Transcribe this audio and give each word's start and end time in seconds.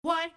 What 0.00 0.30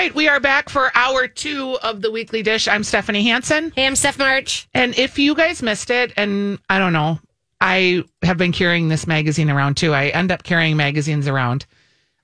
right, 0.00 0.14
we 0.14 0.28
are 0.28 0.40
back 0.40 0.70
for 0.70 0.90
hour 0.94 1.28
two 1.28 1.76
of 1.82 2.00
the 2.00 2.10
weekly 2.10 2.42
dish. 2.42 2.66
I'm 2.66 2.82
Stephanie 2.82 3.24
Hansen. 3.24 3.70
Hey, 3.76 3.86
I'm 3.86 3.94
Steph 3.94 4.18
March. 4.18 4.66
And 4.72 4.98
if 4.98 5.18
you 5.18 5.34
guys 5.34 5.62
missed 5.62 5.90
it, 5.90 6.14
and 6.16 6.58
I 6.70 6.78
don't 6.78 6.94
know, 6.94 7.18
I 7.60 8.04
have 8.22 8.38
been 8.38 8.52
carrying 8.52 8.88
this 8.88 9.06
magazine 9.06 9.50
around 9.50 9.76
too. 9.76 9.92
I 9.92 10.06
end 10.06 10.32
up 10.32 10.42
carrying 10.42 10.78
magazines 10.78 11.28
around. 11.28 11.66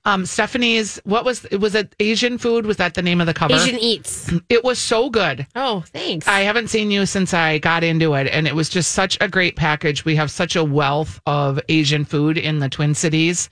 Um, 0.05 0.25
Stephanie's, 0.25 0.99
what 1.03 1.23
was 1.23 1.45
it? 1.45 1.59
Was 1.59 1.75
it 1.75 1.93
Asian 1.99 2.39
food? 2.39 2.65
Was 2.65 2.77
that 2.77 2.95
the 2.95 3.03
name 3.03 3.21
of 3.21 3.27
the 3.27 3.33
cover? 3.35 3.53
Asian 3.53 3.77
Eats. 3.77 4.31
It 4.49 4.63
was 4.63 4.79
so 4.79 5.11
good. 5.11 5.45
Oh, 5.55 5.83
thanks. 5.85 6.27
I 6.27 6.39
haven't 6.39 6.69
seen 6.69 6.89
you 6.89 7.05
since 7.05 7.31
I 7.31 7.59
got 7.59 7.83
into 7.83 8.15
it, 8.15 8.25
and 8.25 8.47
it 8.47 8.55
was 8.55 8.69
just 8.69 8.93
such 8.93 9.19
a 9.21 9.27
great 9.27 9.55
package. 9.55 10.03
We 10.03 10.15
have 10.15 10.31
such 10.31 10.55
a 10.55 10.63
wealth 10.63 11.21
of 11.27 11.59
Asian 11.69 12.05
food 12.05 12.39
in 12.39 12.57
the 12.57 12.69
Twin 12.69 12.95
Cities. 12.95 13.51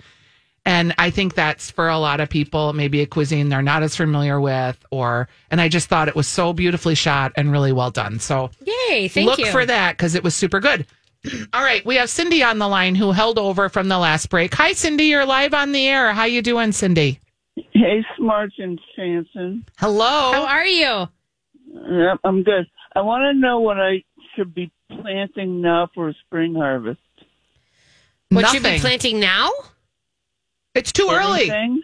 And 0.66 0.96
I 0.98 1.12
think 1.12 1.36
that's 1.36 1.70
for 1.70 1.90
a 1.90 2.00
lot 2.00 2.20
of 2.20 2.30
people, 2.30 2.74
maybe 2.74 3.02
a 3.02 3.06
cuisine 3.06 3.50
they're 3.50 3.62
not 3.62 3.84
as 3.84 3.96
familiar 3.96 4.42
with, 4.42 4.84
or, 4.90 5.30
and 5.52 5.62
I 5.62 5.70
just 5.70 5.88
thought 5.88 6.08
it 6.08 6.16
was 6.16 6.28
so 6.28 6.54
beautifully 6.54 6.96
shot 6.96 7.34
and 7.36 7.52
really 7.52 7.72
well 7.72 7.92
done. 7.92 8.20
So 8.20 8.50
Yay, 8.90 9.08
thank 9.08 9.28
look 9.28 9.38
you. 9.38 9.52
for 9.52 9.64
that 9.64 9.96
because 9.96 10.16
it 10.16 10.24
was 10.24 10.34
super 10.34 10.60
good. 10.60 10.88
All 11.54 11.64
right, 11.64 11.86
we 11.86 11.96
have 11.98 12.10
Cindy 12.10 12.42
on 12.42 12.58
the 12.58 12.68
line 12.68 12.96
who 12.96 13.12
held 13.12 13.38
over 13.38 13.70
from 13.70 13.90
the 13.90 14.00
last 14.00 14.30
break. 14.30 14.56
Hi, 14.56 14.74
Cindy. 14.74 15.06
You're 15.06 15.26
live 15.26 15.54
on 15.54 15.72
the 15.72 15.88
air. 15.88 16.14
How 16.14 16.26
you 16.26 16.42
doing, 16.42 16.72
Cindy? 16.72 17.20
Hey, 17.56 18.04
Smart 18.18 18.52
and 18.58 18.80
Sanson. 18.96 19.66
Hello. 19.78 20.32
How 20.34 20.46
are 20.46 20.66
you? 20.66 21.08
Yep, 21.74 22.20
I'm 22.24 22.44
good. 22.44 22.66
I 22.96 23.02
want 23.02 23.22
to 23.24 23.40
know 23.40 23.60
what 23.60 23.80
I 23.80 24.04
should 24.36 24.54
be 24.54 24.72
planting 24.90 25.62
now 25.62 25.90
for 25.94 26.10
a 26.10 26.14
spring 26.26 26.56
harvest. 26.56 27.00
What 28.30 28.48
should 28.48 28.64
be 28.64 28.80
planting 28.80 29.20
now? 29.20 29.52
It's 30.76 30.92
too 30.92 31.08
early. 31.10 31.50
Anything? 31.50 31.82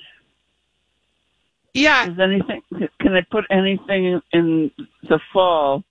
Yeah, 1.73 2.09
Is 2.09 2.19
anything? 2.19 2.61
Can 2.99 3.15
I 3.15 3.21
put 3.31 3.45
anything 3.49 4.21
in 4.33 4.71
the 5.07 5.19
fall 5.31 5.83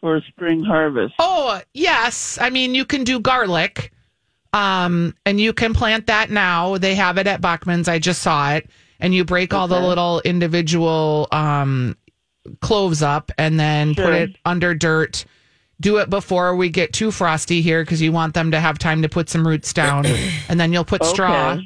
for 0.00 0.16
a 0.16 0.22
spring 0.22 0.64
harvest? 0.64 1.14
Oh, 1.18 1.60
yes. 1.74 2.38
I 2.40 2.48
mean, 2.48 2.74
you 2.74 2.86
can 2.86 3.04
do 3.04 3.20
garlic. 3.20 3.92
Um, 4.54 5.14
and 5.26 5.38
you 5.38 5.52
can 5.52 5.74
plant 5.74 6.06
that 6.06 6.30
now. 6.30 6.78
They 6.78 6.94
have 6.94 7.18
it 7.18 7.26
at 7.26 7.40
Bachman's. 7.42 7.86
I 7.86 7.98
just 7.98 8.22
saw 8.22 8.54
it. 8.54 8.68
And 8.98 9.14
you 9.14 9.24
break 9.24 9.52
all 9.54 9.68
the 9.68 9.80
little 9.80 10.20
individual 10.24 11.28
um 11.32 11.96
cloves 12.60 13.02
up 13.02 13.30
and 13.38 13.60
then 13.60 13.94
put 13.94 14.12
it 14.14 14.36
under 14.46 14.74
dirt. 14.74 15.24
Do 15.80 15.98
it 15.98 16.10
before 16.10 16.56
we 16.56 16.68
get 16.70 16.92
too 16.92 17.10
frosty 17.10 17.60
here 17.62 17.82
because 17.82 18.02
you 18.02 18.12
want 18.12 18.34
them 18.34 18.50
to 18.50 18.60
have 18.60 18.78
time 18.78 19.02
to 19.02 19.08
put 19.08 19.28
some 19.30 19.46
roots 19.46 19.72
down. 19.72 20.04
and 20.48 20.58
then 20.58 20.72
you'll 20.72 20.84
put 20.84 21.02
Okay. 21.02 21.10
straw 21.10 21.58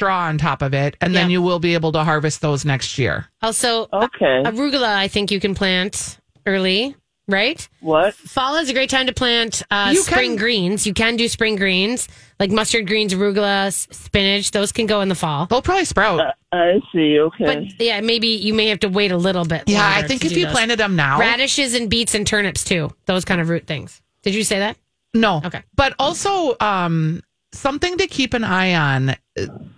on 0.00 0.38
top 0.38 0.62
of 0.62 0.74
it. 0.74 0.96
And 1.00 1.14
then 1.14 1.30
you 1.30 1.42
will 1.42 1.58
be 1.58 1.74
able 1.74 1.92
to 1.92 2.04
harvest 2.04 2.40
those 2.40 2.64
next 2.64 2.98
year. 2.98 3.26
Also, 3.42 3.88
Okay. 3.92 4.42
arugula, 4.44 4.94
I 4.94 5.08
think 5.08 5.30
you 5.30 5.40
can 5.40 5.54
plant 5.54 6.18
early, 6.46 6.94
right? 7.28 7.68
What? 7.80 8.14
Fall 8.14 8.56
is 8.56 8.68
a 8.68 8.72
great 8.74 8.90
time 8.90 9.06
to 9.06 9.12
plant 9.12 9.62
uh, 9.70 9.94
spring 9.94 10.30
can- 10.30 10.36
greens. 10.36 10.86
You 10.86 10.94
can 10.94 11.16
do 11.16 11.28
spring 11.28 11.56
greens 11.56 12.08
like 12.40 12.50
mustard 12.50 12.86
greens, 12.86 13.14
arugula, 13.14 13.72
spinach. 13.72 14.50
Those 14.50 14.72
can 14.72 14.86
go 14.86 15.00
in 15.00 15.08
the 15.08 15.14
fall. 15.14 15.46
They'll 15.46 15.62
probably 15.62 15.84
sprout. 15.84 16.20
Uh, 16.20 16.32
I 16.52 16.80
see. 16.92 17.18
Okay. 17.20 17.44
But 17.44 17.80
yeah, 17.80 18.00
maybe 18.00 18.28
you 18.28 18.52
may 18.54 18.66
have 18.68 18.80
to 18.80 18.88
wait 18.88 19.12
a 19.12 19.16
little 19.16 19.44
bit. 19.44 19.62
yeah, 19.66 19.92
I 19.96 20.02
think 20.06 20.24
if 20.24 20.32
you 20.36 20.44
those. 20.46 20.52
planted 20.52 20.78
them 20.78 20.96
now. 20.96 21.18
radishes 21.20 21.74
and 21.74 21.88
beets 21.88 22.14
and 22.14 22.26
turnips 22.26 22.64
too, 22.64 22.90
those 23.06 23.24
kind 23.24 23.40
of 23.40 23.48
root 23.48 23.66
things. 23.66 24.02
Did 24.22 24.34
you 24.34 24.42
say 24.44 24.58
that? 24.58 24.76
No. 25.14 25.40
Okay. 25.44 25.62
But 25.76 25.94
also, 25.98 26.56
um, 26.60 27.22
something 27.52 27.98
to 27.98 28.06
keep 28.06 28.34
an 28.34 28.44
eye 28.44 28.74
on. 28.74 29.14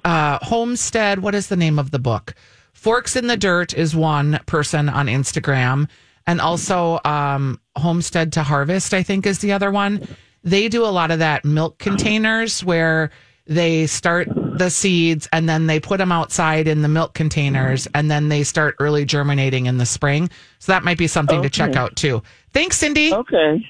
Uh, 0.05 0.39
Homestead. 0.43 1.21
What 1.21 1.35
is 1.35 1.49
the 1.49 1.57
name 1.57 1.79
of 1.79 1.91
the 1.91 1.99
book? 1.99 2.35
Forks 2.73 3.17
in 3.17 3.29
the 3.29 3.37
Dirt 3.37 3.73
is 3.75 3.95
one 3.95 4.41
person 4.47 4.89
on 4.89 5.07
Instagram, 5.07 5.89
and 6.27 6.41
also 6.41 7.01
um, 7.05 7.61
Homestead 7.77 8.33
to 8.35 8.43
Harvest. 8.43 8.93
I 8.93 9.03
think 9.03 9.27
is 9.27 9.39
the 9.39 9.53
other 9.53 9.71
one. 9.71 10.07
They 10.43 10.69
do 10.69 10.85
a 10.85 10.93
lot 10.93 11.11
of 11.11 11.21
that 11.21 11.45
milk 11.45 11.79
containers 11.79 12.63
where 12.63 13.11
they 13.47 13.87
start 13.87 14.29
the 14.59 14.71
seeds 14.71 15.29
and 15.33 15.49
then 15.49 15.67
they 15.67 15.81
put 15.81 15.99
them 15.99 16.13
outside 16.13 16.67
in 16.67 16.83
the 16.83 16.89
milk 16.89 17.15
containers 17.15 17.87
and 17.95 18.11
then 18.11 18.29
they 18.29 18.43
start 18.43 18.75
early 18.79 19.05
germinating 19.05 19.67
in 19.67 19.79
the 19.79 19.87
spring. 19.87 20.31
So 20.59 20.73
that 20.73 20.85
might 20.85 20.99
be 20.99 21.07
something 21.07 21.43
to 21.43 21.51
check 21.51 21.77
out 21.77 21.97
too. 21.97 22.23
Thanks, 22.53 22.79
Cindy. 22.79 23.13
okay. 23.13 23.67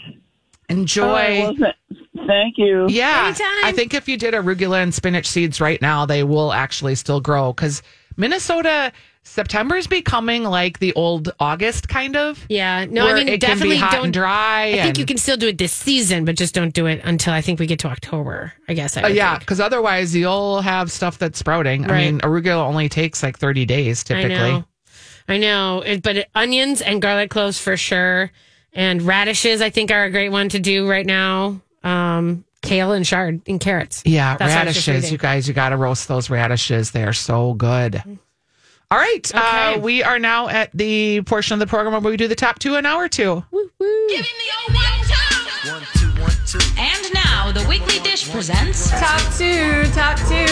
Enjoy. 0.69 1.03
All 1.07 1.13
right, 1.13 1.39
well, 1.41 1.55
th- 1.55 2.27
thank 2.27 2.55
you. 2.59 2.87
Yeah. 2.89 3.27
Anytime. 3.29 3.65
I 3.65 3.73
think 3.73 3.95
if 3.95 4.09
you 4.09 4.17
did 4.17 4.35
arugula 4.35 4.83
and 4.83 4.95
spinach 4.95 5.27
seeds 5.27 5.61
right 5.61 5.81
now, 5.83 6.07
they 6.07 6.23
will 6.25 6.53
actually 6.53 6.95
still 6.95 7.21
grow 7.21 7.53
because 7.53 7.83
Minnesota, 8.17 8.93
September 9.25 9.77
is 9.77 9.87
becoming 9.87 10.45
like 10.45 10.79
the 10.79 10.93
old 10.95 11.33
August 11.41 11.89
kind 11.89 12.17
of. 12.17 12.45
Yeah. 12.49 12.85
No, 12.89 13.07
I 13.09 13.15
mean 13.15 13.29
it 13.29 13.41
can 13.41 13.51
definitely 13.51 13.77
be 13.77 13.81
hot 13.81 13.93
don't. 13.93 14.05
and 14.05 14.13
dry. 14.15 14.69
I 14.69 14.73
think 14.73 14.87
and- 14.87 14.99
you 14.99 15.07
can 15.07 15.17
still 15.19 15.37
do 15.37 15.49
it 15.49 15.59
this 15.59 15.73
season, 15.73 16.25
but 16.25 16.37
just 16.37 16.55
don't 16.55 16.73
do 16.75 16.87
it 16.87 17.01
until 17.05 17.33
I 17.33 17.41
think 17.41 17.59
we 17.61 17.67
get 17.67 17.79
to 17.81 17.89
October. 17.89 18.53
I 18.69 18.75
guess. 18.75 18.97
I 18.97 19.03
Uh, 19.03 19.09
yeah, 19.09 19.39
because 19.39 19.61
otherwise 19.61 20.15
you'll 20.15 20.61
have 20.63 20.91
stuff 20.93 21.19
that's 21.19 21.39
sprouting. 21.39 21.91
I 21.91 21.99
mean, 21.99 22.21
arugula 22.21 22.65
only 22.67 22.89
takes 22.89 23.23
like 23.23 23.39
30 23.39 23.65
days 23.67 24.03
I 24.09 24.15
typically. 24.15 24.31
know. 24.53 24.65
I 25.27 25.39
know. 25.39 25.81
It, 25.81 26.03
but 26.03 26.17
it- 26.17 26.31
onions 26.35 26.81
and 26.83 27.01
garlic 27.03 27.31
cloves 27.31 27.59
for 27.59 27.77
sure, 27.77 28.31
and 28.75 29.03
radishes 29.03 29.61
I 29.62 29.71
think 29.71 29.91
are 29.91 30.05
a 30.05 30.11
great 30.11 30.31
one 30.31 30.49
to 30.51 30.59
do 30.59 30.89
right 30.89 31.07
now. 31.07 31.61
Um, 31.83 32.45
kale 32.62 32.93
and 32.93 33.05
chard 33.05 33.43
and 33.47 33.61
carrots. 33.61 34.03
Yeah, 34.07 34.37
That's 34.37 34.53
what 34.55 34.62
I 34.62 34.65
was 34.67 34.75
just 34.75 34.89
radishes. 34.89 35.12
You 35.12 35.19
guys, 35.19 35.47
you 35.49 35.55
got 35.55 35.69
to 35.71 35.77
roast 35.77 36.09
those 36.09 36.31
radishes. 36.31 36.91
They 36.93 37.05
are 37.05 37.12
so 37.12 37.53
good. 37.55 38.03
All 38.91 38.99
right. 38.99 39.31
Uh, 39.35 39.79
we 39.82 40.03
are 40.03 40.19
now 40.19 40.49
at 40.49 40.71
the 40.73 41.23
portion 41.23 41.55
of 41.55 41.59
the 41.61 41.67
program 41.67 42.03
where 42.03 42.11
we 42.12 42.17
do 42.17 42.29
the 42.29 42.35
top 42.35 42.59
two 42.59 42.76
an 42.76 42.87
hour 42.87 43.09
two. 43.09 43.44
Give 43.53 43.62
him 43.62 43.69
the 43.79 44.69
old 44.69 44.75
one, 44.76 45.82
two. 46.47 46.59
And 46.79 47.12
now 47.15 47.50
the 47.53 47.67
weekly 47.69 47.99
dish 48.00 48.31
presents 48.31 48.91
Top 48.91 49.21
two, 49.37 49.82
top 49.93 50.19
two. 50.19 50.47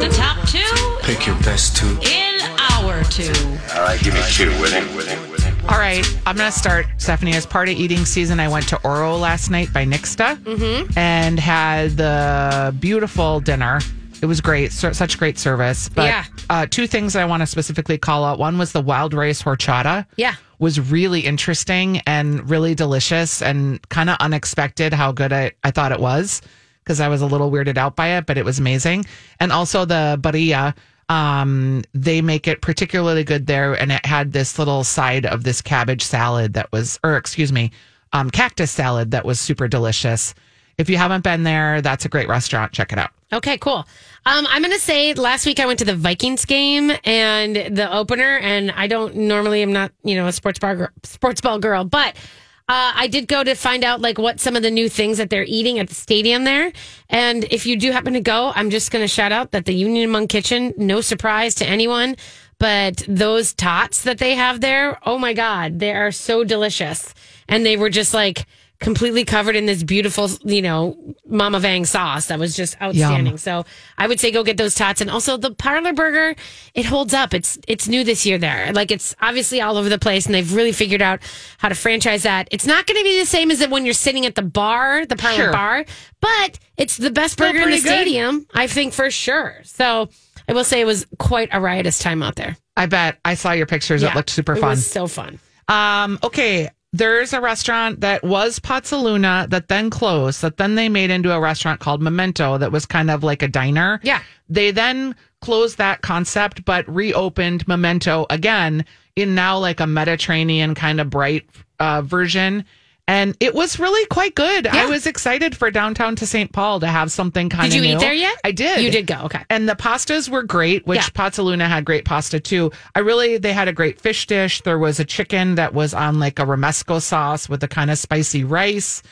the 0.00 0.12
top 0.12 0.46
two 0.48 0.98
Pick 1.02 1.26
your 1.26 1.36
best 1.42 1.76
two. 1.76 1.86
in 2.02 2.40
hour 2.72 3.04
two. 3.04 3.30
All 3.76 3.82
right, 3.82 4.00
give 4.00 4.14
me 4.14 4.20
two 4.30 4.48
with 4.60 4.72
him, 4.72 4.94
with 4.96 5.06
him, 5.06 5.20
with 5.30 5.30
him. 5.30 5.33
All 5.68 5.80
right, 5.80 6.06
I'm 6.26 6.36
going 6.36 6.50
to 6.50 6.56
start, 6.56 6.86
Stephanie. 6.98 7.32
As 7.34 7.46
part 7.46 7.68
of 7.68 7.74
eating 7.76 8.04
season, 8.04 8.38
I 8.38 8.48
went 8.48 8.68
to 8.68 8.80
Oro 8.84 9.16
last 9.16 9.50
night 9.50 9.72
by 9.72 9.84
Nixta 9.84 10.36
Mm-hmm. 10.36 10.96
and 10.98 11.40
had 11.40 11.92
the 11.96 12.74
beautiful 12.78 13.40
dinner. 13.40 13.80
It 14.22 14.26
was 14.26 14.40
great, 14.40 14.72
su- 14.72 14.92
such 14.92 15.18
great 15.18 15.38
service. 15.38 15.88
But 15.88 16.04
Yeah. 16.04 16.24
uh, 16.50 16.66
two 16.70 16.86
things 16.86 17.16
I 17.16 17.24
want 17.24 17.40
to 17.42 17.46
specifically 17.46 17.98
call 17.98 18.24
out. 18.24 18.38
One 18.38 18.58
was 18.58 18.72
the 18.72 18.80
wild 18.82 19.14
rice 19.14 19.42
horchata. 19.42 20.06
Yeah. 20.16 20.34
was 20.60 20.78
really 20.78 21.20
interesting 21.20 21.98
and 22.06 22.48
really 22.48 22.74
delicious 22.74 23.42
and 23.42 23.86
kind 23.88 24.08
of 24.08 24.16
unexpected 24.20 24.92
how 24.92 25.10
good 25.12 25.32
I, 25.32 25.50
I 25.64 25.70
thought 25.72 25.90
it 25.92 25.98
was 26.00 26.40
because 26.84 27.00
I 27.00 27.08
was 27.08 27.20
a 27.22 27.26
little 27.26 27.50
weirded 27.50 27.76
out 27.76 27.96
by 27.96 28.16
it, 28.16 28.26
but 28.26 28.38
it 28.38 28.44
was 28.44 28.58
amazing. 28.60 29.04
And 29.40 29.50
also 29.50 29.84
the 29.84 30.16
birria, 30.20 30.74
um, 31.08 31.82
they 31.92 32.22
make 32.22 32.46
it 32.48 32.60
particularly 32.62 33.24
good 33.24 33.46
there, 33.46 33.74
and 33.74 33.92
it 33.92 34.04
had 34.06 34.32
this 34.32 34.58
little 34.58 34.84
side 34.84 35.26
of 35.26 35.44
this 35.44 35.60
cabbage 35.60 36.02
salad 36.02 36.54
that 36.54 36.70
was, 36.72 36.98
or 37.04 37.16
excuse 37.16 37.52
me, 37.52 37.70
um, 38.12 38.30
cactus 38.30 38.70
salad 38.70 39.10
that 39.10 39.24
was 39.24 39.38
super 39.40 39.68
delicious. 39.68 40.34
If 40.78 40.88
you 40.88 40.96
haven't 40.96 41.22
been 41.22 41.42
there, 41.42 41.80
that's 41.82 42.04
a 42.04 42.08
great 42.08 42.28
restaurant. 42.28 42.72
Check 42.72 42.92
it 42.92 42.98
out. 42.98 43.10
Okay, 43.32 43.58
cool. 43.58 43.86
Um, 44.26 44.46
I'm 44.48 44.62
going 44.62 44.72
to 44.72 44.80
say 44.80 45.12
last 45.14 45.44
week 45.44 45.60
I 45.60 45.66
went 45.66 45.78
to 45.80 45.84
the 45.84 45.94
Vikings 45.94 46.44
game 46.44 46.92
and 47.04 47.56
the 47.76 47.92
opener, 47.92 48.38
and 48.38 48.70
I 48.70 48.86
don't 48.86 49.14
normally 49.16 49.62
am 49.62 49.72
not 49.72 49.92
you 50.02 50.14
know 50.14 50.26
a 50.26 50.32
sports 50.32 50.58
bar 50.58 50.92
sports 51.02 51.40
ball 51.40 51.58
girl, 51.58 51.84
but 51.84 52.16
uh, 52.66 52.92
I 52.94 53.08
did 53.08 53.28
go 53.28 53.44
to 53.44 53.54
find 53.54 53.84
out 53.84 54.00
like 54.00 54.16
what 54.16 54.40
some 54.40 54.56
of 54.56 54.62
the 54.62 54.70
new 54.70 54.88
things 54.88 55.18
that 55.18 55.28
they're 55.28 55.44
eating 55.46 55.78
at 55.78 55.88
the 55.88 55.94
stadium 55.94 56.44
there. 56.44 56.72
And 57.10 57.44
if 57.50 57.66
you 57.66 57.76
do 57.76 57.92
happen 57.92 58.14
to 58.14 58.20
go, 58.20 58.52
I'm 58.54 58.70
just 58.70 58.90
going 58.90 59.04
to 59.04 59.08
shout 59.08 59.32
out 59.32 59.50
that 59.50 59.66
the 59.66 59.74
Union 59.74 60.10
Hmong 60.10 60.30
Kitchen, 60.30 60.72
no 60.78 61.02
surprise 61.02 61.54
to 61.56 61.66
anyone, 61.66 62.16
but 62.58 63.04
those 63.06 63.52
tots 63.52 64.02
that 64.04 64.16
they 64.16 64.34
have 64.34 64.62
there, 64.62 64.98
oh 65.06 65.18
my 65.18 65.34
god, 65.34 65.78
they 65.78 65.92
are 65.92 66.10
so 66.10 66.42
delicious, 66.42 67.12
and 67.48 67.66
they 67.66 67.76
were 67.76 67.90
just 67.90 68.14
like 68.14 68.46
completely 68.80 69.24
covered 69.24 69.56
in 69.56 69.66
this 69.66 69.82
beautiful, 69.82 70.28
you 70.44 70.60
know, 70.60 71.14
Mama 71.26 71.60
Vang 71.60 71.84
sauce 71.84 72.26
that 72.26 72.38
was 72.38 72.54
just 72.56 72.80
outstanding. 72.82 73.26
Yum. 73.32 73.38
So 73.38 73.64
I 73.96 74.06
would 74.06 74.20
say 74.20 74.30
go 74.30 74.42
get 74.44 74.56
those 74.56 74.74
tots, 74.74 75.00
and 75.00 75.10
also 75.10 75.36
the 75.36 75.52
parlor 75.54 75.92
burger. 75.92 76.34
It 76.74 76.84
holds 76.84 77.14
up. 77.14 77.32
It's 77.34 77.58
it's 77.68 77.88
new 77.88 78.04
this 78.04 78.26
year 78.26 78.36
there. 78.38 78.72
Like 78.72 78.90
it's 78.90 79.14
obviously 79.20 79.60
all 79.60 79.76
over 79.76 79.88
the 79.88 79.98
place, 79.98 80.26
and 80.26 80.34
they've 80.34 80.52
really 80.54 80.72
figured 80.72 81.02
out 81.02 81.20
how 81.58 81.68
to 81.68 81.74
franchise 81.74 82.24
that. 82.24 82.48
It's 82.50 82.66
not 82.66 82.86
going 82.86 82.98
to 82.98 83.04
be 83.04 83.18
the 83.20 83.26
same 83.26 83.50
as 83.50 83.60
it 83.60 83.70
when 83.70 83.84
you're 83.84 83.94
sitting 83.94 84.26
at 84.26 84.34
the 84.34 84.42
bar, 84.42 85.06
the 85.06 85.16
parlor 85.16 85.36
Sure. 85.36 85.52
bar, 85.52 85.84
but 86.20 86.58
it's 86.76 86.96
the 86.96 87.10
best 87.10 87.34
Still 87.34 87.48
burger 87.52 87.60
in 87.64 87.70
the 87.70 87.76
good. 87.76 87.86
stadium. 87.86 88.46
I 88.54 88.66
think 88.66 88.92
for 88.92 89.10
sure. 89.10 89.60
So 89.64 90.08
I 90.48 90.52
will 90.52 90.64
say 90.64 90.80
it 90.80 90.86
was 90.86 91.06
quite 91.18 91.48
a 91.52 91.60
riotous 91.60 91.98
time 91.98 92.22
out 92.22 92.36
there. 92.36 92.56
I 92.76 92.86
bet 92.86 93.18
I 93.24 93.34
saw 93.34 93.52
your 93.52 93.66
pictures. 93.66 94.02
Yeah, 94.02 94.10
it 94.10 94.16
looked 94.16 94.30
super 94.30 94.54
It 94.54 94.60
fun. 94.60 94.70
was 94.70 94.86
so 94.90 95.06
fun. 95.06 95.38
Um, 95.68 96.18
okay. 96.22 96.70
There's 96.94 97.32
a 97.32 97.40
restaurant 97.40 98.02
that 98.02 98.22
was 98.22 98.60
Pazzaluna 98.60 99.50
that 99.50 99.66
then 99.66 99.90
closed, 99.90 100.42
that 100.42 100.58
then 100.58 100.76
they 100.76 100.88
made 100.88 101.10
into 101.10 101.32
a 101.32 101.40
restaurant 101.40 101.80
called 101.80 102.00
Memento 102.00 102.56
that 102.56 102.70
was 102.70 102.86
kind 102.86 103.10
of 103.10 103.24
like 103.24 103.42
a 103.42 103.48
diner. 103.48 103.98
Yeah. 104.04 104.22
They 104.48 104.70
then 104.70 105.16
closed 105.40 105.76
that 105.78 106.02
concept, 106.02 106.64
but 106.64 106.88
reopened 106.88 107.66
Memento 107.66 108.26
again 108.30 108.84
in 109.16 109.34
now 109.34 109.58
like 109.58 109.80
a 109.80 109.88
Mediterranean 109.88 110.76
kind 110.76 111.00
of 111.00 111.10
bright 111.10 111.44
uh, 111.80 112.02
version. 112.02 112.64
And 113.06 113.36
it 113.38 113.54
was 113.54 113.78
really 113.78 114.06
quite 114.06 114.34
good. 114.34 114.66
I 114.66 114.86
was 114.86 115.06
excited 115.06 115.54
for 115.54 115.70
downtown 115.70 116.16
to 116.16 116.26
St. 116.26 116.50
Paul 116.50 116.80
to 116.80 116.86
have 116.86 117.12
something 117.12 117.50
kind 117.50 117.66
of 117.66 117.70
Did 117.72 117.76
you 117.76 117.82
new. 117.88 117.96
eat 117.96 118.00
there 118.00 118.14
yet? 118.14 118.34
I 118.44 118.50
did. 118.50 118.80
You 118.82 118.90
did 118.90 119.06
go. 119.06 119.16
Okay. 119.24 119.44
And 119.50 119.68
the 119.68 119.74
pastas 119.74 120.30
were 120.30 120.42
great, 120.42 120.86
which 120.86 120.96
Yeah. 121.14 121.68
Had 121.68 121.84
great 121.84 122.04
pasta 122.06 122.40
too. 122.40 122.72
I 122.94 123.00
really, 123.00 123.36
they 123.36 123.52
had 123.52 123.68
a 123.68 123.72
great 123.72 124.00
fish 124.00 124.26
dish. 124.26 124.62
There 124.62 124.78
was 124.78 125.00
a 125.00 125.04
chicken 125.04 125.56
that 125.56 125.74
was 125.74 125.92
on 125.92 126.18
like 126.18 126.38
a 126.38 126.46
romesco 126.46 127.00
sauce 127.00 127.46
with 127.48 127.62
a 127.62 127.68
kind 127.68 127.90
of 127.90 127.98
spicy 127.98 128.42
rice. 128.44 129.02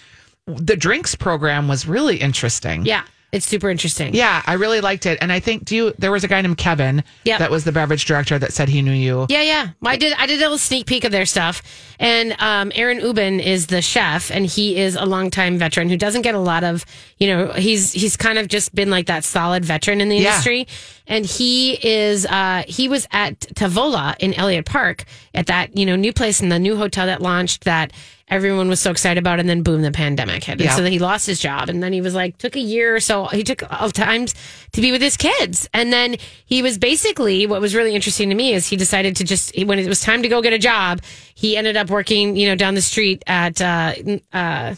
The 0.47 0.77
drinks 0.77 1.15
program 1.15 1.69
was 1.69 1.87
really 1.87 2.17
interesting. 2.17 2.87
Yeah. 2.87 3.03
It's 3.33 3.47
super 3.47 3.71
interesting. 3.71 4.15
Yeah, 4.15 4.43
I 4.45 4.53
really 4.55 4.83
liked 4.83 5.07
it. 5.07 5.17
And 5.23 5.33
I 5.33 5.41
think, 5.41 5.65
do 5.65 5.75
you, 5.75 5.95
there 5.99 6.13
was 6.13 6.23
a 6.23 6.29
guy 6.29 6.43
named 6.43 6.59
Kevin 6.59 7.03
Yep. 7.25 7.39
that 7.39 7.51
was 7.51 7.65
the 7.65 7.73
beverage 7.73 8.05
director 8.05 8.39
that 8.39 8.53
said 8.53 8.69
he 8.69 8.83
knew 8.83 8.93
you. 8.93 9.25
Yeah, 9.31 9.41
yeah. 9.41 9.69
I 9.83 9.97
did. 9.97 10.13
I 10.19 10.27
did 10.27 10.37
a 10.39 10.43
little 10.43 10.59
sneak 10.59 10.85
peek 10.87 11.05
of 11.05 11.13
their 11.13 11.25
stuff, 11.25 11.63
and 11.99 12.37
um, 12.41 12.71
Aaron 12.75 12.99
Ubin 13.01 13.41
is 13.41 13.69
the 13.69 13.81
chef, 13.81 14.31
and 14.31 14.45
he 14.45 14.77
is 14.77 14.97
a 14.97 15.07
longtime 15.07 15.57
veteran 15.57 15.89
who 15.89 15.97
doesn't 15.97 16.23
get 16.23 16.35
a 16.35 16.39
lot 16.39 16.63
of, 16.63 16.85
you 17.17 17.27
know, 17.27 17.53
he's 17.53 17.93
he's 17.93 18.19
kind 18.19 18.39
of 18.39 18.49
just 18.49 18.75
been 18.75 18.91
like 18.91 19.07
that 19.07 19.25
solid 19.25 19.65
veteran 19.65 20.03
in 20.03 20.11
the 20.11 20.17
Yeah. 20.17 20.29
industry, 20.29 20.67
and 21.07 21.27
he 21.27 21.75
is 21.87 22.27
uh, 22.27 22.63
he 22.67 22.89
was 22.89 23.07
at 23.13 23.41
Tavola 23.41 24.15
in 24.19 24.35
Elliott 24.35 24.67
Park 24.67 25.05
at 25.35 25.47
that 25.47 25.77
you 25.77 25.87
know 25.87 25.97
new 25.97 26.13
place 26.13 26.41
in 26.41 26.49
the 26.49 26.59
new 26.59 26.77
hotel 26.77 27.07
that 27.07 27.21
launched 27.23 27.65
that 27.65 27.93
everyone 28.29 28.67
was 28.69 28.81
so 28.81 28.91
excited 28.91 29.19
about, 29.21 29.39
and 29.41 29.47
then 29.49 29.63
boom, 29.63 29.83
the 29.83 29.91
pandemic 29.93 30.43
hit, 30.45 30.53
and 30.53 30.63
Yeah. 30.63 30.75
so 30.75 30.85
he 30.85 30.99
lost 30.99 31.27
his 31.27 31.39
job, 31.39 31.69
and 31.69 31.83
then 31.83 31.93
he 31.93 32.01
was 32.01 32.15
like 32.15 32.39
took 32.39 32.57
a 32.57 32.61
year 32.61 32.97
or 32.97 33.01
so. 33.01 33.27
He 33.27 33.43
took 33.45 33.63
all 33.71 33.91
times 33.91 34.35
to 34.73 34.81
be 34.81 34.91
with 34.91 35.03
his 35.03 35.17
kids, 35.19 35.69
and 35.75 35.93
then 35.93 36.17
he 36.47 36.63
was 36.63 36.79
basically 36.79 37.47
what 37.47 37.61
was 37.61 37.75
really 37.75 37.95
interesting 37.95 38.31
to 38.31 38.35
me 38.35 38.55
is 38.55 38.67
he 38.69 38.77
decided 38.77 39.17
to 39.17 39.25
just 39.25 39.53
when 39.67 39.79
it 39.79 39.87
was 39.87 40.01
time 40.01 40.23
to 40.23 40.29
go 40.29 40.41
get 40.41 40.53
a 40.55 40.59
job, 40.59 41.01
he 41.35 41.57
ended 41.57 41.77
up 41.77 41.91
working 41.91 42.37
you 42.37 42.49
know 42.49 42.55
down 42.55 42.75
the 42.75 42.81
street 42.83 43.23
at 43.27 43.61
uh, 43.61 43.93
uh, 44.33 44.75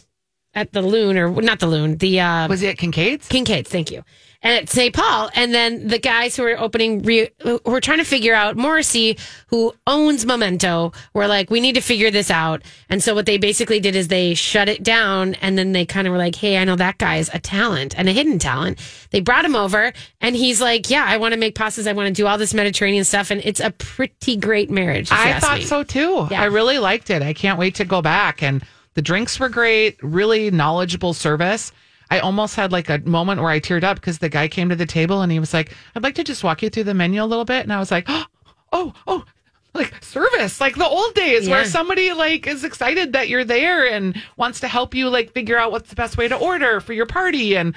at 0.55 0.73
the 0.73 0.83
Loon 0.83 1.17
or 1.19 1.31
not 1.31 1.61
the 1.61 1.67
Loon, 1.67 1.97
the 1.99 2.21
uh, 2.21 2.49
Was 2.49 2.61
he 2.61 2.69
at 2.69 2.79
Kincaid's? 2.79 3.29
Kincaid's, 3.29 3.71
thank 3.71 3.91
you. 3.93 4.03
And 4.45 4.53
at 4.53 4.69
St. 4.69 4.95
Paul. 4.95 5.31
And 5.35 5.55
then 5.55 5.89
the 5.89 5.99
guys 5.99 6.37
who 6.37 6.43
were 6.43 6.59
opening, 6.59 7.03
re- 7.03 7.31
who 7.43 7.59
were 7.65 7.81
trying 7.81 7.99
to 7.99 8.05
figure 8.05 8.35
out, 8.35 8.59
Morrissey, 8.59 9.17
who 9.47 9.75
owns 9.87 10.27
Memento, 10.27 10.93
were 11.15 11.27
like, 11.27 11.49
we 11.49 11.61
need 11.61 11.77
to 11.77 11.81
figure 11.81 12.11
this 12.11 12.31
out. 12.31 12.63
And 12.91 13.03
so 13.03 13.15
what 13.15 13.25
they 13.25 13.39
basically 13.39 13.81
did 13.81 13.97
is 13.97 14.09
they 14.09 14.35
shut 14.35 14.69
it 14.69 14.83
down 14.83 15.33
and 15.37 15.57
then 15.57 15.73
they 15.73 15.87
kind 15.87 16.07
of 16.07 16.13
were 16.13 16.19
like, 16.19 16.35
hey, 16.35 16.59
I 16.59 16.65
know 16.65 16.77
that 16.77 16.99
guy's 16.99 17.31
a 17.33 17.39
talent 17.39 17.99
and 17.99 18.07
a 18.07 18.13
hidden 18.13 18.39
talent. 18.39 18.79
They 19.13 19.21
brought 19.21 19.47
him 19.47 19.57
over 19.57 19.95
and 20.21 20.37
he's 20.37 20.61
like, 20.61 20.91
yeah, 20.91 21.07
I 21.09 21.17
want 21.17 21.33
to 21.33 21.41
make 21.41 21.55
pastas. 21.55 21.87
I 21.87 21.95
want 21.95 22.09
to 22.09 22.13
do 22.13 22.27
all 22.27 22.37
this 22.37 22.53
Mediterranean 22.53 23.05
stuff. 23.05 23.31
And 23.31 23.41
it's 23.45 23.61
a 23.61 23.71
pretty 23.71 24.37
great 24.37 24.71
marriage. 24.71 25.11
I 25.11 25.41
thought 25.41 25.59
me. 25.61 25.65
so 25.65 25.83
too. 25.85 26.29
Yeah. 26.31 26.43
I 26.43 26.45
really 26.45 26.79
liked 26.79 27.09
it. 27.09 27.23
I 27.23 27.33
can't 27.33 27.59
wait 27.59 27.77
to 27.77 27.87
go 27.87 28.03
back. 28.03 28.43
And 28.43 28.63
the 28.93 29.01
drinks 29.01 29.41
were 29.41 29.49
great, 29.49 29.97
really 30.03 30.51
knowledgeable 30.51 31.15
service. 31.15 31.73
I 32.15 32.21
almost 32.21 32.55
had 32.55 32.71
like 32.71 32.89
a 32.89 32.99
moment 33.01 33.41
where 33.41 33.51
I 33.51 33.59
teared 33.59 33.83
up 33.83 33.97
because 33.97 34.19
the 34.19 34.29
guy 34.29 34.47
came 34.47 34.69
to 34.69 34.77
the 34.77 34.87
table 34.87 35.23
and 35.23 35.33
he 35.33 35.41
was 35.41 35.53
like, 35.53 35.75
I'd 35.97 36.05
like 36.05 36.15
to 36.15 36.23
just 36.23 36.45
walk 36.45 36.63
you 36.63 36.71
through 36.71 36.85
the 36.85 36.95
menu 36.95 37.21
a 37.23 37.27
little 37.27 37.45
bit. 37.45 37.65
And 37.65 37.73
I 37.73 37.81
was 37.81 37.91
like, 37.91 38.05
oh, 38.07 38.25
oh, 38.73 38.95
oh 39.09 39.25
like 39.75 39.93
service, 40.05 40.61
like 40.61 40.77
the 40.77 40.87
old 40.87 41.15
days 41.15 41.49
where 41.49 41.65
somebody 41.65 42.13
like 42.13 42.47
is 42.47 42.63
excited 42.63 43.15
that 43.15 43.29
you're 43.29 43.45
there 43.45 43.85
and 43.85 44.23
wants 44.37 44.61
to 44.61 44.69
help 44.69 44.95
you 44.95 45.09
like 45.09 45.33
figure 45.33 45.59
out 45.59 45.73
what's 45.73 45.91
the 45.91 45.97
best 45.97 46.17
way 46.17 46.29
to 46.29 46.37
order 46.37 46.79
for 46.79 46.93
your 46.93 47.07
party. 47.07 47.57
And 47.57 47.75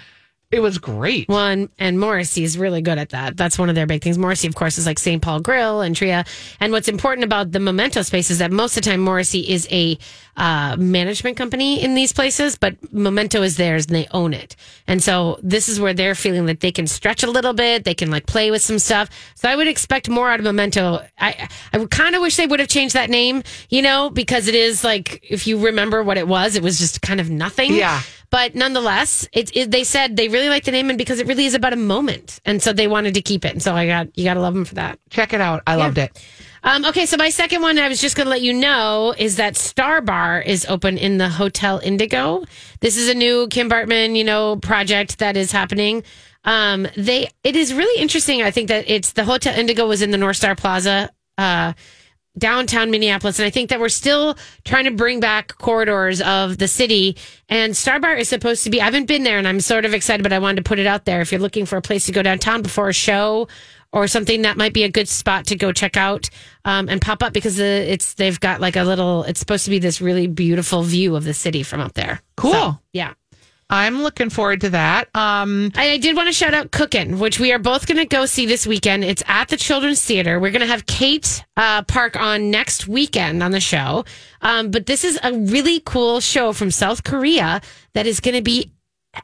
it 0.49 0.61
was 0.61 0.77
great. 0.77 1.27
One 1.27 1.69
and 1.77 1.99
Morrissey's 1.99 2.57
really 2.57 2.81
good 2.81 2.97
at 2.97 3.09
that. 3.09 3.35
That's 3.35 3.59
one 3.59 3.67
of 3.67 3.75
their 3.75 3.85
big 3.85 4.01
things. 4.01 4.17
Morrissey, 4.17 4.47
of 4.47 4.55
course, 4.55 4.77
is 4.77 4.85
like 4.85 4.97
St. 4.97 5.21
Paul 5.21 5.41
Grill 5.41 5.81
and 5.81 5.93
Tria. 5.93 6.23
And 6.61 6.71
what's 6.71 6.87
important 6.87 7.25
about 7.25 7.51
the 7.51 7.59
Memento 7.59 8.01
space 8.01 8.31
is 8.31 8.37
that 8.37 8.49
most 8.49 8.77
of 8.77 8.83
the 8.83 8.89
time 8.89 9.01
Morrissey 9.01 9.41
is 9.41 9.67
a 9.71 9.97
uh, 10.37 10.77
management 10.77 11.35
company 11.35 11.83
in 11.83 11.95
these 11.95 12.13
places, 12.13 12.57
but 12.57 12.77
Memento 12.93 13.41
is 13.41 13.57
theirs 13.57 13.87
and 13.87 13.95
they 13.95 14.07
own 14.11 14.33
it. 14.33 14.55
And 14.87 15.03
so 15.03 15.37
this 15.43 15.67
is 15.67 15.81
where 15.81 15.93
they're 15.93 16.15
feeling 16.15 16.45
that 16.45 16.61
they 16.61 16.71
can 16.71 16.87
stretch 16.87 17.23
a 17.23 17.29
little 17.29 17.53
bit. 17.53 17.83
They 17.83 17.95
can 17.95 18.09
like 18.09 18.25
play 18.25 18.49
with 18.49 18.61
some 18.61 18.79
stuff. 18.79 19.09
So 19.35 19.49
I 19.49 19.55
would 19.57 19.67
expect 19.67 20.07
more 20.07 20.29
out 20.29 20.39
of 20.39 20.45
Memento. 20.45 21.05
I 21.19 21.49
I 21.73 21.85
kind 21.87 22.15
of 22.15 22.21
wish 22.21 22.37
they 22.37 22.47
would 22.47 22.61
have 22.61 22.69
changed 22.69 22.95
that 22.95 23.09
name, 23.09 23.43
you 23.69 23.81
know, 23.81 24.09
because 24.11 24.47
it 24.47 24.55
is 24.55 24.83
like 24.85 25.19
if 25.29 25.45
you 25.45 25.57
remember 25.57 26.03
what 26.03 26.17
it 26.17 26.27
was, 26.27 26.55
it 26.55 26.63
was 26.63 26.79
just 26.79 27.01
kind 27.01 27.19
of 27.19 27.29
nothing. 27.29 27.73
Yeah. 27.73 28.01
But 28.29 28.55
nonetheless, 28.55 29.27
it, 29.31 29.55
it, 29.55 29.71
they 29.71 29.83
said 29.83 30.17
they 30.17 30.27
really 30.27 30.49
like 30.49 30.65
the 30.65 30.71
name 30.71 30.89
and 30.89 30.97
because 30.97 31.19
it 31.19 31.27
really 31.27 31.45
is 31.45 31.53
about 31.53 31.73
a 31.73 31.77
moment, 31.77 32.39
and 32.45 32.61
so 32.61 32.73
they 32.73 32.87
wanted 32.87 33.13
to 33.13 33.21
keep 33.21 33.45
it. 33.45 33.53
And 33.53 33.63
so 33.63 33.73
I 33.73 33.87
got 33.87 34.17
you 34.17 34.25
got 34.25 34.33
to 34.33 34.41
love 34.41 34.53
them 34.53 34.65
for 34.65 34.75
that. 34.75 34.99
Check 35.09 35.33
it 35.33 35.41
out. 35.41 35.63
I 35.65 35.75
loved 35.75 35.97
it. 35.97 36.21
Um, 36.63 36.83
okay, 36.85 37.05
so 37.05 37.15
my 37.15 37.29
second 37.29 37.61
one 37.61 37.77
I 37.79 37.87
was 37.87 38.01
just 38.01 38.17
going 38.17 38.25
to 38.25 38.29
let 38.29 38.41
you 38.41 38.53
know 38.53 39.13
is 39.17 39.37
that 39.37 39.55
Star 39.55 40.01
Bar 40.01 40.41
is 40.41 40.65
open 40.65 40.97
in 40.97 41.17
the 41.17 41.29
Hotel 41.29 41.79
Indigo. 41.81 42.43
This 42.81 42.97
is 42.97 43.07
a 43.07 43.13
new 43.13 43.47
Kim 43.47 43.69
Bartmann, 43.69 44.17
you 44.17 44.25
know, 44.25 44.57
project 44.57 45.19
that 45.19 45.37
is 45.37 45.51
happening. 45.51 46.03
Um, 46.43 46.87
they 46.97 47.29
it 47.43 47.55
is 47.55 47.73
really 47.73 48.01
interesting. 48.01 48.41
I 48.41 48.51
think 48.51 48.67
that 48.67 48.89
it's 48.89 49.13
the 49.13 49.23
Hotel 49.23 49.57
Indigo 49.57 49.87
was 49.87 50.01
in 50.01 50.11
the 50.11 50.17
North 50.17 50.37
Star 50.37 50.55
Plaza. 50.55 51.09
Uh, 51.37 51.73
downtown 52.37 52.91
Minneapolis. 52.91 53.39
And 53.39 53.45
I 53.45 53.49
think 53.49 53.69
that 53.69 53.79
we're 53.79 53.89
still 53.89 54.37
trying 54.63 54.85
to 54.85 54.91
bring 54.91 55.19
back 55.19 55.57
corridors 55.57 56.21
of 56.21 56.57
the 56.57 56.67
city. 56.67 57.17
And 57.49 57.75
Star 57.75 57.99
Bar 57.99 58.15
is 58.15 58.29
supposed 58.29 58.63
to 58.63 58.69
be, 58.69 58.81
I 58.81 58.85
haven't 58.85 59.05
been 59.05 59.23
there 59.23 59.37
and 59.37 59.47
I'm 59.47 59.59
sort 59.59 59.85
of 59.85 59.93
excited, 59.93 60.23
but 60.23 60.33
I 60.33 60.39
wanted 60.39 60.57
to 60.57 60.63
put 60.63 60.79
it 60.79 60.87
out 60.87 61.05
there. 61.05 61.21
If 61.21 61.31
you're 61.31 61.41
looking 61.41 61.65
for 61.65 61.77
a 61.77 61.81
place 61.81 62.05
to 62.05 62.11
go 62.11 62.21
downtown 62.21 62.61
before 62.61 62.89
a 62.89 62.93
show 62.93 63.47
or 63.93 64.07
something, 64.07 64.41
that 64.41 64.57
might 64.57 64.73
be 64.73 64.83
a 64.83 64.89
good 64.89 65.07
spot 65.07 65.47
to 65.47 65.55
go 65.55 65.71
check 65.71 65.97
out 65.97 66.29
um, 66.65 66.89
and 66.89 67.01
pop 67.01 67.23
up 67.23 67.33
because 67.33 67.57
it's, 67.59 68.15
they've 68.15 68.39
got 68.39 68.59
like 68.59 68.75
a 68.75 68.83
little, 68.83 69.23
it's 69.23 69.39
supposed 69.39 69.65
to 69.65 69.71
be 69.71 69.79
this 69.79 70.01
really 70.01 70.27
beautiful 70.27 70.83
view 70.83 71.15
of 71.15 71.23
the 71.23 71.33
city 71.33 71.63
from 71.63 71.79
up 71.79 71.93
there. 71.93 72.21
Cool. 72.35 72.51
So, 72.51 72.79
yeah. 72.93 73.13
I'm 73.69 74.01
looking 74.01 74.29
forward 74.29 74.61
to 74.61 74.69
that. 74.69 75.09
Um, 75.13 75.71
I, 75.75 75.91
I 75.91 75.97
did 75.97 76.15
want 76.15 76.27
to 76.27 76.33
shout 76.33 76.53
out 76.53 76.71
Cookin', 76.71 77.19
which 77.19 77.39
we 77.39 77.51
are 77.51 77.59
both 77.59 77.85
going 77.85 77.97
to 77.97 78.05
go 78.05 78.25
see 78.25 78.45
this 78.45 78.65
weekend. 78.65 79.03
It's 79.03 79.23
at 79.27 79.49
the 79.49 79.57
Children's 79.57 80.01
Theater. 80.03 80.39
We're 80.39 80.51
going 80.51 80.61
to 80.61 80.67
have 80.67 80.85
Kate 80.85 81.43
uh, 81.57 81.81
Park 81.83 82.15
on 82.15 82.49
next 82.49 82.87
weekend 82.87 83.43
on 83.43 83.51
the 83.51 83.59
show. 83.59 84.05
Um, 84.41 84.71
but 84.71 84.85
this 84.85 85.03
is 85.03 85.19
a 85.21 85.33
really 85.33 85.81
cool 85.81 86.21
show 86.21 86.53
from 86.53 86.71
South 86.71 87.03
Korea 87.03 87.59
that 87.93 88.07
is 88.07 88.21
going 88.21 88.35
to 88.35 88.41
be 88.41 88.71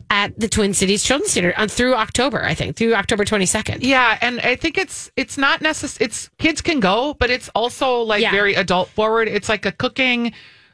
at 0.10 0.38
the 0.40 0.50
Twin 0.50 0.74
Cities 0.74 1.04
Children's 1.04 1.34
Theater 1.34 1.54
on 1.56 1.68
through 1.70 1.94
October, 1.96 2.44
I 2.44 2.54
think, 2.56 2.76
through 2.76 2.96
October 2.96 3.24
22nd. 3.26 3.78
Yeah, 3.82 4.18
and 4.22 4.40
I 4.42 4.56
think 4.56 4.78
it's 4.78 5.12
it's 5.16 5.38
not 5.38 5.62
necessary. 5.62 6.08
It's 6.08 6.30
kids 6.40 6.62
can 6.62 6.80
go, 6.80 7.14
but 7.20 7.30
it's 7.30 7.48
also 7.54 8.00
like 8.02 8.22
Yeah. 8.22 8.32
very 8.32 8.56
adult 8.56 8.90
forward. 8.90 9.28
It's 9.28 9.50
like 9.50 9.66
a 9.68 9.72
cooking 9.72 10.34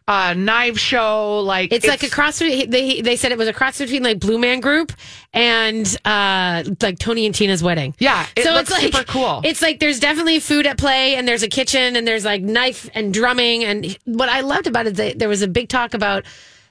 uh, 0.09 0.33
knife 0.33 0.79
show. 0.79 1.39
Like 1.41 1.71
It's, 1.71 1.85
like 1.85 2.01
a 2.01 2.09
cross. 2.09 2.39
They 2.39 2.99
they 2.99 3.15
said 3.15 3.31
it 3.31 3.37
was 3.37 3.47
a 3.47 3.53
cross 3.53 3.77
between 3.77 4.01
like 4.01 4.19
Blue 4.19 4.39
Man 4.39 4.59
Group 4.59 4.91
and 5.33 5.85
uh 6.03 6.63
like 6.81 6.97
Tony 6.97 7.27
and 7.27 7.35
Tina's 7.35 7.61
wedding. 7.61 7.93
Yeah, 7.99 8.25
it 8.35 8.43
so 8.43 8.57
it's 8.57 8.71
like 8.71 8.81
super 8.81 9.03
cool. 9.03 9.41
It's 9.49 9.61
like 9.61 9.79
there's 9.79 9.99
definitely 9.99 10.39
food 10.39 10.65
at 10.65 10.79
play, 10.79 11.15
and 11.15 11.27
there's 11.27 11.43
a 11.43 11.47
kitchen, 11.47 11.95
and 11.95 12.07
there's 12.07 12.25
like 12.25 12.41
knife 12.41 12.89
and 12.95 13.13
drumming. 13.13 13.63
And 13.63 13.97
what 14.05 14.29
I 14.29 14.41
loved 14.41 14.65
about 14.65 14.87
it, 14.87 14.95
that 14.95 15.19
there 15.19 15.29
was 15.29 15.43
a 15.43 15.47
big 15.47 15.69
talk 15.69 15.93
about 15.93 16.25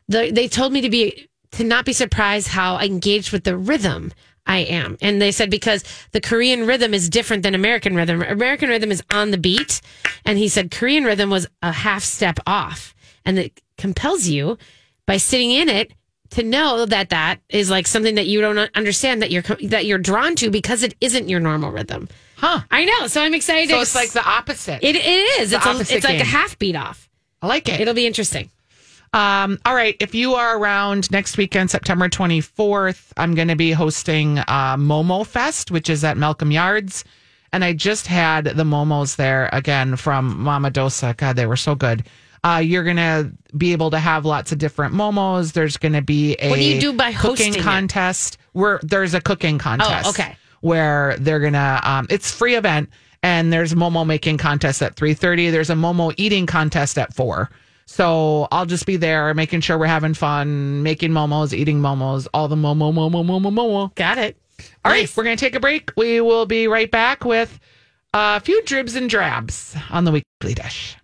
the. 0.09 0.33
They 0.33 0.49
told 0.49 0.73
me 0.73 0.81
to 0.81 0.91
be 0.91 1.29
to 1.53 1.65
not 1.65 1.85
be 1.85 1.93
surprised 1.93 2.49
how 2.49 2.79
engaged 2.81 3.31
with 3.31 3.45
the 3.45 3.57
rhythm. 3.57 4.13
I 4.51 4.61
am. 4.61 4.97
And 5.03 5.21
they 5.21 5.31
said 5.31 5.51
because 5.51 5.85
the 6.13 6.23
Korean 6.23 6.67
rhythm 6.67 6.95
is 6.95 7.11
different 7.11 7.43
than 7.43 7.55
American 7.55 7.95
rhythm. 7.95 8.23
American 8.23 8.71
rhythm 8.71 8.91
is 8.91 9.03
on 9.11 9.31
the 9.31 9.37
beat. 9.37 9.83
And 10.25 10.39
he 10.39 10.49
said 10.49 10.71
Korean 10.71 11.05
rhythm 11.05 11.29
was 11.29 11.47
a 11.61 11.71
half 11.71 12.03
step 12.03 12.41
off. 12.47 12.95
And 13.29 13.39
it 13.39 13.61
compels 13.77 14.27
you 14.27 14.57
by 15.07 15.19
sitting 15.19 15.51
in 15.51 15.69
it 15.69 15.93
to 16.31 16.43
know 16.43 16.87
that 16.87 17.11
that 17.11 17.41
is 17.51 17.69
like 17.71 17.87
something 17.87 18.15
that 18.15 18.27
you 18.27 18.41
don't 18.41 18.59
understand 18.75 19.23
that 19.23 19.31
you're 19.31 19.43
that 19.65 19.85
you're 19.85 19.99
drawn 19.99 20.35
to 20.37 20.51
because 20.51 20.83
it 20.83 20.95
isn't 21.01 21.29
your 21.29 21.39
normal 21.39 21.71
rhythm. 21.71 22.09
Huh. 22.37 22.61
I 22.71 22.87
know. 22.87 23.07
So 23.07 23.21
I'm 23.23 23.35
excited. 23.35 23.69
so 23.69 23.81
it's 23.81 23.95
like 23.95 24.11
the 24.13 24.27
opposite. 24.27 24.83
it, 24.83 24.97
it 24.97 25.41
is. 25.41 25.51
the 25.51 25.57
It's, 25.59 25.91
a, 25.91 25.97
it's 25.97 26.05
like 26.05 26.21
a 26.21 26.25
half 26.25 26.59
beat 26.59 26.75
off. 26.75 27.09
I 27.43 27.47
like 27.47 27.69
it. 27.69 27.81
It'll 27.81 27.95
be 27.95 28.07
interesting. 28.07 28.51
Um, 29.13 29.59
all 29.65 29.75
right. 29.75 29.97
If 30.01 30.15
you 30.15 30.35
are 30.35 30.59
around 30.59 31.11
next 31.11 31.37
weekend, 31.37 31.71
September 31.71 32.09
24th, 32.09 33.13
I'm 33.17 33.35
going 33.35 33.49
to 33.49 33.57
be 33.57 33.73
hosting 33.73 34.39
uh, 34.39 34.77
Momo 34.77 35.27
Fest, 35.27 35.71
which 35.71 35.91
is 35.91 36.03
at 36.05 36.17
Malcolm 36.17 36.51
Yards. 36.51 37.05
And 37.53 37.65
I 37.65 37.73
just 37.73 38.07
had 38.07 38.45
the 38.45 38.65
Momos 38.65 39.17
there 39.17 39.49
again 39.53 39.97
from 39.97 40.41
Mama 40.41 40.71
Dosa. 40.71 41.17
God, 41.17 41.37
they 41.37 41.47
were 41.47 41.57
so 41.57 41.75
good. 41.75 42.05
Uh, 42.45 42.63
you're 42.65 42.85
going 42.85 42.97
to 42.97 43.33
be 43.57 43.73
able 43.73 43.91
to 43.91 43.99
have 43.99 44.25
lots 44.25 44.53
of 44.53 44.59
different 44.59 44.95
Momos. 44.95 45.53
There's 45.53 45.77
going 45.77 45.95
to 45.95 46.03
be 46.03 46.37
a 46.41 46.51
What 46.51 46.57
do 46.57 46.65
you 46.65 46.81
do 46.81 46.93
by 46.93 47.13
cooking 47.13 47.55
it? 47.55 47.61
contest 47.63 48.39
where 48.53 48.81
there's 48.83 49.15
a 49.15 49.21
cooking 49.21 49.59
contest. 49.59 50.07
Oh, 50.07 50.11
okay. 50.11 50.37
Where 50.61 51.17
they're 51.19 51.41
going 51.41 51.53
to, 51.55 51.81
um, 51.83 52.07
it's 52.11 52.31
free 52.33 52.55
event 52.55 52.91
and 53.23 53.53
there's 53.53 53.75
Momo 53.75 54.07
making 54.07 54.39
contest 54.39 54.83
at 54.83 54.95
3.30. 54.97 55.51
There's 55.51 55.71
a 55.71 55.75
Momo 55.75 56.13
eating 56.17 56.47
contest 56.47 56.97
at 56.99 57.13
4. 57.15 57.51
So 57.87 58.47
I'll 58.53 58.67
just 58.67 58.85
be 58.85 58.97
there 58.97 59.33
making 59.33 59.63
sure 59.63 59.79
we're 59.79 59.87
having 59.87 60.13
fun, 60.13 60.83
making 60.83 61.11
momos, 61.11 61.55
eating 61.55 61.81
momos, 61.81 62.29
all 62.35 62.47
the 62.47 62.55
momo, 62.55 62.93
momo, 62.93 63.25
momo, 63.25 63.51
momo. 63.51 63.95
Got 63.95 64.19
it. 64.19 64.37
All 64.85 64.93
right, 64.93 65.01
Nice. 65.01 65.17
we're 65.17 65.25
going 65.25 65.39
to 65.39 65.41
take 65.43 65.55
a 65.55 65.61
break. 65.61 65.91
We 65.97 66.21
will 66.21 66.45
be 66.45 66.69
right 66.69 66.91
back 66.91 67.25
with 67.25 67.59
a 68.13 68.41
few 68.41 68.63
dribs 68.65 68.95
and 68.95 69.09
drabs 69.09 69.75
on 69.89 70.05
the 70.05 70.13
weekly 70.13 70.53
dish. 70.53 70.98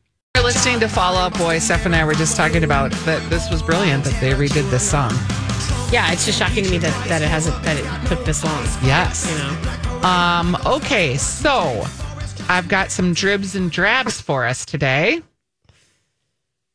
You're 0.45 0.53
listening 0.53 0.81
to 0.81 0.89
Fall 0.89 1.17
Out 1.17 1.33
Boy. 1.39 1.59
Steph 1.59 1.87
and 1.87 1.97
I 1.97 2.05
were 2.05 2.13
just 2.13 2.37
talking 2.37 2.65
about 2.65 2.93
that 3.07 3.31
this 3.31 3.49
was 3.49 3.63
brilliant 3.63 4.05
that 4.05 4.21
they 4.21 4.33
redid 4.33 4.71
this 4.71 4.87
song. 4.87 5.11
Yeah, 5.91 6.13
it's 6.13 6.27
just 6.27 6.39
shocking 6.39 6.65
to 6.65 6.71
me 6.71 6.77
that, 6.77 7.09
that 7.09 7.23
it 7.23 7.29
hasn't 7.29 7.63
that 7.63 7.79
it 7.79 8.09
took 8.09 8.27
this 8.27 8.45
long. 8.45 8.63
Yes. 8.83 9.27
You 9.27 9.39
know. 9.39 10.07
Um, 10.07 10.55
okay, 10.67 11.17
so 11.17 11.87
I've 12.51 12.69
got 12.69 12.91
some 12.91 13.15
dribs 13.15 13.57
and 13.57 13.71
drabs 13.71 14.21
for 14.21 14.45
us 14.45 14.67
today. 14.67 15.23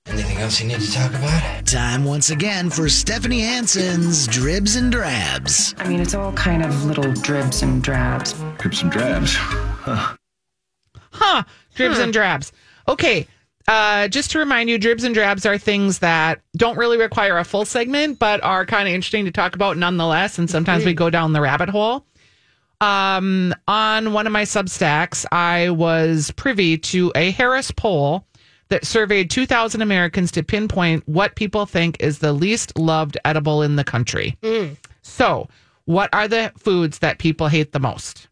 Anything 0.07 0.39
else 0.39 0.59
you 0.59 0.67
need 0.67 0.79
to 0.79 0.91
talk 0.91 1.11
about? 1.11 1.67
Time 1.67 2.05
once 2.05 2.31
again 2.31 2.71
for 2.71 2.89
Stephanie 2.89 3.41
Hansen's 3.41 4.25
Dribs 4.25 4.77
and 4.77 4.91
Drabs. 4.91 5.75
I 5.77 5.87
mean, 5.87 5.99
it's 5.99 6.15
all 6.15 6.33
kind 6.33 6.65
of 6.65 6.85
little 6.85 7.13
dribs 7.13 7.61
and 7.61 7.83
drabs. 7.83 8.33
Drips 8.57 8.81
and 8.81 8.91
drabs. 8.91 9.35
Huh. 9.35 10.15
Dribs 11.75 11.99
and 11.99 12.11
drabs. 12.11 12.51
Okay. 12.87 13.27
Uh, 13.67 14.07
just 14.07 14.31
to 14.31 14.39
remind 14.39 14.69
you, 14.69 14.79
dribs 14.79 15.03
and 15.03 15.13
drabs 15.13 15.45
are 15.45 15.57
things 15.57 15.99
that 15.99 16.41
don't 16.57 16.77
really 16.77 16.97
require 16.97 17.37
a 17.37 17.43
full 17.43 17.65
segment, 17.65 18.17
but 18.17 18.43
are 18.43 18.65
kind 18.65 18.87
of 18.87 18.93
interesting 18.93 19.25
to 19.25 19.31
talk 19.31 19.53
about 19.53 19.77
nonetheless. 19.77 20.39
And 20.39 20.49
sometimes 20.49 20.83
we 20.85 20.93
go 20.93 21.09
down 21.09 21.33
the 21.33 21.41
rabbit 21.41 21.69
hole. 21.69 22.05
Um, 22.81 23.53
on 23.67 24.13
one 24.13 24.25
of 24.25 24.33
my 24.33 24.43
Substacks, 24.43 25.25
I 25.31 25.69
was 25.69 26.31
privy 26.31 26.77
to 26.77 27.11
a 27.13 27.31
Harris 27.31 27.71
poll 27.71 28.25
that 28.69 28.85
surveyed 28.85 29.29
2,000 29.29 29.81
Americans 29.81 30.31
to 30.31 30.43
pinpoint 30.43 31.07
what 31.07 31.35
people 31.35 31.65
think 31.65 31.97
is 31.99 32.19
the 32.19 32.31
least 32.33 32.77
loved 32.77 33.17
edible 33.25 33.61
in 33.61 33.75
the 33.75 33.83
country. 33.83 34.37
So, 35.01 35.47
what 35.85 36.09
are 36.13 36.27
the 36.27 36.53
foods 36.57 36.99
that 36.99 37.19
people 37.19 37.47
hate 37.47 37.71
the 37.71 37.79
most? 37.79 38.27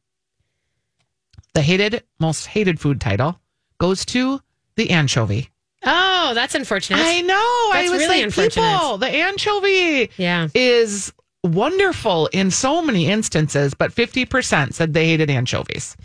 The 1.53 1.61
hated, 1.61 2.03
most 2.19 2.45
hated 2.45 2.79
food 2.79 3.01
title 3.01 3.39
goes 3.79 4.05
to 4.05 4.39
the 4.77 4.91
anchovy. 4.91 5.49
Oh, 5.83 6.31
that's 6.33 6.55
unfortunate. 6.55 6.99
I 7.03 7.21
know. 7.21 7.69
That's 7.73 7.89
I 7.89 7.91
was 7.91 7.99
really 7.99 8.23
like, 8.23 8.33
people, 8.33 8.97
the 8.97 9.09
anchovy 9.09 10.09
yeah. 10.17 10.47
is 10.53 11.13
wonderful 11.43 12.27
in 12.27 12.51
so 12.51 12.81
many 12.81 13.07
instances, 13.07 13.73
but 13.73 13.91
50% 13.91 14.73
said 14.73 14.93
they 14.93 15.07
hated 15.07 15.29
anchovies. 15.29 15.95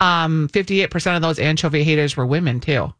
Um, 0.00 0.48
58% 0.52 1.16
of 1.16 1.22
those 1.22 1.38
anchovy 1.38 1.84
haters 1.84 2.16
were 2.16 2.26
women 2.26 2.60
too. 2.60 2.92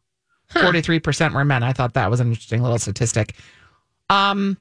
43% 0.50 1.34
were 1.34 1.44
men. 1.44 1.62
I 1.62 1.72
thought 1.72 1.94
that 1.94 2.10
was 2.10 2.20
an 2.20 2.28
interesting 2.28 2.62
little 2.62 2.78
statistic. 2.78 3.34
Um, 4.10 4.58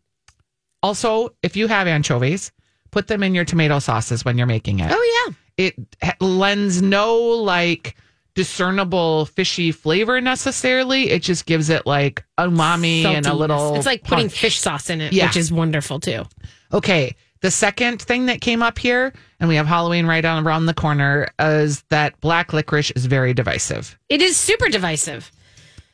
also, 0.81 1.35
if 1.43 1.55
you 1.55 1.67
have 1.67 1.87
anchovies, 1.87 2.51
put 2.91 3.07
them 3.07 3.21
in 3.21 3.35
your 3.35 3.45
tomato 3.45 3.79
sauces 3.79 4.25
when 4.25 4.37
you're 4.37 4.47
making 4.47 4.79
it. 4.79 4.91
Oh 4.91 5.25
yeah. 5.27 5.33
It 5.55 5.75
lends 6.19 6.81
no 6.81 7.15
like 7.15 7.95
discernible 8.35 9.25
fishy 9.27 9.71
flavor 9.71 10.19
necessarily. 10.21 11.09
It 11.09 11.21
just 11.21 11.45
gives 11.45 11.69
it 11.69 11.85
like 11.85 12.23
umami 12.39 13.05
and 13.05 13.25
a 13.25 13.33
little. 13.33 13.75
It's 13.75 13.85
like 13.85 14.03
putting 14.03 14.29
fish 14.29 14.59
sauce 14.59 14.89
in 14.89 15.01
it, 15.01 15.13
Yeah. 15.13 15.27
which 15.27 15.37
is 15.37 15.51
wonderful 15.51 15.99
too. 15.99 16.23
Okay. 16.71 17.15
The 17.41 17.51
second 17.51 18.01
thing 18.01 18.27
that 18.27 18.39
came 18.39 18.63
up 18.63 18.79
here, 18.79 19.11
and 19.41 19.49
we 19.49 19.55
have 19.55 19.67
Halloween 19.67 20.05
right 20.05 20.23
on 20.23 20.47
around 20.47 20.65
the 20.65 20.73
corner, 20.73 21.27
is 21.39 21.83
that 21.89 22.17
black 22.21 22.53
licorice 22.53 22.91
is 22.91 23.05
very 23.05 23.33
divisive. 23.33 23.99
It 24.07 24.21
is 24.21 24.37
super 24.37 24.69
divisive. 24.69 25.29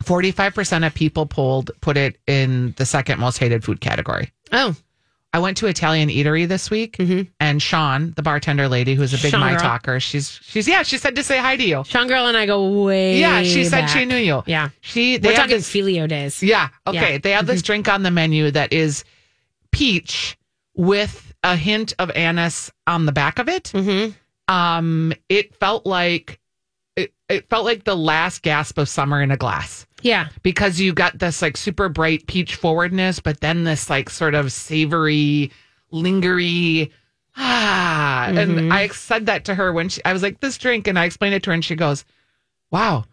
45% 0.03 0.85
of 0.85 0.93
people 0.93 1.25
polled 1.25 1.71
put 1.81 1.97
it 1.97 2.17
in 2.27 2.73
the 2.77 2.85
second 2.85 3.19
most 3.19 3.37
hated 3.37 3.63
food 3.63 3.81
category. 3.81 4.31
Oh, 4.51 4.75
I 5.31 5.37
went 5.39 5.57
to 5.57 5.67
Italian 5.67 6.09
eatery 6.09 6.47
this 6.47 6.71
week, 6.71 6.97
and 7.39 7.61
Sean, 7.61 8.13
the 8.15 8.23
bartender 8.23 8.67
lady, 8.67 8.95
who's 8.95 9.13
a 9.13 9.17
big 9.21 9.29
Sean 9.31 9.41
my 9.41 9.51
girl. 9.51 9.59
talker, 9.59 9.99
she's 9.99 10.39
she's 10.41 10.67
yeah, 10.67 10.81
she 10.81 10.97
said 10.97 11.15
to 11.17 11.23
say 11.23 11.37
hi 11.37 11.55
to 11.55 11.63
you. 11.63 11.83
Sean 11.85 12.07
Girl 12.07 12.25
and 12.25 12.35
I 12.35 12.47
go 12.47 12.83
way. 12.83 13.19
Yeah, 13.19 13.43
she 13.43 13.63
said 13.65 13.85
she 13.87 14.05
knew 14.05 14.15
you. 14.17 14.41
Yeah, 14.47 14.69
She 14.81 15.17
they 15.17 15.27
we're 15.29 15.33
have 15.35 15.43
talking 15.43 15.57
this- 15.57 15.69
filio 15.69 16.07
days. 16.07 16.41
Yeah. 16.41 16.69
Okay. 16.87 16.95
Yeah. 16.97 17.07
Mm-hmm. 17.09 17.21
They 17.21 17.31
have 17.31 17.45
this 17.45 17.61
drink 17.61 17.87
on 17.87 18.01
the 18.03 18.09
menu 18.11 18.49
that 18.51 18.73
is 18.73 19.03
peach 19.71 20.37
with 20.75 21.33
a 21.43 21.55
hint 21.55 21.93
of 21.99 22.09
anise 22.11 22.71
on 22.87 23.05
the 23.05 23.11
back 23.11 23.37
of 23.39 23.47
it. 23.49 23.65
Mm-hmm. 23.65 24.11
Um, 24.53 25.13
it 25.29 25.53
felt 25.55 25.85
like 25.85 26.39
it, 26.95 27.13
it 27.29 27.47
felt 27.49 27.65
like 27.65 27.83
the 27.83 27.95
last 27.95 28.41
gasp 28.41 28.77
of 28.79 28.89
summer 28.89 29.21
in 29.21 29.29
a 29.31 29.37
glass 29.37 29.85
Yeah, 30.01 30.29
because 30.43 30.79
you 30.79 30.93
got 30.93 31.19
this 31.19 31.41
like 31.41 31.57
super 31.57 31.89
bright 31.89 32.25
peach 32.27 32.55
forwardness, 32.55 33.19
but 33.19 33.41
then 33.41 33.63
this 33.63 33.89
like 33.89 34.09
sort 34.09 34.35
of 34.35 34.51
savory, 34.51 35.51
lingery. 35.91 36.91
Ah, 37.37 38.27
Mm-hmm. 38.29 38.37
and 38.57 38.73
I 38.73 38.87
said 38.89 39.25
that 39.27 39.45
to 39.45 39.55
her 39.55 39.71
when 39.71 39.87
she, 39.89 40.03
I 40.03 40.11
was 40.13 40.21
like, 40.21 40.39
this 40.41 40.57
drink, 40.57 40.87
and 40.87 40.99
I 40.99 41.05
explained 41.05 41.35
it 41.35 41.43
to 41.43 41.49
her, 41.51 41.53
and 41.53 41.63
she 41.63 41.75
goes, 41.75 42.03
wow, 42.69 43.05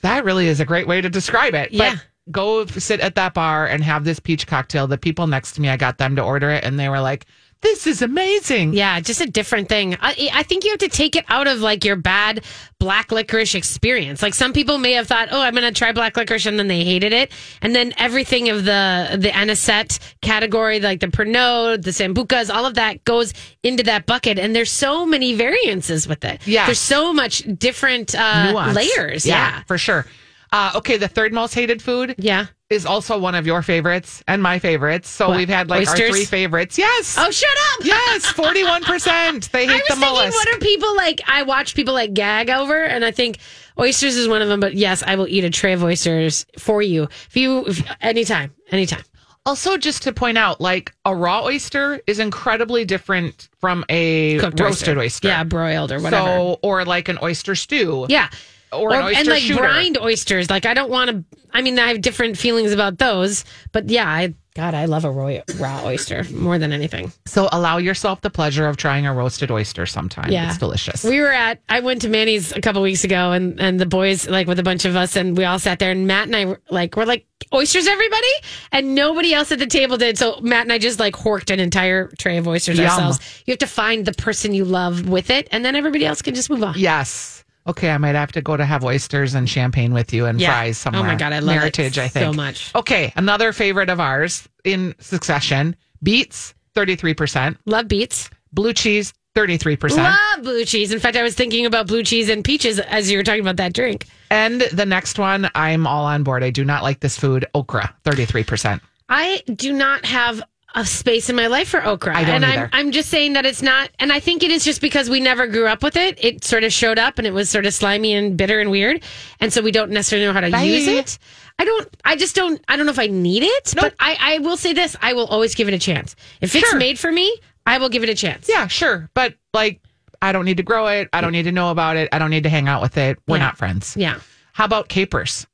that 0.00 0.24
really 0.24 0.48
is 0.48 0.58
a 0.60 0.64
great 0.64 0.86
way 0.88 1.00
to 1.00 1.10
describe 1.10 1.54
it. 1.54 1.70
Yeah. 1.72 1.90
But 1.96 2.06
go 2.32 2.66
sit 2.66 3.00
at 3.00 3.14
that 3.16 3.34
bar 3.34 3.66
and 3.66 3.84
have 3.84 4.04
this 4.04 4.18
peach 4.18 4.46
cocktail. 4.46 4.86
The 4.86 4.96
people 4.98 5.26
next 5.26 5.52
to 5.52 5.60
me, 5.60 5.68
I 5.68 5.76
got 5.76 5.98
them 5.98 6.16
to 6.16 6.22
order 6.22 6.50
it, 6.50 6.64
and 6.64 6.78
they 6.80 6.88
were 6.88 7.00
like, 7.00 7.26
this 7.64 7.86
is 7.88 8.02
amazing. 8.02 8.74
yeah, 8.74 9.00
just 9.00 9.20
a 9.20 9.26
different 9.26 9.68
thing. 9.68 9.96
I, 10.00 10.30
I 10.32 10.42
think 10.44 10.62
you 10.64 10.70
have 10.70 10.78
to 10.80 10.88
take 10.88 11.16
it 11.16 11.24
out 11.28 11.48
of 11.48 11.58
like 11.60 11.84
your 11.84 11.96
bad 11.96 12.44
black 12.78 13.10
licorice 13.10 13.54
experience. 13.54 14.22
Like 14.22 14.34
some 14.34 14.52
people 14.52 14.78
may 14.78 14.92
have 14.92 15.08
thought, 15.08 15.28
oh, 15.32 15.40
I'm 15.40 15.54
going 15.54 15.64
to 15.64 15.72
try 15.72 15.90
black 15.92 16.16
licorice, 16.16 16.46
and 16.46 16.58
then 16.58 16.68
they 16.68 16.84
hated 16.84 17.12
it, 17.12 17.32
and 17.62 17.74
then 17.74 17.92
everything 17.96 18.50
of 18.50 18.64
the 18.64 19.16
the 19.18 19.34
anisette 19.34 19.98
category, 20.22 20.78
like 20.80 21.00
the 21.00 21.08
Pernod, 21.08 21.82
the 21.82 21.90
sambucas, 21.90 22.54
all 22.54 22.66
of 22.66 22.74
that 22.74 23.02
goes 23.04 23.32
into 23.62 23.82
that 23.84 24.06
bucket. 24.06 24.38
And 24.38 24.54
there's 24.54 24.70
so 24.70 25.04
many 25.06 25.34
variances 25.34 26.06
with 26.06 26.24
it. 26.24 26.46
Yeah. 26.46 26.66
there's 26.66 26.78
so 26.78 27.12
much 27.12 27.42
different 27.58 28.14
uh, 28.14 28.72
layers. 28.74 29.26
Yeah, 29.26 29.62
for 29.66 29.78
sure. 29.78 30.06
Uh, 30.52 30.72
okay, 30.76 30.96
the 30.98 31.08
third 31.08 31.32
most 31.32 31.52
hated 31.54 31.82
food 31.82 32.14
yeah. 32.16 32.46
Is 32.70 32.86
also 32.86 33.18
one 33.18 33.34
of 33.34 33.46
your 33.46 33.62
favorites 33.62 34.22
and 34.26 34.42
my 34.42 34.58
favorites. 34.58 35.08
So 35.08 35.28
What, 35.28 35.36
we've 35.36 35.48
had 35.48 35.68
like 35.68 35.86
our 35.86 35.96
three 35.96 36.24
favorites. 36.24 36.78
Yes. 36.78 37.16
Oh, 37.18 37.30
shut 37.30 37.48
up! 37.50 37.84
Yes, 37.86 38.24
forty-one 38.32 38.82
percent. 38.84 39.52
They 39.52 39.64
I 39.68 39.72
hate 39.72 39.74
was 39.74 39.80
the 39.88 39.94
thinking, 39.96 40.00
mollusk. 40.14 40.34
what 40.34 40.48
are 40.54 40.58
people 40.58 40.96
like? 40.96 41.20
I 41.26 41.42
watch 41.42 41.74
people 41.74 41.92
like 41.94 42.14
gag 42.14 42.48
over, 42.50 42.82
and 42.82 43.04
I 43.04 43.10
think 43.10 43.38
oysters 43.78 44.16
is 44.16 44.28
one 44.28 44.40
of 44.42 44.48
them. 44.48 44.60
But 44.60 44.74
yes, 44.74 45.02
I 45.06 45.16
will 45.16 45.28
eat 45.28 45.44
a 45.44 45.50
tray 45.50 45.74
of 45.74 45.84
oysters 45.84 46.46
for 46.58 46.80
you. 46.80 47.04
If 47.04 47.36
you, 47.36 47.66
if, 47.66 47.82
anytime, 48.00 48.54
anytime. 48.70 49.02
also, 49.44 49.76
just 49.76 50.02
to 50.04 50.12
point 50.12 50.38
out, 50.38 50.58
like 50.60 50.94
a 51.04 51.14
raw 51.14 51.44
oyster 51.44 52.00
is 52.06 52.18
incredibly 52.18 52.86
different 52.86 53.50
from 53.60 53.84
a 53.90 54.38
Cooked 54.38 54.58
roasted 54.58 54.96
oyster. 54.96 55.28
yeah, 55.28 55.44
broiled 55.44 55.92
or 55.92 56.00
whatever. 56.00 56.26
So, 56.26 56.58
or 56.62 56.84
like 56.86 57.08
an 57.10 57.18
oyster 57.22 57.54
stew. 57.54 58.06
yeah, 58.08 58.30
or, 58.78 58.94
an 58.94 59.02
oyster 59.02 59.18
and 59.20 59.28
like 59.28 59.42
shooter. 59.42 59.60
brined 59.60 59.98
oysters. 59.98 60.50
Like 60.50 60.66
I 60.66 60.74
don't 60.74 60.90
want 60.90 61.10
to. 61.10 61.24
I 61.52 61.62
mean, 61.62 61.78
I 61.78 61.88
have 61.88 62.00
different 62.00 62.36
feelings 62.36 62.72
about 62.72 62.98
those, 62.98 63.44
but 63.72 63.88
yeah, 63.88 64.08
I 64.08 64.34
God, 64.56 64.74
I 64.74 64.84
love 64.84 65.04
a 65.04 65.10
raw, 65.10 65.40
raw 65.58 65.84
oyster 65.84 66.24
more 66.32 66.58
than 66.58 66.72
anything. 66.72 67.12
So 67.26 67.48
allow 67.50 67.78
yourself 67.78 68.20
the 68.20 68.30
pleasure 68.30 68.68
of 68.68 68.76
trying 68.76 69.04
a 69.04 69.12
roasted 69.12 69.50
oyster 69.50 69.84
sometime. 69.84 70.30
Yeah. 70.30 70.48
It's 70.48 70.58
delicious. 70.58 71.02
We 71.02 71.20
were 71.20 71.32
at 71.32 71.60
I 71.68 71.80
went 71.80 72.02
to 72.02 72.08
Manny's 72.08 72.52
a 72.52 72.60
couple 72.60 72.80
weeks 72.80 73.02
ago 73.02 73.32
and 73.32 73.60
and 73.60 73.80
the 73.80 73.86
boys 73.86 74.28
like 74.28 74.46
with 74.46 74.60
a 74.60 74.62
bunch 74.62 74.84
of 74.84 74.94
us 74.94 75.16
and 75.16 75.36
we 75.36 75.44
all 75.44 75.58
sat 75.58 75.80
there 75.80 75.90
and 75.90 76.06
Matt 76.06 76.26
and 76.26 76.36
I 76.36 76.44
were 76.44 76.60
like 76.70 76.96
we're 76.96 77.04
like 77.04 77.26
oysters 77.52 77.88
everybody 77.88 78.32
and 78.70 78.94
nobody 78.94 79.34
else 79.34 79.50
at 79.50 79.58
the 79.58 79.66
table 79.66 79.96
did 79.96 80.16
so 80.16 80.38
Matt 80.40 80.62
and 80.62 80.72
I 80.72 80.78
just 80.78 81.00
like 81.00 81.14
horked 81.14 81.52
an 81.52 81.58
entire 81.58 82.08
tray 82.18 82.36
of 82.36 82.46
oysters 82.46 82.78
Yum. 82.78 82.88
ourselves. 82.88 83.42
You 83.46 83.52
have 83.52 83.58
to 83.58 83.66
find 83.66 84.04
the 84.06 84.12
person 84.14 84.54
you 84.54 84.64
love 84.64 85.08
with 85.08 85.30
it 85.30 85.48
and 85.50 85.64
then 85.64 85.74
everybody 85.74 86.06
else 86.06 86.22
can 86.22 86.34
just 86.36 86.48
move 86.48 86.62
on. 86.62 86.74
yes. 86.76 87.43
Okay, 87.66 87.90
I 87.90 87.98
might 87.98 88.14
have 88.14 88.32
to 88.32 88.42
go 88.42 88.56
to 88.56 88.64
have 88.64 88.84
oysters 88.84 89.34
and 89.34 89.48
champagne 89.48 89.94
with 89.94 90.12
you 90.12 90.26
and 90.26 90.38
Yeah. 90.40 90.50
fries 90.50 90.84
Oh 90.86 90.90
my. 90.90 91.14
God, 91.14 91.32
I 91.32 91.38
love 91.38 91.56
it 91.56 91.72
Meritage, 91.72 91.98
I 91.98 92.08
think 92.08 92.24
so 92.24 92.32
much. 92.32 92.74
Okay, 92.74 93.12
another 93.16 93.52
favorite 93.52 93.88
of 93.88 94.00
ours 94.00 94.46
in 94.64 94.94
succession 94.98 95.74
beets, 96.02 96.54
33%. 96.76 97.56
Love 97.64 97.88
beets. 97.88 98.28
Blue 98.52 98.72
cheese, 98.72 99.12
33%. 99.34 99.96
Love 99.96 100.42
blue 100.44 100.64
cheese. 100.64 100.92
In 100.92 101.00
fact, 101.00 101.16
I 101.16 101.22
was 101.22 101.34
thinking 101.34 101.66
about 101.66 101.86
blue 101.86 102.02
cheese 102.02 102.28
and 102.28 102.44
peaches 102.44 102.78
as 102.78 103.10
you 103.10 103.16
were 103.16 103.24
talking 103.24 103.40
about 103.40 103.56
that 103.56 103.72
drink. 103.72 104.06
And 104.30 104.60
the 104.60 104.86
next 104.86 105.18
one, 105.18 105.50
I'm 105.54 105.86
all 105.86 106.04
on 106.04 106.22
board. 106.22 106.44
I 106.44 106.50
do 106.50 106.64
not 106.64 106.82
like 106.82 107.00
this 107.00 107.18
food. 107.18 107.46
Okra, 107.54 107.94
33%. 108.04 108.80
I 109.08 109.42
do 109.54 109.72
not 109.72 110.04
have 110.04 110.42
a 110.74 110.84
space 110.84 111.30
in 111.30 111.36
my 111.36 111.46
life 111.46 111.68
for 111.68 111.84
okra. 111.86 112.16
I 112.16 112.24
don't 112.24 112.36
and 112.36 112.44
either. 112.44 112.70
I'm 112.72 112.86
I'm 112.86 112.92
just 112.92 113.08
saying 113.08 113.34
that 113.34 113.46
it's 113.46 113.62
not 113.62 113.90
and 113.98 114.12
I 114.12 114.20
think 114.20 114.42
it 114.42 114.50
is 114.50 114.64
just 114.64 114.80
because 114.80 115.08
we 115.08 115.20
never 115.20 115.46
grew 115.46 115.66
up 115.66 115.82
with 115.82 115.96
it. 115.96 116.22
It 116.22 116.44
sort 116.44 116.64
of 116.64 116.72
showed 116.72 116.98
up 116.98 117.18
and 117.18 117.26
it 117.26 117.32
was 117.32 117.48
sort 117.48 117.64
of 117.66 117.72
slimy 117.74 118.12
and 118.12 118.36
bitter 118.36 118.60
and 118.60 118.70
weird. 118.70 119.02
And 119.40 119.52
so 119.52 119.62
we 119.62 119.70
don't 119.70 119.90
necessarily 119.90 120.26
know 120.26 120.32
how 120.32 120.40
to 120.40 120.50
Bye. 120.50 120.62
use 120.62 120.86
it. 120.88 121.18
I 121.58 121.64
don't 121.64 121.88
I 122.04 122.16
just 122.16 122.34
don't 122.34 122.60
I 122.68 122.76
don't 122.76 122.86
know 122.86 122.92
if 122.92 122.98
I 122.98 123.06
need 123.06 123.44
it, 123.44 123.72
Nope. 123.76 123.84
but 123.84 123.94
I, 124.00 124.16
I 124.20 124.38
will 124.38 124.56
say 124.56 124.72
this, 124.72 124.96
I 125.00 125.12
will 125.14 125.26
always 125.26 125.54
give 125.54 125.68
it 125.68 125.74
a 125.74 125.78
chance. 125.78 126.16
If 126.40 126.54
it's 126.56 126.74
made 126.74 126.98
for 126.98 127.12
me, 127.12 127.32
I 127.66 127.78
will 127.78 127.88
give 127.88 128.02
it 128.02 128.08
a 128.08 128.14
chance. 128.14 128.48
Yeah, 128.48 128.66
sure. 128.66 129.08
But 129.14 129.34
like, 129.52 129.80
I 130.20 130.32
don't 130.32 130.44
need 130.44 130.56
to 130.56 130.62
grow 130.64 130.88
it. 130.88 131.08
I 131.12 131.20
don't 131.20 131.32
need 131.32 131.44
to 131.44 131.52
know 131.52 131.70
about 131.70 131.96
it. 131.96 132.08
I 132.12 132.18
don't 132.18 132.30
need 132.30 132.42
to 132.42 132.48
hang 132.50 132.66
out 132.68 132.82
with 132.82 132.96
it. 132.98 133.18
We're 133.28 133.36
Yeah. 133.36 133.44
not 133.44 133.56
friends. 133.58 133.96
Yeah. 133.96 134.18
How 134.52 134.64
about 134.64 134.88
capers? 134.88 135.46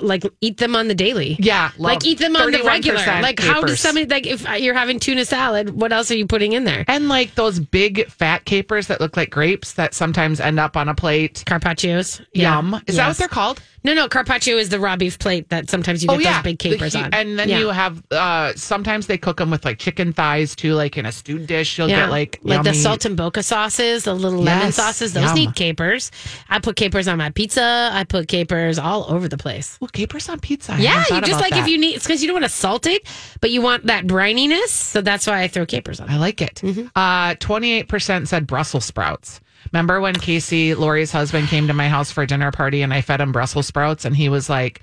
Like 0.00 0.24
eat 0.40 0.58
them 0.58 0.76
on 0.76 0.88
the 0.88 0.94
daily. 0.94 1.36
Yeah, 1.38 1.70
Like 1.78 2.04
eat 2.04 2.18
them 2.18 2.36
on 2.36 2.50
the 2.50 2.62
regular. 2.62 2.98
Like 2.98 3.40
how 3.40 3.62
does 3.62 3.80
somebody 3.80 4.06
like 4.06 4.26
if 4.26 4.46
you're 4.60 4.74
having 4.74 4.98
tuna 5.00 5.24
salad, 5.24 5.70
what 5.70 5.92
else 5.92 6.10
are 6.10 6.16
you 6.16 6.26
putting 6.26 6.52
in 6.52 6.64
there? 6.64 6.84
And 6.88 7.08
like 7.08 7.34
those 7.34 7.58
big 7.60 8.08
fat 8.10 8.44
capers 8.44 8.86
that 8.88 9.00
look 9.00 9.16
like 9.16 9.30
grapes 9.30 9.74
that 9.74 9.94
sometimes 9.94 10.40
end 10.40 10.60
up 10.60 10.76
on 10.76 10.88
a 10.88 10.94
plate. 10.94 11.42
Carpaccios. 11.46 12.24
Yeah. 12.32 12.56
Yum. 12.56 12.82
Is 12.86 12.96
that 12.96 13.08
what 13.08 13.16
they're 13.16 13.28
called? 13.28 13.60
No, 13.84 13.94
no, 13.94 14.08
carpaccio 14.08 14.56
is 14.56 14.68
the 14.68 14.80
raw 14.80 14.96
beef 14.96 15.18
plate 15.18 15.48
that 15.50 15.70
sometimes 15.70 16.02
you 16.02 16.08
get 16.08 16.22
those 16.24 16.42
big 16.42 16.58
capers 16.58 16.94
hu- 16.94 17.00
on. 17.00 17.14
And 17.14 17.38
then 17.38 17.48
Yeah. 17.48 17.58
you 17.60 17.68
have 17.68 18.02
uh 18.10 18.52
sometimes 18.56 19.06
they 19.06 19.18
cook 19.18 19.36
them 19.38 19.50
with 19.50 19.64
like 19.64 19.78
chicken 19.78 20.12
thighs 20.12 20.56
too, 20.56 20.74
like 20.74 20.96
in 20.98 21.06
a 21.06 21.12
stewed 21.12 21.46
dish. 21.46 21.78
You'll 21.78 21.88
yeah. 21.88 22.02
get 22.06 22.10
like 22.10 22.38
like 22.42 22.64
the 22.64 22.74
salt 22.74 23.04
and 23.04 23.16
boca 23.16 23.42
sauces, 23.42 24.04
the 24.04 24.14
little 24.14 24.40
lemon 24.40 24.72
sauces. 24.72 25.12
Those 25.12 25.24
yum. 25.24 25.34
need 25.34 25.54
capers. 25.54 26.10
I 26.48 26.58
put 26.58 26.76
capers 26.76 27.08
on 27.08 27.18
my 27.18 27.30
pizza. 27.30 27.90
I 27.92 28.04
put 28.04 28.28
capers 28.28 28.78
all 28.78 29.06
over 29.12 29.28
the 29.28 29.38
place. 29.38 29.78
Well, 29.80 29.88
capers 29.88 30.28
on 30.28 30.40
pizza. 30.40 30.72
I 30.72 30.78
yeah, 30.78 31.04
you 31.10 31.20
just 31.22 31.40
like 31.40 31.56
if 31.56 31.68
you 31.68 31.78
need 31.78 31.94
it's 31.96 32.06
because 32.06 32.20
you 32.22 32.28
don't 32.28 32.34
want 32.40 32.44
to 32.44 32.50
salt 32.50 32.86
it, 32.86 33.06
but 33.40 33.50
you 33.50 33.62
want 33.62 33.86
that 33.86 34.06
brininess. 34.06 34.68
So 34.68 35.00
that's 35.00 35.26
why 35.26 35.42
I 35.42 35.48
throw 35.48 35.66
capers 35.66 36.00
on. 36.00 36.08
I 36.10 36.16
like 36.18 36.42
it. 36.42 36.56
Mm-hmm. 36.56 36.86
Uh, 36.94 37.34
28% 37.34 38.26
said 38.28 38.46
Brussels 38.46 38.84
sprouts. 38.84 39.40
Remember 39.72 40.00
when 40.00 40.14
Casey, 40.14 40.74
Lori's 40.74 41.12
husband, 41.12 41.48
came 41.48 41.66
to 41.68 41.74
my 41.74 41.88
house 41.88 42.10
for 42.10 42.22
a 42.22 42.26
dinner 42.26 42.50
party 42.50 42.82
and 42.82 42.92
I 42.92 43.00
fed 43.00 43.20
him 43.20 43.32
Brussels 43.32 43.66
sprouts 43.66 44.04
and 44.04 44.16
he 44.16 44.28
was 44.28 44.48
like, 44.48 44.82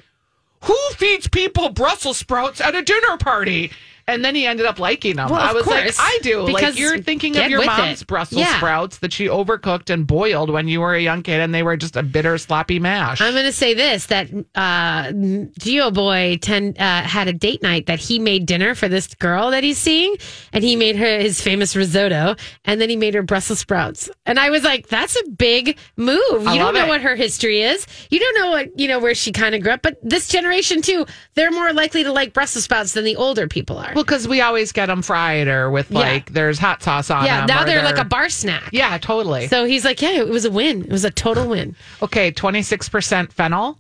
Who 0.63 0.77
feeds 0.96 1.27
people 1.27 1.70
Brussels 1.70 2.18
sprouts 2.18 2.62
at 2.62 2.75
a 2.75 2.82
dinner 2.82 3.18
party? 3.18 3.72
And 4.08 4.24
then 4.24 4.36
he 4.36 4.46
ended 4.46 4.68
up 4.68 4.78
liking 4.78 5.16
them. 5.16 5.30
Well, 5.32 5.40
I 5.42 5.52
was 5.52 5.64
course, 5.64 5.78
like, 5.84 5.94
I 5.98 6.20
do. 6.22 6.46
because 6.46 6.62
like 6.62 6.78
you're 6.80 7.00
thinking 7.02 7.36
of 7.38 7.50
your 7.50 7.66
mom's 7.66 8.02
it. 8.04 8.08
Brussels 8.08 8.40
Yeah. 8.42 8.58
sprouts 8.58 9.00
that 9.00 9.12
she 9.12 9.26
overcooked 9.28 9.90
and 9.90 10.06
boiled 10.06 10.52
when 10.52 10.68
you 10.68 10.82
were 10.82 10.94
a 10.94 11.02
young 11.02 11.24
kid 11.24 11.40
and 11.40 11.56
they 11.56 11.64
were 11.64 11.76
just 11.76 11.96
a 11.96 12.04
bitter, 12.04 12.38
sloppy 12.38 12.78
mash. 12.78 13.20
I'm 13.20 13.34
going 13.34 13.46
to 13.46 13.52
say 13.52 13.74
this 13.74 14.06
that 14.08 14.30
uh, 14.53 15.12
Geo 15.60 15.90
Boy 15.90 16.38
ten, 16.40 16.75
uh, 16.77 17.01
had 17.01 17.27
a 17.27 17.34
date 17.34 17.64
night 17.64 17.88
that 17.88 18.00
he 18.00 18.20
made 18.20 18.46
dinner 18.46 18.75
for 18.75 18.88
this 18.88 19.08
girl 19.16 19.50
that 19.51 19.64
he's 19.64 19.79
seeing, 19.79 20.16
and 20.53 20.64
he 20.64 20.75
made 20.75 20.96
her 20.98 21.20
his 21.20 21.42
famous 21.42 21.75
risotto, 21.75 22.36
and 22.64 22.79
then 22.79 22.90
he 22.92 22.96
made 22.96 23.16
her 23.16 23.24
Brussels 23.24 23.58
sprouts. 23.60 24.08
And 24.27 24.40
I 24.40 24.51
was 24.51 24.64
like, 24.64 24.88
that's 24.88 25.16
a 25.16 25.29
big 25.32 25.79
move. 25.98 26.46
I 26.48 26.53
you 26.53 26.60
don't 26.60 26.74
know 26.75 26.86
it. 26.86 26.90
what 26.90 27.01
her 27.01 27.16
history 27.16 27.64
is. 27.64 27.88
You 28.12 28.20
don't 28.20 28.36
know 28.40 28.51
what, 28.51 28.79
you 28.79 28.88
know, 28.88 29.00
where 29.00 29.16
she 29.16 29.32
kind 29.32 29.56
of 29.56 29.62
grew 29.64 29.72
up. 29.72 29.82
But 29.82 29.98
this 30.03 30.27
generation, 30.27 30.84
too, 30.84 31.08
they're 31.34 31.51
more 31.51 31.74
likely 31.74 32.03
to 32.03 32.12
like 32.12 32.34
Brussels 32.34 32.66
sprouts 32.66 32.94
than 32.94 33.03
the 33.03 33.16
older 33.16 33.48
people 33.48 33.77
are. 33.79 33.95
Well, 33.96 34.03
because 34.03 34.27
we 34.27 34.42
always 34.42 34.72
get 34.72 34.86
them 34.88 35.01
fried 35.01 35.48
or 35.48 35.72
with 35.72 35.90
Yeah. 35.90 36.00
like, 36.00 36.31
there's 36.34 36.60
hot 36.60 36.84
sauce 36.84 37.10
on 37.10 37.25
yeah, 37.25 37.40
them. 37.40 37.48
now 37.48 37.64
or 37.64 37.66
they're 37.66 37.84
like 37.84 37.98
a 37.98 38.05
bar 38.05 38.29
snack. 38.29 38.70
Yeah, 38.72 38.98
totally. 39.00 39.48
So 39.48 39.66
he's 39.66 39.84
like, 39.86 40.01
yeah, 40.01 40.12
it 40.20 40.27
was 40.27 40.46
a 40.46 40.51
win. 40.51 40.84
It 40.84 40.92
was 40.92 41.05
a 41.05 41.10
total 41.12 41.48
win. 41.48 41.75
okay, 42.03 42.31
26% 42.31 43.31
fennel. 43.31 43.79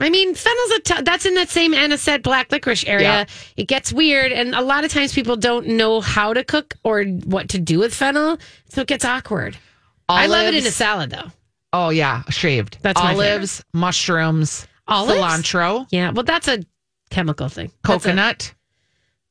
I 0.00 0.10
mean, 0.10 0.32
fennel's 0.32 0.70
a 0.70 0.80
t- 0.80 1.02
that's 1.02 1.26
in 1.26 1.34
that 1.34 1.48
same 1.48 1.74
anisette 1.74 2.22
black 2.22 2.52
licorice 2.52 2.84
area. 2.86 3.02
Yeah. 3.08 3.24
It 3.56 3.64
gets 3.66 3.92
weird, 3.92 4.30
and 4.30 4.54
a 4.54 4.60
lot 4.62 4.84
of 4.84 4.92
times 4.92 5.12
people 5.12 5.34
don't 5.36 5.66
know 5.66 6.00
how 6.00 6.32
to 6.32 6.44
cook 6.44 6.76
or 6.84 7.02
what 7.04 7.48
to 7.48 7.58
do 7.58 7.80
with 7.80 7.92
fennel, 7.92 8.38
so 8.68 8.82
it 8.82 8.86
gets 8.86 9.04
awkward. 9.04 9.56
I 10.08 10.26
love 10.28 10.46
it 10.46 10.54
in 10.54 10.60
a 10.60 10.66
Olives. 10.66 10.76
salad, 10.76 11.10
though. 11.10 11.32
Oh 11.72 11.88
yeah, 11.90 12.22
shaved. 12.30 12.78
That's 12.80 13.02
my 13.02 13.12
olives, 13.12 13.64
mushrooms, 13.74 14.68
Olives? 14.86 15.20
cilantro, 15.20 15.86
Yeah, 15.90 16.12
well, 16.12 16.22
that's 16.22 16.46
a 16.46 16.60
chemical 17.10 17.48
thing. 17.48 17.72
That's 17.82 18.04
a- 18.04 18.08
coconut, 18.08 18.54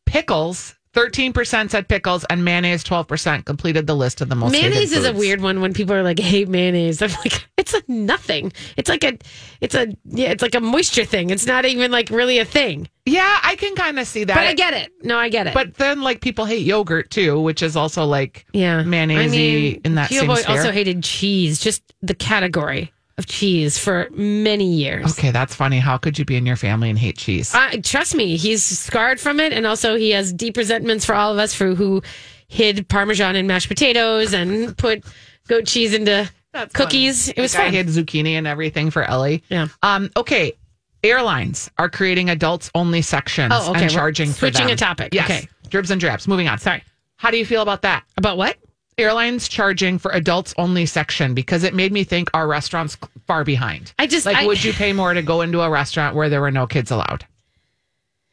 pickles. 0.07 0.73
Thirteen 0.93 1.31
percent 1.31 1.69
said 1.69 1.87
pickles, 1.87 2.25
and 2.25 2.43
mayonnaise. 2.43 2.83
Twelve 2.83 3.07
percent 3.07 3.45
completed 3.45 3.85
the 3.85 3.93
list 3.93 4.19
of 4.19 4.29
the 4.29 4.35
most. 4.35 4.55
hated 4.55 4.71
mayonnaise 4.71 4.93
is 4.93 5.05
a 5.05 5.13
weird 5.13 5.41
one 5.41 5.61
when 5.61 5.71
people 5.71 5.93
are 5.93 6.01
like, 6.01 6.17
"Hate 6.17 6.47
mayonnaise." 6.47 7.03
I'm 7.03 7.11
like, 7.11 7.47
it's 7.57 7.75
a 7.75 7.83
nothing. 7.87 8.51
It's 8.77 8.89
like 8.89 9.03
a, 9.03 9.15
it's 9.61 9.75
a, 9.75 9.95
yeah, 10.05 10.31
it's 10.31 10.41
like 10.41 10.55
a 10.55 10.59
moisture 10.59 11.05
thing. 11.05 11.29
It's 11.29 11.45
not 11.45 11.65
even 11.65 11.91
like 11.91 12.09
really 12.09 12.39
a 12.39 12.45
thing. 12.45 12.89
Yeah, 13.05 13.39
I 13.43 13.55
can 13.57 13.75
kind 13.75 13.99
of 13.99 14.07
see 14.07 14.23
that. 14.23 14.33
But 14.33 14.47
I 14.47 14.53
get 14.55 14.73
it. 14.73 14.91
No, 15.03 15.19
I 15.19 15.29
get 15.29 15.45
it. 15.45 15.53
But 15.53 15.75
then, 15.75 16.01
like 16.01 16.21
people 16.21 16.45
hate 16.45 16.65
yogurt 16.65 17.11
too, 17.11 17.39
which 17.41 17.61
is 17.61 17.75
also 17.75 18.05
like 18.05 18.47
yeah, 18.53 18.81
mayonnaise 18.81 19.31
I 19.31 19.35
mean, 19.35 19.81
in 19.85 19.95
that 19.95 20.09
Boy 20.09 20.41
also 20.47 20.71
hated 20.71 21.03
cheese, 21.03 21.59
just 21.59 21.83
the 22.01 22.15
category 22.15 22.91
of 23.17 23.25
cheese 23.25 23.77
for 23.77 24.07
many 24.11 24.71
years. 24.71 25.17
okay, 25.17 25.31
that's 25.31 25.55
funny. 25.55 25.79
How 25.79 25.97
could 25.97 26.19
you 26.19 26.25
be 26.25 26.35
in 26.35 26.45
your 26.45 26.55
family 26.55 26.89
and 26.89 26.99
hate 26.99 27.17
cheese? 27.17 27.51
I, 27.53 27.77
trust 27.77 28.13
me, 28.15 28.37
he's 28.37 28.63
scarred 28.63 29.19
from 29.19 29.39
it, 29.39 29.53
and 29.53 29.65
also 29.65 29.95
he 29.95 30.11
has 30.11 30.31
deep 30.31 30.55
resentments 30.57 31.03
for 31.05 31.15
all 31.15 31.31
of 31.33 31.39
us 31.39 31.53
for 31.53 31.73
who 31.73 32.03
hid 32.47 32.87
Parmesan 32.87 33.35
in 33.35 33.47
mashed 33.47 33.67
potatoes 33.69 34.33
and 34.33 34.77
put 34.77 35.03
goat 35.47 35.65
cheese 35.65 35.93
into 35.93 36.29
That's 36.53 36.73
cookies. 36.73 37.25
funny. 37.27 37.33
It 37.37 37.41
was 37.41 37.53
Like, 37.55 37.61
I 37.61 37.65
fun. 37.67 37.73
hid 37.73 37.87
zucchini 37.87 38.33
and 38.33 38.45
everything 38.45 38.91
for 38.91 39.03
Ellie. 39.03 39.43
Yeah. 39.49 39.67
Um. 39.81 40.09
Okay. 40.15 40.53
Airlines 41.03 41.69
are 41.77 41.89
creating 41.89 42.29
adults 42.29 42.69
only 42.75 43.01
sections 43.01 43.53
Oh, 43.55 43.69
okay. 43.71 43.83
and 43.83 43.91
We're 43.91 43.95
charging 43.97 44.29
for 44.29 44.39
switching 44.39 44.65
them. 44.65 44.73
a 44.73 44.77
topic. 44.77 45.13
Yes. 45.13 45.25
Okay. 45.29 45.47
Dribs 45.69 45.91
and 45.91 46.01
drabs. 46.01 46.27
Moving 46.27 46.47
on. 46.47 46.57
Sorry. 46.57 46.83
How 47.17 47.31
do 47.31 47.37
you 47.37 47.45
feel 47.45 47.61
about 47.61 47.81
that? 47.83 48.03
About 48.17 48.37
what? 48.37 48.57
Airlines 48.97 49.47
charging 49.47 49.99
for 49.99 50.09
adults 50.11 50.55
only 50.57 50.87
section 50.87 51.35
because 51.35 51.63
it 51.63 51.75
made 51.75 51.91
me 51.91 52.03
think 52.03 52.29
our 52.33 52.47
restaurants 52.47 52.97
far 53.27 53.43
behind. 53.43 53.93
I 53.99 54.07
just 54.07 54.25
Like, 54.25 54.37
I, 54.37 54.45
would 54.47 54.63
you 54.63 54.73
pay 54.73 54.91
more 54.91 55.13
to 55.13 55.21
go 55.21 55.41
into 55.41 55.61
a 55.61 55.69
restaurant 55.69 56.15
where 56.15 56.29
there 56.29 56.41
were 56.41 56.49
no 56.49 56.65
kids 56.65 56.89
allowed? 56.89 57.23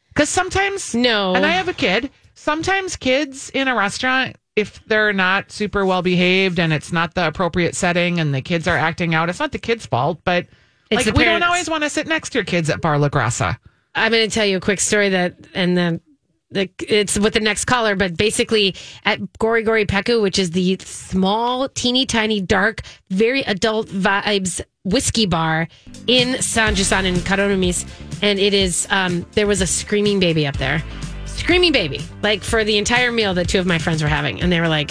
Because 0.08 0.30
sometimes, 0.30 0.94
No. 0.94 1.34
and 1.34 1.44
I 1.44 1.50
have 1.50 1.68
a 1.68 1.74
kid. 1.74 2.10
Sometimes 2.34 2.96
kids 2.96 3.50
in 3.50 3.68
a 3.68 3.74
restaurant, 3.74 4.36
if 4.56 4.82
they're 4.86 5.12
not 5.12 5.52
super 5.52 5.84
well 5.84 6.00
behaved 6.00 6.58
and 6.58 6.72
it's 6.72 6.92
not 6.92 7.14
the 7.14 7.26
appropriate 7.26 7.74
setting 7.74 8.18
and 8.18 8.34
the 8.34 8.40
kids 8.40 8.66
are 8.66 8.76
acting 8.78 9.14
out, 9.14 9.28
it's 9.28 9.40
not 9.40 9.52
the 9.52 9.58
kid's 9.58 9.84
fault, 9.84 10.20
but 10.24 10.46
It's 10.90 11.04
like 11.04 11.14
we 11.14 11.24
don't 11.24 11.42
always 11.42 11.68
want 11.68 11.82
to 11.84 11.90
sit 11.90 12.06
next 12.06 12.30
to 12.30 12.38
your 12.38 12.44
kids 12.44 12.70
at 12.70 12.80
Bar 12.80 12.98
La 12.98 13.10
Grassa. 13.10 13.58
I'm 13.94 14.12
going 14.12 14.28
to 14.28 14.34
tell 14.34 14.46
you 14.46 14.56
a 14.56 14.60
quick 14.60 14.80
story 14.80 15.10
that, 15.10 15.34
and 15.54 15.76
then 15.76 16.00
the, 16.54 16.70
it's 16.88 17.18
with 17.18 17.34
the 17.34 17.40
next 17.40 17.66
caller, 17.66 17.94
but 17.96 18.16
basically 18.16 18.74
at 19.04 19.20
Gori 19.38 19.62
Gori 19.62 19.84
Pekku, 19.86 20.22
which 20.22 20.38
is 20.38 20.50
the 20.52 20.76
small, 20.80 21.68
teeny 21.68 22.06
tiny, 22.06 22.40
dark, 22.40 22.80
very 23.10 23.42
adult 23.42 23.88
vibes 23.88 24.60
whiskey 24.84 25.26
bar 25.26 25.68
in 26.06 26.34
Sanjusan 26.34 27.04
in 27.04 27.14
Kado 27.16 27.48
no 27.48 27.56
Mise. 27.56 27.84
And 28.22 28.38
it 28.38 28.54
is, 28.54 28.86
um, 28.90 29.26
there 29.32 29.46
was 29.46 29.60
a 29.60 29.66
screaming 29.66 30.20
baby 30.20 30.46
up 30.46 30.56
there. 30.56 30.82
Screaming 31.26 31.72
baby, 31.72 32.00
like 32.22 32.42
for 32.42 32.64
the 32.64 32.78
entire 32.78 33.10
meal 33.12 33.34
that 33.34 33.48
two 33.48 33.58
of 33.58 33.66
my 33.66 33.78
friends 33.78 34.02
were 34.02 34.08
having. 34.08 34.40
And 34.40 34.50
they 34.52 34.60
were 34.60 34.68
like, 34.68 34.90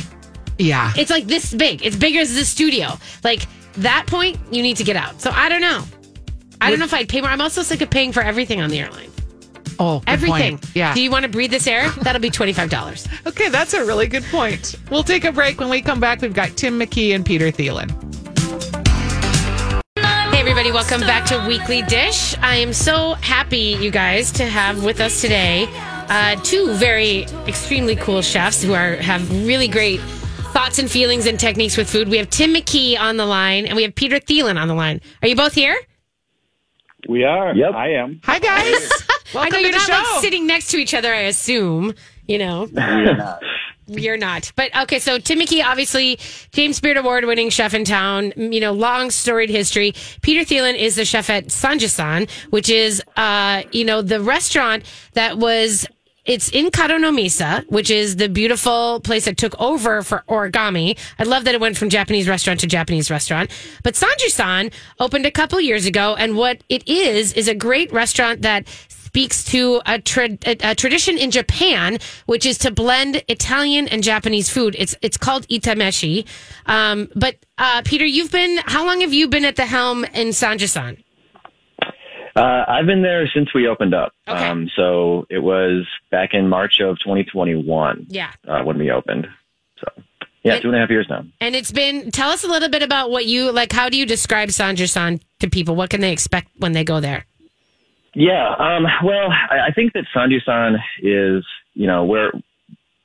Yeah. 0.58 0.92
it's 0.98 1.10
like 1.10 1.26
this 1.26 1.54
big. 1.54 1.84
It's 1.86 1.96
bigger 1.96 2.20
as 2.20 2.36
the 2.36 2.46
studio. 2.46 2.90
Like 3.24 3.48
that 3.78 4.06
point, 4.08 4.38
you 4.52 4.62
need 4.62 4.78
to 4.78 4.84
get 4.84 4.96
out. 4.96 5.22
So 5.22 5.32
I 5.32 5.50
don't 5.50 5.62
know. 5.62 5.84
I 6.62 6.70
don't 6.70 6.80
know 6.80 6.86
if 6.86 6.94
I'd 6.94 7.10
pay 7.10 7.20
more. 7.22 7.30
I'm 7.30 7.42
also 7.42 7.62
sick 7.62 7.82
of 7.82 7.90
paying 7.90 8.12
for 8.14 8.22
everything 8.22 8.62
on 8.62 8.70
the 8.70 8.80
airline. 8.80 9.10
Oh, 9.80 10.00
good 10.00 10.10
Everything. 10.10 10.58
point. 10.58 10.76
Yeah. 10.76 10.94
Do 10.94 11.02
you 11.02 11.10
want 11.12 11.24
to 11.24 11.30
breathe 11.30 11.52
this 11.52 11.68
air? 11.68 11.90
That'll 12.02 12.22
be 12.22 12.30
twenty 12.30 12.54
five 12.54 12.70
dollars. 12.70 13.08
Okay, 13.26 13.50
that's 13.50 13.74
a 13.74 13.86
really 13.86 14.08
good 14.08 14.24
point. 14.26 14.76
We'll 14.90 15.04
take 15.04 15.24
a 15.26 15.32
break. 15.32 15.60
When 15.60 15.70
we 15.70 15.82
come 15.82 16.00
back, 16.00 16.22
we've 16.22 16.34
got 16.34 16.50
Tim 16.56 16.80
McKee 16.80 17.16
and 17.16 17.26
Peter 17.26 17.52
Thillen. 17.52 17.90
Hey 20.34 20.40
everybody. 20.40 20.72
Welcome 20.72 21.02
back 21.02 21.26
to 21.28 21.46
Weekly 21.48 21.82
Dish. 21.84 22.36
I 22.40 22.56
am 22.58 22.74
so 22.74 23.14
happy, 23.16 23.78
you 23.80 23.92
guys, 23.92 24.32
to 24.34 24.46
have 24.46 24.84
with 24.84 25.00
us 25.00 25.22
today 25.22 25.68
uh, 26.10 26.36
two 26.44 26.74
very 26.76 27.24
extremely 27.48 27.96
cool 27.96 28.22
chefs 28.22 28.62
who 28.62 28.74
are 28.74 28.96
have 28.98 29.30
really 29.46 29.68
great 29.68 30.00
thoughts 30.52 30.78
and 30.80 30.90
feelings 30.92 31.26
and 31.26 31.40
techniques 31.40 31.78
with 31.78 31.90
food. 31.90 32.10
We 32.10 32.18
have 32.18 32.30
Tim 32.30 32.54
McKee 32.54 33.00
on 33.00 33.18
the 33.18 33.26
line, 33.26 33.66
and 33.66 33.76
we 33.76 33.84
have 33.84 33.96
Peter 33.96 34.20
Thillen 34.20 34.60
on 34.60 34.68
the 34.68 34.76
line. 34.76 35.02
Are 35.22 35.28
you 35.28 35.36
both 35.36 35.54
here? 35.54 35.76
We 37.10 37.24
are. 37.24 37.54
Yep. 37.56 37.74
I 37.74 37.90
am. 37.94 38.22
Hi, 38.24 38.40
guys. 38.40 39.04
I 39.36 39.50
know 39.50 39.60
you're 39.60 39.72
to 39.72 39.80
the 39.80 39.88
not 39.88 40.14
like 40.14 40.22
sitting 40.22 40.48
next 40.48 40.68
to 40.72 40.78
each 40.78 40.94
other. 40.94 41.14
I 41.14 41.22
assume. 41.22 41.94
You 42.28 42.38
know. 42.38 42.70
We're 42.74 43.16
not. 43.16 43.44
You're 43.88 44.18
not. 44.18 44.52
But 44.56 44.76
okay, 44.84 45.00
so 45.00 45.20
Tim 45.20 45.40
McKee, 45.40 45.64
obviously 45.64 46.18
James 46.52 46.80
Beard 46.80 46.98
Award 46.98 47.26
winning 47.26 47.50
chef 47.50 47.74
in 47.74 47.84
town, 47.84 48.34
you 48.38 48.60
know, 48.60 48.72
long 48.72 49.12
storied 49.12 49.50
history. 49.50 49.94
Peter 50.22 50.42
Thillen 50.42 50.76
is 50.76 50.96
the 50.96 51.06
chef 51.06 51.30
at 51.30 51.48
Sanjusan, 51.48 52.30
which 52.50 52.70
is 52.70 53.04
uh, 53.18 53.64
you 53.72 53.84
know, 53.84 54.02
the 54.02 54.22
restaurant 54.22 54.86
that 55.14 55.38
was 55.38 55.86
it's 56.26 56.50
in 56.50 56.68
Kado 56.68 57.02
no 57.02 57.12
Mise, 57.12 57.66
which 57.68 57.90
is 57.92 58.16
the 58.16 58.30
beautiful 58.30 59.02
place 59.02 59.26
that 59.26 59.36
took 59.36 59.60
over 59.60 60.02
for 60.04 60.24
origami. 60.30 60.98
I 61.20 61.24
love 61.24 61.44
that 61.44 61.54
it 61.54 61.60
went 61.60 61.78
from 61.78 61.90
Japanese 61.90 62.30
restaurant 62.30 62.62
to 62.62 62.68
Japanese 62.68 63.12
restaurant. 63.12 63.52
But 63.84 63.96
Sanjusan 63.96 64.72
opened 65.02 65.26
a 65.26 65.32
couple 65.32 65.60
years 65.60 65.86
ago, 65.86 66.16
and 66.18 66.38
what 66.38 66.64
it 66.70 66.88
is 66.88 67.34
is 67.34 67.50
a 67.50 67.56
great 67.56 67.92
restaurant 67.92 68.42
that 68.44 68.68
speaks 69.14 69.44
to 69.44 69.80
a, 69.86 70.02
tra- 70.02 70.40
a, 70.44 70.74
tradition 70.74 71.20
in 71.20 71.30
Japan, 71.30 72.00
which 72.26 72.48
is 72.48 72.58
to 72.58 72.72
blend 72.72 73.24
Italian 73.28 73.88
and 73.90 74.02
Japanese 74.02 74.50
food. 74.50 74.76
It's 74.80 74.96
it's 75.04 75.18
called 75.18 75.48
itameshi. 75.50 76.26
Um, 76.66 77.10
but 77.16 77.36
uh, 77.60 77.84
Peter, 77.86 78.06
you've 78.06 78.32
been 78.32 78.58
how 78.66 78.84
long 78.88 79.02
have 79.02 79.14
you 79.14 79.28
been 79.28 79.46
at 79.46 79.56
the 79.56 79.68
helm 79.68 80.04
in 80.04 80.30
Sanjusan? 80.30 81.04
Uh, 82.36 82.66
I've 82.68 82.88
been 82.88 83.04
there 83.04 83.30
since 83.32 83.54
we 83.54 83.68
opened 83.68 83.94
up. 83.94 84.14
Um, 84.26 84.68
so 84.76 85.28
it 85.30 85.38
was 85.38 85.86
back 86.10 86.34
in 86.34 86.50
March 86.50 86.80
of 86.80 86.98
2021 86.98 88.08
Yeah. 88.10 88.32
uh, 88.48 88.64
when 88.64 88.80
we 88.80 88.90
opened. 88.90 89.28
So 89.78 89.86
yeah, 90.42 90.58
two 90.58 90.70
and 90.70 90.76
a 90.76 90.80
half 90.80 90.90
years 90.90 91.06
now. 91.08 91.24
And 91.40 91.56
it's 91.56 91.72
been, 91.72 92.10
tell 92.10 92.32
us 92.32 92.44
a 92.44 92.48
little 92.48 92.70
bit 92.70 92.82
about 92.82 93.12
what 93.12 93.28
you, 93.28 93.52
like, 93.52 93.72
how 93.72 93.88
do 93.90 93.98
you 93.98 94.08
describe 94.08 94.50
Sanjusan 94.50 95.22
to 95.42 95.50
people? 95.50 95.76
What 95.76 95.92
can 95.92 96.02
they 96.02 96.12
expect 96.12 96.48
when 96.58 96.72
they 96.72 96.84
go 96.84 97.00
there? 97.00 97.28
Yeah. 98.16 98.54
Um, 98.58 98.86
well, 99.04 99.30
I, 99.32 99.68
I 99.70 99.72
think 99.74 99.94
that 99.94 100.06
Sanju-san 100.16 100.76
is, 101.02 101.46
you 101.74 101.88
know, 101.88 102.06
we're 102.06 102.32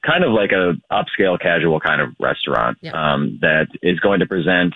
kind 0.07 0.25
of 0.25 0.33
like 0.33 0.53
a 0.53 0.75
upscale 0.93 1.41
casual 1.41 1.81
kind 1.81 2.01
of 2.01 2.11
restaurant 2.21 2.79
um, 2.93 3.39
that 3.41 3.69
is 3.83 3.99
going 4.01 4.21
to 4.21 4.27
present 4.27 4.75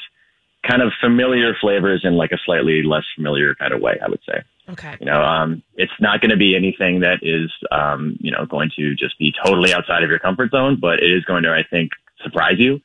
kind 0.68 0.82
of 0.82 0.92
familiar 1.00 1.54
flavors 1.60 2.02
in 2.04 2.14
like 2.14 2.32
a 2.32 2.38
slightly 2.44 2.82
less 2.82 3.04
familiar 3.16 3.54
kind 3.54 3.72
of 3.72 3.80
way, 3.80 3.98
I 4.04 4.08
would 4.08 4.20
say. 4.26 4.42
Okay. 4.68 4.96
You 5.00 5.06
know, 5.06 5.20
um, 5.22 5.62
it's 5.74 5.92
not 6.00 6.20
going 6.20 6.30
to 6.30 6.36
be 6.36 6.56
anything 6.56 7.00
that 7.00 7.18
is, 7.22 7.52
um, 7.72 8.16
you 8.20 8.30
know, 8.30 8.46
going 8.46 8.70
to 8.76 8.94
just 8.94 9.18
be 9.18 9.32
totally 9.44 9.74
outside 9.74 10.04
of 10.04 10.10
your 10.10 10.20
comfort 10.20 10.50
zone, 10.50 10.78
but 10.80 11.02
it 11.02 11.10
is 11.10 11.24
going 11.24 11.42
to, 11.42 11.50
I 11.50 11.64
think, 11.68 11.90
surprise 12.22 12.58
you. 12.58 12.80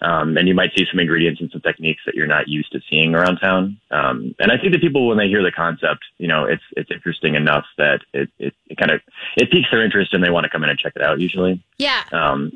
Um, 0.00 0.36
and 0.36 0.46
you 0.46 0.54
might 0.54 0.70
see 0.76 0.86
some 0.88 1.00
ingredients 1.00 1.40
and 1.40 1.50
some 1.50 1.60
techniques 1.60 2.02
that 2.06 2.14
you're 2.14 2.26
not 2.26 2.46
used 2.46 2.70
to 2.72 2.80
seeing 2.88 3.14
around 3.14 3.38
town. 3.38 3.80
Um, 3.90 4.34
and 4.38 4.52
I 4.52 4.56
think 4.56 4.72
that 4.72 4.80
people, 4.80 5.08
when 5.08 5.18
they 5.18 5.26
hear 5.26 5.42
the 5.42 5.50
concept, 5.50 6.04
you 6.18 6.28
know, 6.28 6.44
it's, 6.44 6.62
it's 6.76 6.90
interesting 6.90 7.34
enough 7.34 7.66
that 7.78 8.02
it, 8.12 8.30
it, 8.38 8.54
it 8.68 8.78
kind 8.78 8.92
of, 8.92 9.00
it 9.36 9.50
piques 9.50 9.68
their 9.72 9.84
interest 9.84 10.14
and 10.14 10.22
they 10.22 10.30
want 10.30 10.44
to 10.44 10.50
come 10.50 10.62
in 10.62 10.70
and 10.70 10.78
check 10.78 10.92
it 10.94 11.02
out 11.02 11.20
usually. 11.20 11.60
Yeah. 11.78 12.04
Um, 12.12 12.52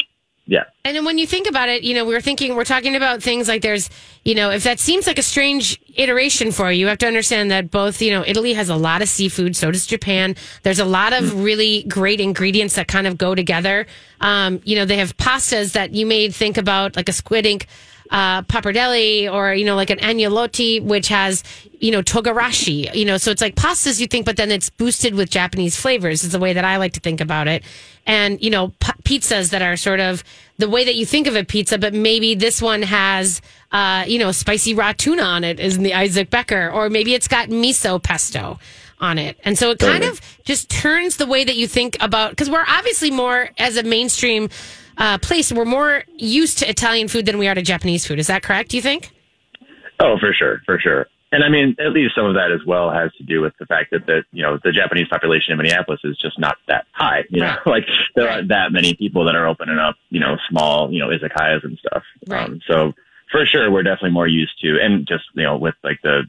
yeah. 0.47 0.65
And 0.85 0.97
then 0.97 1.05
when 1.05 1.19
you 1.19 1.27
think 1.27 1.49
about 1.49 1.69
it, 1.69 1.85
you 1.85 1.95
know, 1.95 2.05
we 2.05 2.17
are 2.17 2.21
thinking, 2.21 2.57
we're 2.57 2.65
talking 2.65 2.97
about 2.97 3.23
things 3.23 3.47
like 3.47 3.63
there's, 3.63 3.89
you 4.25 4.35
know, 4.35 4.51
if 4.51 4.65
that 4.65 4.81
seems 4.81 5.07
like 5.07 5.19
a 5.19 5.23
strange 5.23 5.81
iteration 5.95 6.51
for 6.51 6.73
you, 6.73 6.81
you 6.81 6.87
have 6.89 6.99
to 6.99 7.07
understand 7.07 7.53
that 7.53 7.71
both, 7.71 8.03
you 8.03 8.11
know, 8.11 8.25
Italy 8.27 8.53
has 8.55 8.69
a 8.69 8.75
lot 8.75 9.03
of 9.03 9.09
seafood, 9.09 9.55
so 9.55 9.71
does 9.71 9.87
Japan. 9.87 10.35
There's 10.65 10.81
a 10.81 10.85
lot 10.85 11.13
of 11.13 11.45
really 11.45 11.85
great 11.85 12.21
ingredients 12.21 12.75
that 12.75 12.89
kind 12.89 13.07
of 13.07 13.17
go 13.17 13.37
together. 13.37 13.87
Um, 14.21 14.61
you 14.65 14.75
know, 14.75 14.85
they 14.85 14.97
have 14.97 15.17
pastas 15.17 15.73
that 15.73 15.95
you 15.95 16.07
may 16.07 16.29
think 16.29 16.57
about, 16.57 16.97
like 16.97 17.09
a 17.09 17.13
squid 17.13 17.47
ink 17.47 17.69
uh, 18.13 18.43
pappardelle 18.43 19.33
or, 19.33 19.55
you 19.55 19.65
know, 19.65 19.75
like 19.75 19.91
an 19.91 19.99
agnolotti, 19.99 20.81
which 20.83 21.09
has, 21.09 21.43
you 21.81 21.91
know, 21.91 22.03
togarashi, 22.03 22.95
you 22.95 23.07
know, 23.07 23.17
so 23.17 23.31
it's 23.31 23.41
like 23.41 23.57
pastas 23.57 23.99
you 24.01 24.07
think, 24.07 24.27
but 24.27 24.37
then 24.37 24.53
it's 24.53 24.69
boosted 24.71 25.15
with 25.15 25.31
Japanese 25.31 25.81
flavors 25.81 26.23
is 26.23 26.31
the 26.31 26.39
way 26.39 26.53
that 26.53 26.65
I 26.65 26.77
like 26.77 26.93
to 26.93 27.01
think 27.01 27.23
about 27.23 27.49
it. 27.49 27.65
And, 28.07 28.41
you 28.43 28.51
know, 28.51 28.69
p- 28.81 29.19
pizzas 29.19 29.51
that 29.51 29.63
are 29.63 29.77
sort 29.77 29.99
of 29.99 30.23
the 30.59 30.69
way 30.69 30.85
that 30.85 30.95
you 30.95 31.07
think 31.07 31.27
of 31.27 31.35
a 31.35 31.43
pizza, 31.43 31.79
but 31.79 31.95
maybe 31.95 32.35
this 32.35 32.61
one 32.61 32.83
has, 32.83 33.41
uh, 33.73 34.05
you 34.07 34.19
know, 34.19 34.31
spicy 34.31 34.75
raw 34.75 34.93
tuna 34.93 35.23
on 35.23 35.43
it, 35.43 35.59
is 35.59 35.79
in 35.79 35.83
the 35.83 35.95
Isaac 35.95 36.29
Becker, 36.29 36.71
or 36.71 36.91
maybe 36.91 37.15
it's 37.15 37.29
got 37.29 37.49
miso 37.49 38.01
pesto 38.01 38.59
on 39.01 39.19
it. 39.19 39.39
And 39.45 39.59
so 39.59 39.71
it 39.71 39.79
kind 39.79 40.05
of 40.05 40.21
just 40.45 40.69
turns 40.69 41.17
the 41.17 41.27
way 41.27 41.43
that 41.45 41.57
you 41.57 41.67
think 41.67 41.97
about, 42.01 42.31
because 42.31 42.51
we're 42.51 42.65
obviously 42.69 43.11
more 43.11 43.49
as 43.59 43.77
a 43.77 43.83
mainstream 43.83 44.51
uh, 45.03 45.19
place, 45.19 45.53
we're 45.53 45.65
more 45.65 46.05
used 46.17 46.59
to 46.59 46.71
Italian 46.71 47.09
food 47.09 47.27
than 47.27 47.37
we 47.37 47.49
are 47.49 47.55
to 47.57 47.63
Japanese 47.63 48.07
food. 48.07 48.21
Is 48.21 48.29
that 48.29 48.45
correct? 48.45 48.71
Do 48.71 48.77
you 48.77 48.83
think? 48.83 49.11
Oh, 49.99 50.17
for 50.21 50.33
sure, 50.33 50.63
for 50.65 50.79
sure. 50.79 51.07
And 51.33 51.43
I 51.43 51.49
mean, 51.49 51.75
at 51.81 51.93
least 51.93 52.15
some 52.15 52.27
of 52.27 52.35
that 52.35 52.53
as 52.53 52.65
well 52.65 52.89
has 52.93 53.11
to 53.15 53.25
do 53.25 53.41
with 53.41 53.53
the 53.59 53.67
fact 53.67 53.91
that 53.91 54.07
the 54.07 54.23
you 54.31 54.43
know 54.43 54.61
the 54.63 54.71
Japanese 54.71 55.09
population 55.09 55.53
in 55.53 55.59
Minneapolis 55.59 56.01
is 56.05 56.17
just 56.19 56.39
not 56.39 56.57
that 56.69 56.85
high. 56.93 57.25
You 57.31 57.41
know, 57.41 57.57
like 57.67 57.85
there 58.15 58.31
aren't 58.31 58.49
that 58.49 58.71
many 58.71 58.95
people 58.95 59.25
that 59.25 59.35
are 59.35 59.49
opening 59.49 59.79
up 59.79 59.97
you 60.11 60.21
know 60.21 60.37
small 60.49 60.93
you 60.93 61.01
know 61.01 61.09
izakayas 61.09 61.65
and 61.65 61.77
stuff. 61.79 62.05
Right. 62.29 62.49
Um, 62.49 62.61
so 62.71 62.93
for 63.33 63.45
sure, 63.45 63.73
we're 63.73 63.83
definitely 63.83 64.11
more 64.11 64.29
used 64.29 64.61
to, 64.61 64.79
and 64.81 65.09
just 65.09 65.25
you 65.35 65.43
know 65.43 65.57
with 65.57 65.75
like 65.83 66.01
the 66.03 66.29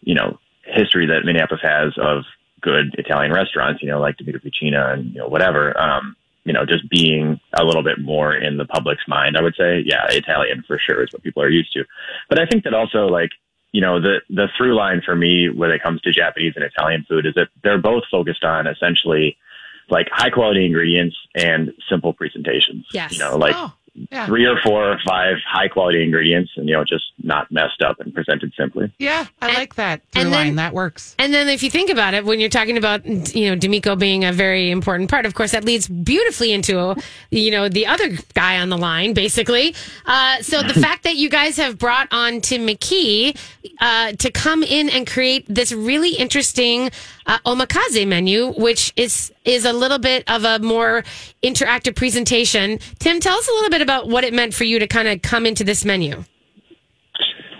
you 0.00 0.16
know 0.16 0.38
history 0.64 1.06
that 1.06 1.24
Minneapolis 1.24 1.62
has 1.62 1.92
of 1.96 2.24
good 2.60 2.94
Italian 2.98 3.32
restaurants, 3.32 3.82
you 3.82 3.88
know, 3.88 4.00
like 4.00 4.16
D'Amico 4.16 4.40
Cucina 4.40 4.94
and 4.94 5.12
you 5.12 5.18
know 5.18 5.28
whatever. 5.28 5.78
Um, 5.78 6.16
you 6.44 6.52
know, 6.52 6.64
just 6.64 6.88
being 6.88 7.38
a 7.52 7.64
little 7.64 7.82
bit 7.82 8.00
more 8.00 8.34
in 8.34 8.56
the 8.56 8.64
public's 8.64 9.06
mind, 9.06 9.36
I 9.36 9.42
would 9.42 9.54
say, 9.56 9.82
yeah, 9.84 10.06
Italian 10.10 10.64
for 10.66 10.78
sure 10.78 11.02
is 11.02 11.12
what 11.12 11.22
people 11.22 11.42
are 11.42 11.50
used 11.50 11.72
to. 11.74 11.84
But 12.28 12.38
I 12.38 12.46
think 12.46 12.64
that 12.64 12.74
also 12.74 13.06
like, 13.06 13.30
you 13.72 13.80
know, 13.80 14.00
the, 14.00 14.20
the 14.30 14.48
through 14.56 14.74
line 14.74 15.02
for 15.04 15.14
me 15.14 15.48
when 15.48 15.70
it 15.70 15.82
comes 15.82 16.00
to 16.02 16.12
Japanese 16.12 16.54
and 16.56 16.64
Italian 16.64 17.04
food 17.08 17.26
is 17.26 17.34
that 17.34 17.48
they're 17.62 17.78
both 17.78 18.04
focused 18.10 18.42
on 18.42 18.66
essentially 18.66 19.36
like 19.90 20.08
high 20.10 20.30
quality 20.30 20.64
ingredients 20.64 21.16
and 21.34 21.72
simple 21.88 22.12
presentations. 22.12 22.86
Yes. 22.92 23.12
You 23.12 23.18
know, 23.18 23.36
like 23.36 23.54
oh. 23.56 23.72
Yeah. 23.94 24.26
three 24.26 24.46
or 24.46 24.58
four 24.62 24.92
or 24.92 24.98
five 25.06 25.36
high 25.46 25.68
quality 25.68 26.02
ingredients 26.02 26.52
and, 26.56 26.68
you 26.68 26.74
know, 26.74 26.84
just 26.84 27.04
not 27.22 27.50
messed 27.50 27.82
up 27.82 28.00
and 28.00 28.14
presented 28.14 28.52
simply. 28.56 28.92
Yeah, 28.98 29.26
I 29.40 29.54
like 29.54 29.74
that 29.76 30.02
through 30.12 30.22
and 30.22 30.32
then- 30.32 30.46
line. 30.46 30.56
That 30.56 30.74
works. 30.74 31.14
And 31.18 31.32
then 31.32 31.48
if 31.48 31.62
you 31.62 31.70
think 31.70 31.90
about 31.90 32.14
it, 32.14 32.24
when 32.24 32.40
you're 32.40 32.48
talking 32.48 32.76
about, 32.76 33.06
you 33.34 33.48
know, 33.48 33.54
D'Amico 33.54 33.96
being 33.96 34.24
a 34.24 34.32
very 34.32 34.70
important 34.70 35.10
part, 35.10 35.26
of 35.26 35.34
course, 35.34 35.52
that 35.52 35.64
leads 35.64 35.88
beautifully 35.88 36.52
into, 36.52 36.94
you 37.30 37.50
know, 37.50 37.68
the 37.68 37.86
other 37.86 38.16
guy 38.34 38.58
on 38.58 38.68
the 38.68 38.78
line, 38.78 39.12
basically. 39.12 39.74
Uh, 40.06 40.40
so 40.42 40.62
the 40.62 40.74
fact 40.80 41.04
that 41.04 41.16
you 41.16 41.28
guys 41.28 41.56
have 41.56 41.78
brought 41.78 42.08
on 42.10 42.40
Tim 42.40 42.66
McKee 42.66 43.36
uh, 43.80 44.12
to 44.12 44.30
come 44.30 44.62
in 44.62 44.88
and 44.88 45.06
create 45.06 45.44
this 45.48 45.72
really 45.72 46.14
interesting 46.14 46.90
uh, 47.26 47.38
omakase 47.46 48.06
menu, 48.06 48.52
which 48.52 48.92
is 48.96 49.32
is 49.44 49.64
a 49.64 49.72
little 49.72 49.98
bit 49.98 50.24
of 50.28 50.44
a 50.44 50.58
more 50.58 51.02
interactive 51.42 51.96
presentation. 51.96 52.78
Tim, 52.98 53.20
tell 53.20 53.36
us 53.36 53.48
a 53.48 53.52
little 53.52 53.70
bit 53.70 53.82
about 53.82 54.08
what 54.08 54.24
it 54.24 54.34
meant 54.34 54.54
for 54.54 54.64
you 54.64 54.78
to 54.78 54.86
kind 54.86 55.08
of 55.08 55.22
come 55.22 55.46
into 55.46 55.64
this 55.64 55.84
menu. 55.84 56.24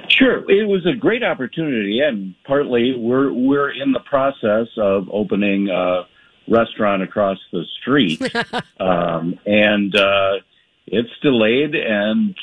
Sure, 0.09 0.39
it 0.51 0.69
was 0.69 0.85
a 0.87 0.95
great 0.95 1.23
opportunity, 1.23 2.01
and 2.01 2.35
partly 2.45 2.95
we're 2.97 3.33
we're 3.33 3.71
in 3.71 3.93
the 3.93 4.01
process 4.01 4.67
of 4.77 5.09
opening 5.11 5.71
a 5.71 6.03
restaurant 6.47 7.03
across 7.03 7.39
the 7.53 7.65
street, 7.81 8.21
um, 8.81 9.39
and 9.47 9.95
uh, 9.97 10.33
it's 10.87 11.09
delayed, 11.23 11.75
and 11.75 12.35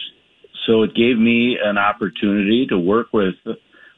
so 0.66 0.84
it 0.84 0.96
gave 0.96 1.20
me 1.20 1.58
an 1.64 1.78
opportunity 1.78 2.66
to 2.68 2.80
work 2.80 3.14
with 3.14 3.36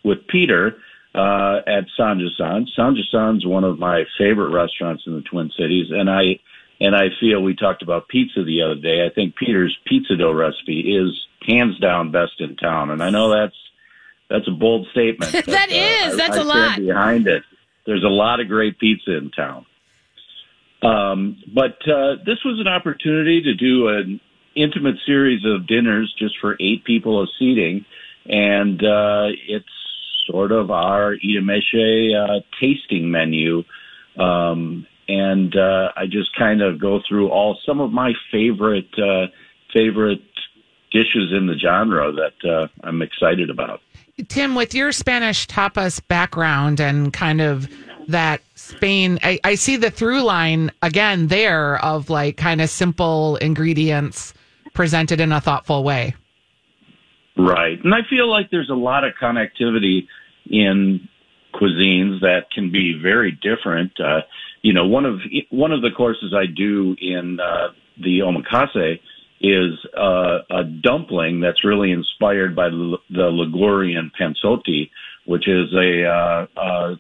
with 0.04 0.28
Peter 0.28 0.78
uh, 1.16 1.60
at 1.66 1.86
Sanjusan. 1.98 2.68
Sanjusan's 2.78 3.46
one 3.46 3.64
of 3.64 3.80
my 3.80 4.04
favorite 4.18 4.54
restaurants 4.54 5.04
in 5.08 5.16
the 5.16 5.22
Twin 5.22 5.52
Cities, 5.58 5.88
and 5.90 6.10
I 6.10 6.40
and 6.82 6.96
I 6.96 7.08
feel 7.20 7.42
we 7.42 7.56
talked 7.56 7.82
about 7.82 8.08
pizza 8.08 8.44
the 8.44 8.62
other 8.62 8.76
day. 8.76 9.06
I 9.06 9.14
think 9.14 9.36
Peter's 9.36 9.78
pizza 9.86 10.16
dough 10.16 10.32
recipe 10.32 10.96
is 10.96 11.28
hands 11.46 11.80
down 11.80 12.12
best 12.12 12.40
in 12.40 12.56
town, 12.56 12.90
and 12.92 13.04
I 13.04 13.10
know 13.10 13.30
that's 13.30 13.56
that's 14.30 14.48
a 14.48 14.52
bold 14.52 14.88
statement. 14.92 15.32
That 15.48 15.70
uh, 15.70 16.10
is. 16.10 16.18
That's 16.18 16.38
I 16.38 16.42
a 16.42 16.44
lot. 16.44 16.80
behind 16.80 17.28
it. 17.28 17.44
There's 17.86 18.04
a 18.04 18.08
lot 18.08 18.40
of 18.40 18.48
great 18.48 18.78
pizza 18.80 19.18
in 19.18 19.32
town. 19.32 19.66
Um, 20.82 21.38
but 21.54 21.78
uh, 21.90 22.16
this 22.26 22.38
was 22.46 22.60
an 22.60 22.68
opportunity 22.68 23.42
to 23.42 23.54
do 23.56 23.90
an 23.90 24.22
intimate 24.56 24.96
series 25.06 25.42
of 25.46 25.68
dinners 25.68 26.14
just 26.18 26.36
for 26.40 26.56
eight 26.60 26.86
people 26.86 27.22
of 27.22 27.30
seating, 27.38 27.86
and 28.26 28.82
uh, 28.84 29.28
it's 29.48 29.66
sort 30.30 30.52
of 30.52 30.72
our 30.72 31.16
Itameshi 31.16 32.14
uh, 32.16 32.42
tasting 32.60 33.10
menu. 33.10 33.64
Um, 34.18 34.86
and 35.08 35.56
uh, 35.56 35.92
I 35.96 36.06
just 36.06 36.36
kind 36.38 36.62
of 36.62 36.80
go 36.80 37.02
through 37.08 37.30
all 37.30 37.58
some 37.66 37.80
of 37.80 37.92
my 37.92 38.14
favorite 38.32 38.94
uh, 38.98 39.28
favorite 39.74 40.22
dishes 40.92 41.32
in 41.36 41.48
the 41.48 41.56
genre 41.58 42.12
that 42.12 42.50
uh, 42.50 42.68
I'm 42.84 43.02
excited 43.02 43.50
about. 43.50 43.82
Tim, 44.28 44.56
with 44.56 44.74
your 44.74 44.92
Spanish 44.92 45.48
tapas 45.48 46.06
background 46.08 46.80
and 46.80 47.14
kind 47.14 47.42
of 47.42 47.68
that 48.08 48.42
Spain, 48.56 49.20
I, 49.24 49.40
I 49.44 49.56
see 49.56 49.78
the 49.78 49.92
through 49.92 50.24
line 50.24 50.72
again 50.82 51.28
there 51.28 51.84
of 51.84 52.10
like 52.10 52.38
kind 52.38 52.62
of 52.62 52.70
simple 52.70 53.38
ingredients 53.38 54.34
presented 54.74 55.20
in 55.20 55.32
a 55.32 55.42
thoughtful 55.42 55.84
way. 55.84 56.16
Right. 57.38 57.82
And 57.84 57.94
I 57.96 58.00
feel 58.10 58.30
like 58.30 58.52
there's 58.52 58.70
a 58.70 58.76
lot 58.76 59.04
of 59.06 59.14
connectivity 59.22 60.08
in 60.50 61.08
cuisines 61.54 62.22
that 62.22 62.52
can 62.52 62.72
be 62.72 63.00
very 63.02 63.32
different. 63.32 64.00
Uh, 64.00 64.22
you 64.62 64.74
know, 64.74 64.88
one 64.88 65.06
of 65.06 65.20
one 65.50 65.72
of 65.72 65.82
the 65.82 65.92
courses 65.92 66.34
I 66.34 66.46
do 66.46 66.96
in 67.00 67.40
uh, 67.40 67.70
the 67.98 68.20
omakase 68.20 69.00
is 69.42 69.74
uh, 69.98 70.40
a 70.50 70.64
dumpling 70.64 71.40
that's 71.40 71.64
really 71.64 71.92
inspired 71.92 72.56
by 72.56 72.70
the, 72.70 72.98
Ligurian 73.10 74.12
panzotti, 74.20 74.90
which 75.26 75.48
is 75.48 75.74
a, 75.74 76.06
uh, 76.06 76.48
a 76.58 76.96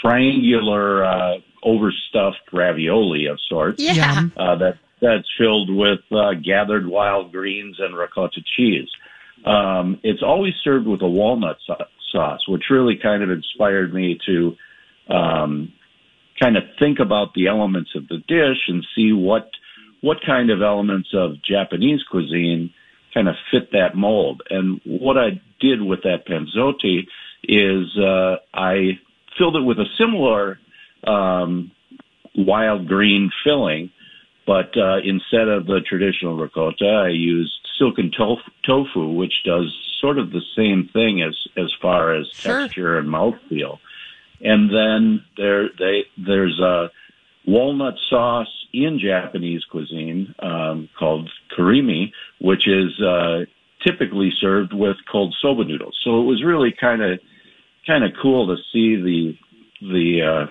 triangular 0.00 1.04
uh, 1.04 1.34
overstuffed 1.62 2.52
ravioli 2.52 3.26
of 3.26 3.38
sorts. 3.48 3.82
Yeah. 3.82 4.28
Uh, 4.36 4.56
that 4.56 4.78
that's 5.00 5.28
filled 5.36 5.70
with 5.70 6.00
uh, 6.10 6.32
gathered 6.34 6.86
wild 6.86 7.32
greens 7.32 7.76
and 7.78 7.94
ricotta 7.94 8.40
cheese. 8.56 8.88
Um, 9.44 10.00
it's 10.02 10.22
always 10.22 10.54
served 10.62 10.86
with 10.86 11.02
a 11.02 11.08
walnut 11.08 11.58
sauce, 12.14 12.40
which 12.48 12.70
really 12.70 12.96
kind 13.02 13.22
of 13.22 13.30
inspired 13.30 13.92
me 13.92 14.18
to 14.26 14.56
um, 15.12 15.72
kind 16.40 16.56
of 16.56 16.62
think 16.78 16.98
about 17.00 17.34
the 17.34 17.48
elements 17.48 17.90
of 17.94 18.06
the 18.08 18.18
dish 18.28 18.68
and 18.68 18.86
see 18.94 19.12
what 19.12 19.50
what 20.00 20.18
kind 20.24 20.50
of 20.50 20.60
elements 20.60 21.08
of 21.14 21.42
Japanese 21.42 22.00
cuisine 22.10 22.72
kind 23.14 23.26
of 23.26 23.36
fit 23.50 23.72
that 23.72 23.94
mold. 23.94 24.42
And 24.50 24.80
what 24.84 25.16
I 25.16 25.40
did 25.60 25.80
with 25.80 26.02
that 26.02 26.26
panzotti 26.28 27.06
is 27.42 27.96
uh, 27.98 28.36
I 28.52 28.98
filled 29.38 29.56
it 29.56 29.62
with 29.62 29.78
a 29.78 29.86
similar 29.98 30.58
um, 31.06 31.70
wild 32.36 32.86
green 32.86 33.30
filling, 33.44 33.90
but 34.46 34.76
uh, 34.76 34.98
instead 34.98 35.48
of 35.48 35.66
the 35.66 35.80
traditional 35.88 36.36
ricotta, 36.36 37.04
I 37.06 37.08
used 37.08 37.63
silken 37.78 38.10
tof- 38.10 38.38
tofu, 38.64 39.12
which 39.12 39.42
does 39.44 39.74
sort 40.00 40.18
of 40.18 40.30
the 40.30 40.42
same 40.56 40.88
thing 40.92 41.22
as 41.22 41.36
as 41.56 41.72
far 41.80 42.14
as 42.14 42.26
Sure. 42.36 42.62
texture 42.62 42.98
and 42.98 43.08
mouthfeel. 43.08 43.78
And 44.40 44.70
then 44.70 45.24
there 45.36 45.68
they 45.78 46.04
there's 46.16 46.58
a 46.60 46.90
walnut 47.46 47.94
sauce 48.08 48.66
in 48.72 48.98
Japanese 48.98 49.64
cuisine 49.64 50.34
um, 50.40 50.88
called 50.98 51.30
kurumi, 51.56 52.12
which 52.40 52.66
is 52.66 53.00
uh, 53.00 53.44
typically 53.86 54.32
served 54.40 54.72
with 54.72 54.96
cold 55.10 55.34
soba 55.40 55.64
noodles. 55.64 55.96
So 56.04 56.20
it 56.20 56.24
was 56.24 56.42
really 56.42 56.72
kind 56.72 57.02
of 57.02 57.20
kind 57.86 58.04
of 58.04 58.12
cool 58.20 58.46
to 58.48 58.56
see 58.72 58.96
the 58.96 59.38
the 59.80 60.22
uh, 60.22 60.46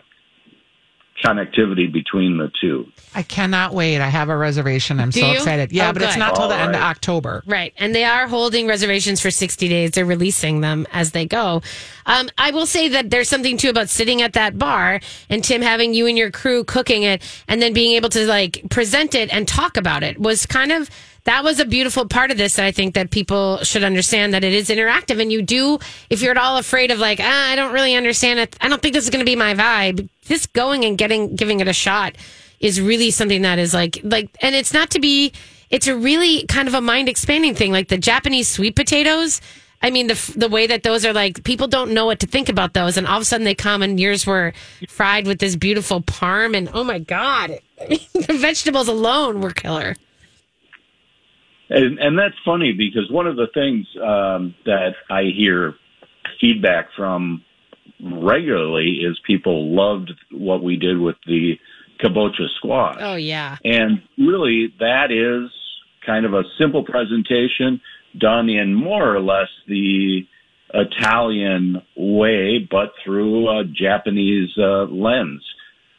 connectivity 1.23 1.91
between 1.91 2.37
the 2.37 2.51
two. 2.61 2.87
I 3.15 3.21
cannot 3.23 3.73
wait. 3.73 3.99
I 4.01 4.07
have 4.07 4.29
a 4.29 4.35
reservation. 4.37 4.99
I'm 4.99 5.09
Do 5.09 5.19
so 5.19 5.27
you? 5.27 5.33
excited. 5.33 5.71
Yeah, 5.71 5.89
Oh, 5.89 5.93
but 5.93 6.01
it's 6.01 6.17
not 6.17 6.35
till 6.35 6.47
the 6.47 6.55
All 6.55 6.61
end 6.61 6.75
of. 6.75 6.81
October. 6.81 7.43
Right. 7.45 7.73
And 7.77 7.93
they 7.93 8.03
are 8.03 8.27
holding 8.27 8.67
reservations 8.67 9.21
for 9.21 9.29
60 9.31 9.67
days. 9.67 9.91
They're 9.91 10.05
releasing 10.05 10.61
them 10.61 10.87
as 10.91 11.11
they 11.11 11.25
go. 11.25 11.61
Um, 12.05 12.29
I 12.37 12.51
will 12.51 12.65
say 12.65 12.87
that 12.89 13.09
there's 13.09 13.29
something 13.29 13.57
too 13.57 13.69
about 13.69 13.89
sitting 13.89 14.21
at 14.21 14.33
that 14.33 14.57
bar 14.57 14.99
and 15.29 15.43
Tim 15.43 15.61
having 15.61 15.93
you 15.93 16.07
and 16.07 16.17
your 16.17 16.31
crew 16.31 16.63
cooking 16.63 17.03
it 17.03 17.21
and 17.47 17.61
then 17.61 17.73
being 17.73 17.93
able 17.95 18.09
to 18.09 18.25
like 18.25 18.63
present 18.69 19.15
it 19.15 19.31
and 19.33 19.47
talk 19.47 19.77
about 19.77 20.03
it 20.03 20.19
was 20.19 20.45
kind 20.45 20.71
of 20.71 20.89
that 21.25 21.43
was 21.43 21.59
a 21.59 21.65
beautiful 21.65 22.07
part 22.07 22.31
of 22.31 22.37
this 22.37 22.55
that 22.55 22.65
I 22.65 22.71
think 22.71 22.95
that 22.95 23.09
people 23.09 23.59
should 23.63 23.83
understand 23.83 24.33
that 24.33 24.43
it 24.43 24.53
is 24.53 24.69
interactive. 24.69 25.21
And 25.21 25.31
you 25.31 25.41
do 25.41 25.79
if 26.09 26.21
you're 26.21 26.31
at 26.31 26.37
all 26.37 26.57
afraid 26.57 26.91
of 26.91 26.99
like 26.99 27.19
ah, 27.21 27.51
I 27.51 27.55
don't 27.55 27.73
really 27.73 27.95
understand 27.95 28.39
it 28.39 28.57
I 28.61 28.67
don't 28.67 28.81
think 28.81 28.93
this 28.93 29.05
is 29.05 29.09
going 29.09 29.23
to 29.23 29.29
be 29.29 29.35
my 29.35 29.53
vibe. 29.53 30.09
Just 30.23 30.53
going 30.53 30.83
and 30.85 30.97
getting 30.97 31.35
giving 31.35 31.59
it 31.59 31.67
a 31.67 31.73
shot 31.73 32.15
is 32.59 32.81
really 32.81 33.11
something 33.11 33.41
that 33.43 33.59
is 33.59 33.73
like 33.73 33.99
like 34.03 34.29
and 34.41 34.55
it's 34.55 34.73
not 34.73 34.89
to 34.91 34.99
be 34.99 35.31
it's 35.69 35.87
a 35.87 35.95
really 35.95 36.45
kind 36.47 36.67
of 36.67 36.73
a 36.73 36.81
mind 36.81 37.09
expanding 37.09 37.55
thing. 37.55 37.71
Like 37.71 37.87
the 37.87 37.97
Japanese 37.97 38.47
sweet 38.47 38.75
potatoes 38.75 39.39
I 39.81 39.91
mean 39.91 40.07
the 40.07 40.33
the 40.35 40.49
way 40.49 40.67
that 40.67 40.83
those 40.83 41.05
are 41.05 41.13
like 41.13 41.43
people 41.45 41.67
don't 41.67 41.93
know 41.93 42.05
what 42.05 42.19
to 42.19 42.27
think 42.27 42.49
about 42.49 42.73
those. 42.73 42.97
And 42.97 43.07
all 43.07 43.17
of 43.17 43.21
a 43.21 43.25
sudden 43.25 43.45
they 43.45 43.55
come 43.55 43.81
and 43.81 43.97
yours 43.97 44.27
were 44.27 44.53
fried 44.89 45.25
with 45.25 45.39
this 45.39 45.55
beautiful 45.55 46.01
parm. 46.01 46.55
And 46.55 46.69
oh 46.73 46.83
my 46.83 46.99
god 46.99 47.59
the 47.87 48.37
vegetables 48.39 48.89
alone 48.89 49.39
were 49.39 49.51
killer 49.51 49.95
And, 51.73 51.97
and 51.99 52.17
that's 52.17 52.35
funny 52.45 52.71
because 52.71 53.09
one 53.09 53.25
of 53.25 53.35
the 53.35 53.47
things 53.53 53.87
um, 53.97 54.53
that 54.65 54.93
I 55.09 55.23
hear 55.35 55.73
feedback 56.39 56.89
from 56.95 57.43
regularly 57.99 58.99
is 59.03 59.19
people 59.25 59.75
loved 59.75 60.11
what 60.31 60.63
we 60.63 60.77
did 60.77 60.99
with 60.99 61.15
the 61.25 61.53
kabocha 61.99 62.47
squash. 62.57 62.97
oh 62.99 63.15
yeah 63.15 63.57
And 63.63 64.01
really, 64.17 64.73
that 64.79 65.11
is 65.11 65.51
kind 66.05 66.25
of 66.25 66.33
a 66.33 66.43
simple 66.59 66.83
presentation 66.83 67.81
done 68.19 68.49
in 68.49 68.75
more 68.75 69.15
or 69.15 69.21
less 69.21 69.47
the 69.67 70.21
Italian 70.73 71.81
way, 71.95 72.67
but 72.69 72.93
through 73.03 73.47
a 73.49 73.63
Japanese 73.63 74.49
uh, 74.57 74.83
lens. 74.85 75.43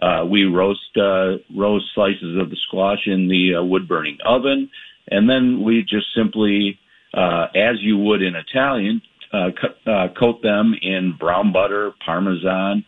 Uh, 0.01 0.25
we 0.25 0.45
roast 0.45 0.81
uh, 0.97 1.39
roast 1.57 1.87
slices 1.95 2.37
of 2.39 2.51
the 2.51 2.57
squash 2.67 3.07
in 3.07 3.29
the 3.29 3.55
uh, 3.59 3.65
wood 3.65 3.89
burning 3.89 4.19
oven, 4.25 4.69
and 5.09 5.29
then 5.29 5.63
we 5.63 5.83
just 5.83 6.07
simply, 6.17 6.79
uh, 7.13 7.47
as 7.55 7.77
you 7.81 7.97
would 7.99 8.23
in 8.23 8.35
Italian, 8.35 9.03
uh, 9.33 9.51
co- 9.61 9.91
uh, 9.93 10.09
coat 10.19 10.43
them 10.43 10.75
in 10.81 11.17
brown 11.19 11.53
butter, 11.53 11.93
parmesan. 12.05 12.85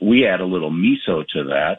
We 0.00 0.26
add 0.26 0.40
a 0.40 0.44
little 0.44 0.70
miso 0.72 1.26
to 1.28 1.44
that 1.44 1.78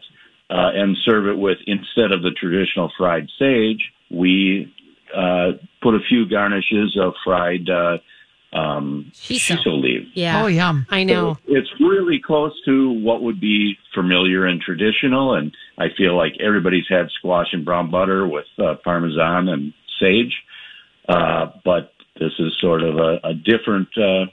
uh, 0.50 0.72
and 0.74 0.96
serve 1.06 1.28
it 1.28 1.38
with 1.38 1.58
instead 1.68 2.12
of 2.12 2.22
the 2.22 2.32
traditional 2.32 2.92
fried 2.98 3.28
sage, 3.38 3.92
we 4.10 4.72
uh, 5.16 5.52
put 5.82 5.96
a 5.96 6.00
few 6.08 6.28
garnishes 6.28 6.98
of 7.00 7.14
fried 7.24 7.70
uh, 7.70 7.98
um, 8.54 9.12
Shiso. 9.14 9.58
shiso 9.58 9.82
leaves. 9.82 10.08
yeah 10.14 10.44
Oh, 10.44 10.48
yum. 10.48 10.86
I 10.90 11.04
know 11.04 11.34
So 11.46 11.54
it's 11.54 11.70
really 11.80 12.20
close 12.20 12.54
to 12.66 12.92
what 12.92 13.22
would 13.22 13.40
be 13.42 13.78
familiar 13.94 14.46
and 14.46 14.62
traditional, 14.62 15.36
and 15.36 15.52
I 15.78 15.88
feel 15.98 16.16
like 16.16 16.34
everybody's 16.40 16.88
had 16.90 17.10
squash 17.18 17.48
and 17.52 17.66
brown 17.66 17.92
butter 17.92 18.28
with 18.28 18.46
uh, 18.58 18.76
parmesan 18.84 19.50
and 19.50 19.74
sage, 20.00 20.34
uh, 21.10 21.48
but 21.64 21.92
this 22.20 22.32
is 22.40 22.54
sort 22.62 22.82
of 22.82 22.96
a, 22.96 23.20
a 23.24 23.34
different 23.34 23.90
uh, 23.98 24.26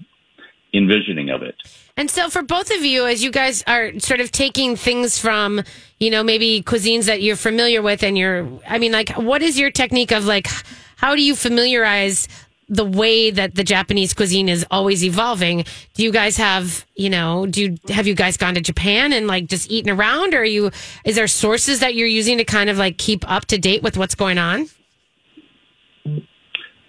envisioning 0.73 1.31
of 1.31 1.43
it. 1.43 1.57
And 1.97 2.11
so, 2.11 2.31
for 2.31 2.43
both 2.43 2.71
of 2.71 2.85
you, 2.85 3.07
as 3.07 3.23
you 3.23 3.31
guys 3.31 3.63
are 3.67 3.99
sort 3.99 4.21
of 4.21 4.33
taking 4.33 4.77
things 4.77 5.19
from, 5.19 5.63
you 5.99 6.11
know, 6.11 6.23
maybe 6.23 6.63
cuisines 6.63 7.05
that 7.05 7.23
you're 7.23 7.37
familiar 7.37 7.83
with, 7.83 8.03
and 8.03 8.17
you're, 8.17 8.49
I 8.67 8.79
mean, 8.79 8.93
like, 8.93 9.11
what 9.11 9.43
is 9.43 9.59
your 9.59 9.71
technique 9.71 10.13
of 10.13 10.25
like, 10.25 10.49
how 10.97 11.15
do 11.15 11.23
you 11.23 11.35
familiarize 11.35 12.29
the 12.73 12.85
way 12.85 13.31
that 13.31 13.55
the 13.55 13.63
Japanese 13.63 14.15
cuisine 14.15 14.49
is 14.49 14.65
always 14.71 15.05
evolving? 15.05 15.65
Do 15.95 16.03
you 16.03 16.11
guys 16.11 16.39
have, 16.39 16.87
you 16.95 17.11
know, 17.11 17.45
do 17.47 17.63
you, 17.63 17.77
have 17.93 18.07
you 18.07 18.15
guys 18.15 18.39
gone 18.39 18.55
to 18.55 18.61
Japan 18.63 19.13
and 19.13 19.27
like 19.27 19.47
just 19.47 19.71
eaten 19.71 19.91
around, 19.91 20.33
or 20.35 20.39
are 20.39 20.45
you, 20.45 20.71
is 21.05 21.15
there 21.17 21.29
sources 21.29 21.81
that 21.81 21.95
you're 21.95 22.09
using 22.09 22.39
to 22.39 22.45
kind 22.45 22.71
of 22.71 22.79
like 22.79 22.97
keep 22.97 23.31
up 23.31 23.45
to 23.47 23.59
date 23.59 23.83
with 23.83 23.97
what's 23.99 24.15
going 24.15 24.39
on? 24.39 24.69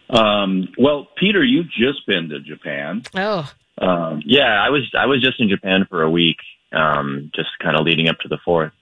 Um, 0.09 0.69
well, 0.77 1.07
Peter, 1.17 1.43
you've 1.43 1.69
just 1.69 2.05
been 2.07 2.29
to 2.29 2.39
Japan. 2.39 3.03
Oh, 3.15 3.51
Um, 3.77 4.21
Yeah, 4.25 4.63
I 4.63 4.69
was 4.69 4.83
I 4.97 5.07
was 5.07 5.21
just 5.21 5.39
in 5.39 5.49
Japan 5.49 5.85
for 5.89 6.03
a 6.03 6.09
week, 6.09 6.37
um, 6.71 7.31
just 7.35 7.49
kind 7.61 7.75
of 7.75 7.85
leading 7.85 8.07
up 8.07 8.19
to 8.19 8.27
the 8.27 8.37
fourth, 8.45 8.73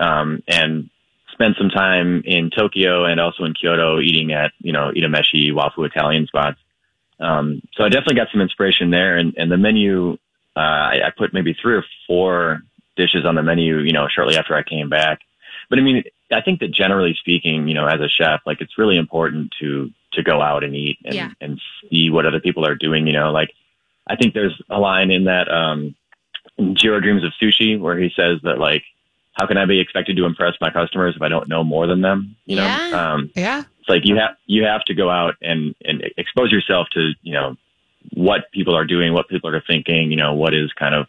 um, 0.00 0.42
and 0.48 0.90
spent 1.42 1.56
some 1.56 1.70
time 1.70 2.22
in 2.24 2.50
Tokyo 2.50 3.04
and 3.04 3.20
also 3.20 3.44
in 3.44 3.54
Kyoto 3.54 4.00
eating 4.00 4.32
at 4.32 4.52
you 4.60 4.72
know 4.72 4.92
itameshi 4.94 5.50
wafu 5.52 5.84
Italian 5.86 6.26
spots. 6.26 6.58
Um, 7.18 7.62
so 7.74 7.84
I 7.84 7.88
definitely 7.88 8.16
got 8.16 8.28
some 8.32 8.40
inspiration 8.40 8.90
there, 8.90 9.16
and, 9.16 9.34
and 9.36 9.50
the 9.50 9.56
menu 9.56 10.18
uh, 10.56 10.60
I, 10.60 11.00
I 11.06 11.10
put 11.16 11.32
maybe 11.32 11.56
three 11.60 11.74
or 11.74 11.84
four 12.06 12.62
dishes 12.96 13.24
on 13.24 13.34
the 13.34 13.42
menu, 13.42 13.78
you 13.78 13.92
know, 13.92 14.06
shortly 14.08 14.36
after 14.36 14.54
I 14.54 14.62
came 14.62 14.88
back. 14.88 15.20
But 15.70 15.78
I 15.78 15.82
mean, 15.82 16.04
I 16.30 16.42
think 16.42 16.60
that 16.60 16.72
generally 16.72 17.16
speaking, 17.18 17.68
you 17.68 17.74
know, 17.74 17.86
as 17.86 18.00
a 18.00 18.08
chef, 18.08 18.40
like 18.46 18.60
it's 18.60 18.78
really 18.78 18.96
important 18.96 19.52
to 19.60 19.90
to 20.12 20.22
go 20.22 20.42
out 20.42 20.62
and 20.62 20.76
eat 20.76 20.98
and, 21.04 21.14
Yeah. 21.14 21.30
and 21.40 21.60
see 21.90 22.10
what 22.10 22.26
other 22.26 22.40
people 22.40 22.66
are 22.66 22.74
doing. 22.74 23.06
You 23.06 23.14
know, 23.14 23.32
like 23.32 23.50
I 24.06 24.16
think 24.16 24.34
there's 24.34 24.60
a 24.68 24.78
line 24.78 25.10
in 25.10 25.24
that 25.24 25.50
um, 25.50 25.94
Jiro 26.74 27.00
Dreams 27.00 27.24
of 27.24 27.32
Sushi 27.40 27.80
where 27.80 27.98
he 27.98 28.10
says 28.14 28.38
that 28.42 28.58
like, 28.58 28.84
how 29.32 29.46
can 29.46 29.56
I 29.56 29.64
be 29.64 29.80
expected 29.80 30.16
to 30.16 30.24
impress 30.26 30.54
my 30.60 30.70
customers 30.70 31.14
if 31.16 31.22
I 31.22 31.28
don't 31.28 31.48
know 31.48 31.64
more 31.64 31.86
than 31.86 32.00
them? 32.02 32.36
You 32.46 32.56
know, 32.56 32.64
Yeah. 32.66 33.12
um, 33.12 33.30
Yeah. 33.34 33.62
it's 33.80 33.88
like 33.88 34.02
you 34.04 34.16
have 34.16 34.36
you 34.46 34.64
have 34.64 34.84
to 34.84 34.94
go 34.94 35.10
out 35.10 35.34
and 35.42 35.74
and 35.84 36.02
expose 36.16 36.52
yourself 36.52 36.88
to 36.92 37.12
you 37.22 37.32
know 37.32 37.56
what 38.14 38.50
people 38.52 38.74
are 38.76 38.84
doing, 38.84 39.12
what 39.14 39.28
people 39.28 39.48
are 39.50 39.62
thinking, 39.66 40.10
you 40.10 40.16
know, 40.16 40.34
what 40.34 40.54
is 40.54 40.72
kind 40.74 40.94
of 40.94 41.06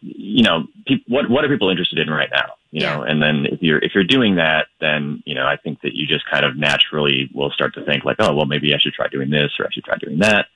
you 0.00 0.42
know 0.42 0.66
peop 0.86 1.02
what 1.08 1.28
what 1.28 1.44
are 1.44 1.48
people 1.48 1.68
interested 1.70 1.98
in 1.98 2.08
right 2.10 2.30
now, 2.32 2.54
you 2.70 2.80
know, 2.80 3.02
and 3.02 3.20
then 3.22 3.46
if 3.46 3.60
you're 3.62 3.78
if 3.78 3.94
you're 3.94 4.04
doing 4.04 4.36
that, 4.36 4.66
then 4.80 5.22
you 5.26 5.34
know 5.34 5.46
I 5.46 5.56
think 5.56 5.80
that 5.82 5.94
you 5.94 6.06
just 6.06 6.24
kind 6.30 6.44
of 6.44 6.56
naturally 6.56 7.28
will 7.34 7.50
start 7.50 7.74
to 7.74 7.84
think 7.84 8.04
like, 8.04 8.16
oh 8.20 8.34
well, 8.34 8.46
maybe 8.46 8.74
I 8.74 8.78
should 8.78 8.94
try 8.94 9.08
doing 9.08 9.30
this 9.30 9.52
or 9.58 9.66
I 9.66 9.70
should 9.72 9.84
try 9.84 9.96
doing 9.96 10.18
that. 10.20 10.46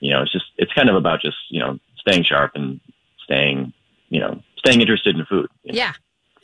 you 0.00 0.10
know, 0.12 0.22
it's 0.22 0.32
just 0.32 0.46
it's 0.56 0.72
kind 0.72 0.88
of 0.88 0.94
about 0.96 1.20
just 1.20 1.36
you 1.50 1.60
know 1.60 1.78
staying 1.98 2.22
sharp 2.24 2.52
and 2.54 2.80
staying 3.24 3.72
you 4.10 4.20
know 4.20 4.40
staying 4.58 4.80
interested 4.80 5.16
in 5.18 5.24
food. 5.26 5.48
you 5.64 5.72
know? 5.72 5.78
Yeah. 5.78 5.92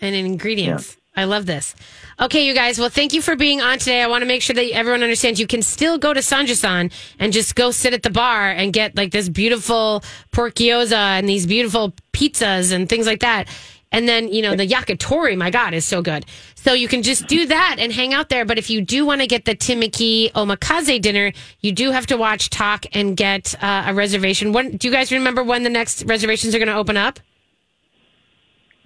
And 0.00 0.14
in 0.14 0.26
ingredients. 0.26 0.96
I 1.16 1.24
love 1.24 1.46
this. 1.46 1.76
Okay, 2.20 2.46
you 2.46 2.54
guys. 2.54 2.78
Well, 2.78 2.88
thank 2.88 3.12
you 3.12 3.22
for 3.22 3.37
being 3.37 3.61
on 3.61 3.78
today. 3.78 4.02
I 4.02 4.09
want 4.09 4.22
to 4.22 4.26
make 4.26 4.42
sure 4.42 4.54
that 4.54 4.68
everyone 4.72 5.02
understands 5.02 5.38
you 5.38 5.46
can 5.46 5.62
still 5.62 5.96
go 5.96 6.12
to 6.12 6.20
Sanjusan 6.20 6.92
and 7.20 7.33
just 7.33 7.54
go 7.54 7.70
sit 7.70 7.94
at 7.94 8.02
the 8.02 8.11
bar 8.11 8.50
and 8.50 8.72
get 8.72 8.96
like 8.96 9.12
this 9.12 9.28
beautiful 9.28 10.02
pork 10.33 10.54
gyoza 10.54 10.92
and 10.92 11.28
these 11.28 11.46
beautiful 11.46 11.94
pizzas 12.12 12.72
and 12.72 12.88
things 12.88 13.07
like 13.07 13.20
that. 13.20 13.48
And 13.92 14.09
then, 14.09 14.33
you 14.33 14.42
know, 14.42 14.57
the 14.57 14.66
yakitori, 14.66 15.37
my 15.37 15.50
God, 15.50 15.72
is 15.72 15.85
so 15.85 16.02
good. 16.02 16.26
So 16.57 16.72
you 16.72 16.88
can 16.88 17.04
just 17.04 17.28
do 17.28 17.46
that 17.46 17.76
and 17.78 17.92
hang 17.92 18.12
out 18.12 18.28
there. 18.28 18.44
But 18.44 18.59
if 18.59 18.68
you 18.68 18.80
do 18.80 19.07
want 19.07 19.20
to 19.20 19.28
get 19.28 19.44
the 19.44 19.54
Tim 19.54 19.80
McKee 19.80 20.33
Omakase 20.33 21.00
dinner, 21.00 21.33
you 21.61 21.70
do 21.70 21.92
have 21.92 22.07
to 22.07 22.16
watch 22.16 22.50
Tock 22.50 22.87
and 22.92 23.16
get 23.16 23.54
uh, 23.62 23.85
a 23.87 23.94
reservation. 23.94 24.52
When, 24.52 24.76
do 24.76 24.88
you 24.88 24.92
guys 24.92 25.12
remember 25.12 25.44
when 25.44 25.62
the 25.62 25.70
next 25.70 26.02
reservations 26.07 26.57
are 26.57 26.59
going 26.59 26.66
to 26.66 26.74
open 26.74 26.96
up? 26.96 27.20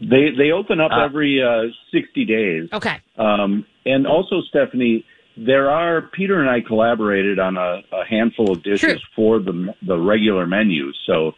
They 0.00 0.30
they 0.36 0.52
open 0.52 0.80
up 0.80 0.92
every 0.92 1.42
uh, 1.42 1.72
sixty 1.92 2.24
days. 2.24 2.68
Okay. 2.72 3.00
Um, 3.16 3.66
and 3.84 4.06
also, 4.06 4.42
Stephanie, 4.48 5.04
there 5.36 5.70
are 5.70 6.02
Peter 6.02 6.40
and 6.40 6.48
I 6.48 6.60
collaborated 6.60 7.38
on 7.38 7.56
a, 7.56 7.82
a 7.92 8.04
handful 8.08 8.52
of 8.52 8.62
dishes 8.62 9.02
for 9.16 9.40
the 9.40 9.74
the 9.86 9.98
regular 9.98 10.46
menu. 10.46 10.92
So 11.06 11.32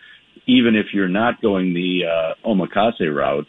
even 0.46 0.76
if 0.76 0.86
you're 0.92 1.08
not 1.08 1.40
going 1.40 1.72
the 1.72 2.04
uh, 2.04 2.48
omakase 2.48 3.14
route, 3.14 3.46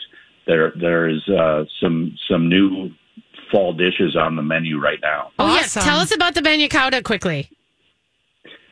there 0.47 0.71
there 0.79 1.09
is 1.09 1.27
uh, 1.27 1.65
some 1.81 2.15
some 2.29 2.47
new 2.47 2.91
fall 3.51 3.73
dishes 3.73 4.15
on 4.15 4.37
the 4.37 4.41
menu 4.41 4.79
right 4.79 4.99
now. 5.01 5.31
Oh, 5.37 5.53
yes. 5.55 5.73
Tell 5.73 5.99
us 5.99 6.15
about 6.15 6.35
the 6.35 6.41
bagna 6.41 6.69
cauda 6.69 7.03
quickly. 7.03 7.49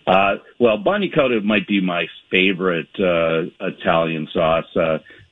Uh, 0.08 0.36
well, 0.58 0.78
bagna 0.78 1.14
cauda 1.14 1.44
might 1.44 1.68
be 1.68 1.82
my 1.82 2.06
favorite 2.32 2.88
uh, 2.98 3.44
Italian 3.60 4.28
sauce. 4.34 4.66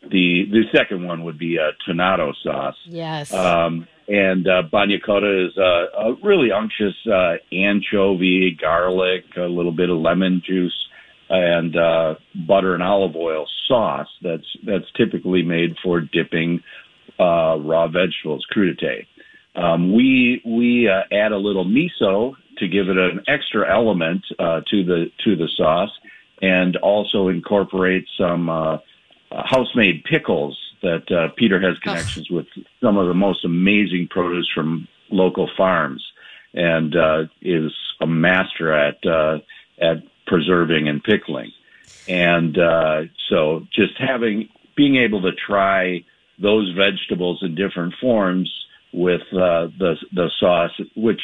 Uh, 0.07 0.11
the 0.11 0.43
the 0.51 0.63
second 0.71 1.05
one 1.05 1.23
would 1.23 1.37
be 1.37 1.57
a 1.57 1.71
tonnato 1.87 2.33
sauce. 2.43 2.75
Yes. 2.85 3.33
Um, 3.33 3.87
and 4.07 4.47
uh, 4.47 4.63
bagna 4.71 5.01
cauda 5.05 5.47
is 5.47 5.57
uh, 5.57 6.11
a 6.11 6.15
really 6.23 6.49
unctuous 6.51 6.95
uh, 7.11 7.35
anchovy, 7.51 8.57
garlic, 8.59 9.25
a 9.35 9.41
little 9.41 9.73
bit 9.73 9.89
of 9.89 9.97
lemon 9.97 10.41
juice, 10.45 10.87
and 11.29 11.75
uh, 11.75 12.15
butter 12.47 12.73
and 12.73 12.83
olive 12.83 13.15
oil 13.15 13.45
sauce. 13.67 14.07
That's 14.21 14.47
that's 14.65 14.85
typically 14.95 15.43
made 15.43 15.75
for 15.83 15.99
dipping 15.99 16.63
uh, 17.19 17.57
raw 17.59 17.87
vegetables, 17.87 18.45
crudité. 18.55 19.07
Um, 19.55 19.93
we 19.93 20.41
we 20.45 20.87
uh, 20.87 21.13
add 21.13 21.31
a 21.31 21.37
little 21.37 21.65
miso 21.65 22.33
to 22.59 22.67
give 22.67 22.89
it 22.89 22.97
an 22.97 23.23
extra 23.27 23.69
element 23.69 24.23
uh, 24.39 24.61
to 24.69 24.83
the 24.83 25.11
to 25.25 25.35
the 25.35 25.49
sauce, 25.57 25.91
and 26.41 26.77
also 26.77 27.27
incorporate 27.27 28.05
some 28.17 28.49
uh, 28.49 28.77
uh, 29.31 29.43
house-made 29.45 30.03
pickles 30.03 30.57
that 30.81 31.11
uh, 31.11 31.29
Peter 31.35 31.59
has 31.59 31.77
connections 31.79 32.29
with 32.29 32.45
some 32.81 32.97
of 32.97 33.07
the 33.07 33.13
most 33.13 33.43
amazing 33.43 34.07
produce 34.09 34.49
from 34.53 34.87
local 35.09 35.49
farms, 35.57 36.05
and 36.53 36.95
uh, 36.95 37.23
is 37.41 37.71
a 38.01 38.07
master 38.07 38.73
at 38.73 39.05
uh, 39.05 39.39
at 39.79 39.97
preserving 40.25 40.87
and 40.87 41.03
pickling. 41.03 41.51
And 42.07 42.57
uh, 42.57 43.03
so, 43.29 43.67
just 43.73 43.93
having 43.97 44.49
being 44.75 44.97
able 44.97 45.21
to 45.23 45.31
try 45.31 46.03
those 46.39 46.71
vegetables 46.73 47.39
in 47.41 47.55
different 47.55 47.95
forms 47.99 48.51
with 48.93 49.21
uh, 49.33 49.67
the 49.77 49.95
the 50.13 50.29
sauce, 50.39 50.71
which 50.95 51.21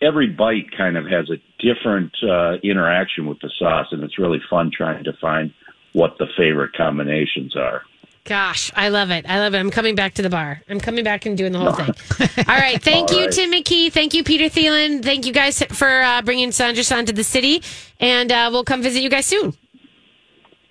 every 0.00 0.28
bite 0.28 0.76
kind 0.76 0.96
of 0.96 1.06
has 1.06 1.30
a 1.30 1.36
different 1.58 2.12
uh, 2.22 2.54
interaction 2.62 3.26
with 3.26 3.40
the 3.40 3.50
sauce, 3.58 3.88
and 3.90 4.02
it's 4.02 4.18
really 4.18 4.40
fun 4.48 4.70
trying 4.74 5.04
to 5.04 5.12
find 5.20 5.52
what 5.94 6.16
the 6.18 6.26
favorite 6.36 6.74
combinations 6.76 7.56
are. 7.56 7.82
Gosh, 8.24 8.70
I 8.74 8.88
love 8.88 9.10
it. 9.10 9.26
I 9.28 9.38
love 9.38 9.54
it. 9.54 9.58
I'm 9.58 9.70
coming 9.70 9.94
back 9.94 10.14
to 10.14 10.22
the 10.22 10.30
bar. 10.30 10.62
I'm 10.68 10.80
coming 10.80 11.04
back 11.04 11.26
and 11.26 11.36
doing 11.36 11.52
the 11.52 11.58
whole 11.58 11.72
thing. 11.72 11.94
All 12.48 12.56
right. 12.56 12.82
Thank 12.82 13.10
All 13.10 13.18
you, 13.18 13.24
right. 13.26 13.34
Tim 13.34 13.52
McKee. 13.52 13.92
Thank 13.92 14.14
you, 14.14 14.24
Peter 14.24 14.46
Thillen. 14.46 15.02
Thank 15.02 15.26
you 15.26 15.32
guys 15.32 15.62
for 15.70 16.02
uh, 16.02 16.22
bringing 16.22 16.48
Sanjusan 16.48 17.04
to 17.06 17.12
the 17.12 17.24
city. 17.24 17.62
And 18.00 18.32
uh, 18.32 18.48
we'll 18.50 18.64
come 18.64 18.82
visit 18.82 19.02
you 19.02 19.10
guys 19.10 19.26
soon. 19.26 19.52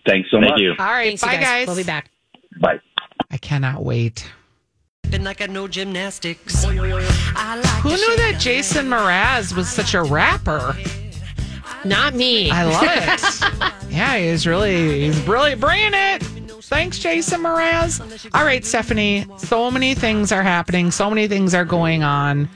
Thanks 0.07 0.29
so 0.31 0.39
Thank 0.39 0.51
much. 0.51 0.61
you. 0.61 0.71
All 0.79 0.85
right. 0.85 1.19
Thanks, 1.19 1.21
bye, 1.21 1.37
guys. 1.37 1.67
We'll 1.67 1.75
be 1.75 1.83
back. 1.83 2.09
Bye. 2.59 2.79
I 3.29 3.37
cannot 3.37 3.83
wait. 3.83 4.31
Been 5.11 5.23
like 5.23 5.41
I 5.41 5.45
know 5.45 5.67
gymnastics. 5.67 6.65
Like 6.65 6.75
Who 6.75 7.89
knew 7.89 8.15
that 8.17 8.37
Jason 8.39 8.87
Mraz 8.87 9.55
was 9.55 9.69
such 9.69 9.93
a 9.93 10.01
rapper? 10.01 10.75
Not 11.85 12.13
me. 12.15 12.49
I 12.51 12.63
love 12.63 12.83
it. 12.83 13.89
yeah, 13.91 14.17
he's 14.17 14.47
really, 14.47 15.01
he's 15.01 15.19
really 15.27 15.55
bringing 15.55 15.93
it. 15.93 16.23
Thanks, 16.63 16.97
Jason 16.99 17.41
Mraz. 17.41 17.99
All 18.33 18.45
right, 18.45 18.65
Stephanie. 18.65 19.25
So 19.37 19.69
many 19.69 19.93
things 19.93 20.31
are 20.31 20.41
happening. 20.43 20.91
So 20.91 21.09
many 21.09 21.27
things 21.27 21.53
are 21.53 21.65
going 21.65 22.01
on. 22.03 22.49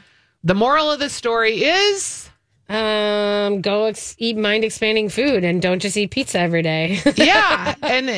The 0.43 0.55
moral 0.55 0.91
of 0.91 0.99
the 0.99 1.09
story 1.09 1.63
is, 1.63 2.29
Um, 2.69 3.61
go 3.61 3.85
ex- 3.85 4.15
eat 4.17 4.37
mind 4.37 4.63
expanding 4.63 5.09
food 5.09 5.43
and 5.43 5.61
don't 5.61 5.79
just 5.79 5.95
eat 5.97 6.11
pizza 6.11 6.39
every 6.39 6.61
day. 6.61 6.99
yeah, 7.15 7.75
and 7.81 8.09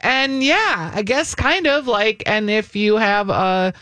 and 0.00 0.42
yeah, 0.42 0.90
I 0.94 1.02
guess 1.02 1.34
kind 1.34 1.66
of 1.66 1.86
like, 1.86 2.22
and 2.26 2.50
if 2.50 2.76
you 2.76 2.96
have 2.96 3.30
a 3.30 3.72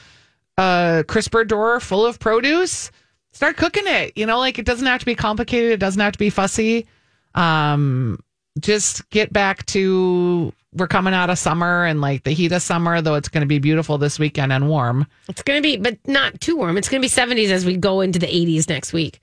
a 0.59 1.05
crisper 1.09 1.45
drawer 1.45 1.81
full 1.81 2.07
of 2.07 2.21
produce, 2.21 2.91
start 3.33 3.57
cooking 3.57 3.87
it. 3.87 4.17
You 4.17 4.27
know, 4.27 4.39
like 4.39 4.59
it 4.59 4.65
doesn't 4.65 4.87
have 4.87 5.01
to 5.01 5.07
be 5.07 5.15
complicated. 5.15 5.73
It 5.73 5.81
doesn't 5.81 6.01
have 6.01 6.13
to 6.13 6.19
be 6.19 6.31
fussy. 6.31 6.87
Um, 7.35 8.19
just 8.61 9.09
get 9.11 9.33
back 9.33 9.65
to 9.67 10.53
we're 10.75 10.89
coming 10.89 11.15
out 11.15 11.31
of 11.31 11.39
summer 11.39 11.85
and 11.85 12.01
like 12.01 12.25
the 12.25 12.31
heat 12.33 12.53
of 12.53 12.63
summer, 12.63 13.01
though 13.03 13.15
it's 13.15 13.29
going 13.29 13.43
to 13.43 13.47
be 13.47 13.59
beautiful 13.59 13.99
this 13.99 14.19
weekend 14.19 14.53
and 14.53 14.69
warm. 14.69 15.07
It's 15.29 15.43
going 15.43 15.59
to 15.59 15.63
be, 15.63 15.77
but 15.77 15.99
not 16.07 16.41
too 16.41 16.57
warm. 16.57 16.79
It's 16.79 16.89
going 16.89 17.03
to 17.03 17.07
be 17.07 17.11
70s 17.11 17.51
as 17.51 17.67
we 17.67 17.77
go 17.77 18.01
into 18.01 18.19
the 18.19 18.27
80s 18.27 18.69
next 18.69 18.93
week. 18.93 19.21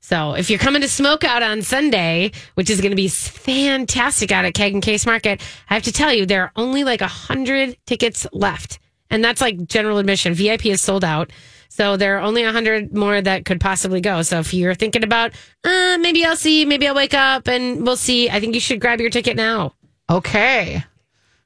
So 0.00 0.34
if 0.34 0.50
you're 0.50 0.58
coming 0.58 0.82
to 0.82 0.88
smoke 0.88 1.24
out 1.24 1.42
on 1.42 1.62
Sunday, 1.62 2.32
which 2.54 2.68
is 2.68 2.80
going 2.80 2.90
to 2.90 2.96
be 2.96 3.08
fantastic 3.08 4.32
out 4.32 4.44
at 4.44 4.52
Keg 4.52 4.74
and 4.74 4.82
Case 4.82 5.06
Market, 5.06 5.40
I 5.70 5.74
have 5.74 5.84
to 5.84 5.92
tell 5.92 6.12
you, 6.12 6.26
there 6.26 6.42
are 6.42 6.52
only 6.56 6.84
like 6.84 7.00
100 7.00 7.76
tickets 7.86 8.26
left. 8.32 8.78
And 9.10 9.24
that's 9.24 9.40
like 9.40 9.64
general 9.66 9.98
admission. 9.98 10.34
VIP 10.34 10.66
is 10.66 10.82
sold 10.82 11.04
out. 11.04 11.30
So 11.74 11.96
there 11.96 12.18
are 12.18 12.20
only 12.20 12.44
100 12.44 12.94
more 12.94 13.22
that 13.22 13.46
could 13.46 13.58
possibly 13.58 14.02
go. 14.02 14.20
So 14.20 14.40
if 14.40 14.52
you're 14.52 14.74
thinking 14.74 15.02
about, 15.02 15.32
uh, 15.64 15.96
maybe 16.02 16.22
I'll 16.22 16.36
see, 16.36 16.66
maybe 16.66 16.86
I'll 16.86 16.94
wake 16.94 17.14
up 17.14 17.48
and 17.48 17.86
we'll 17.86 17.96
see, 17.96 18.28
I 18.28 18.40
think 18.40 18.52
you 18.54 18.60
should 18.60 18.78
grab 18.78 19.00
your 19.00 19.08
ticket 19.08 19.36
now. 19.36 19.72
Okay. 20.10 20.84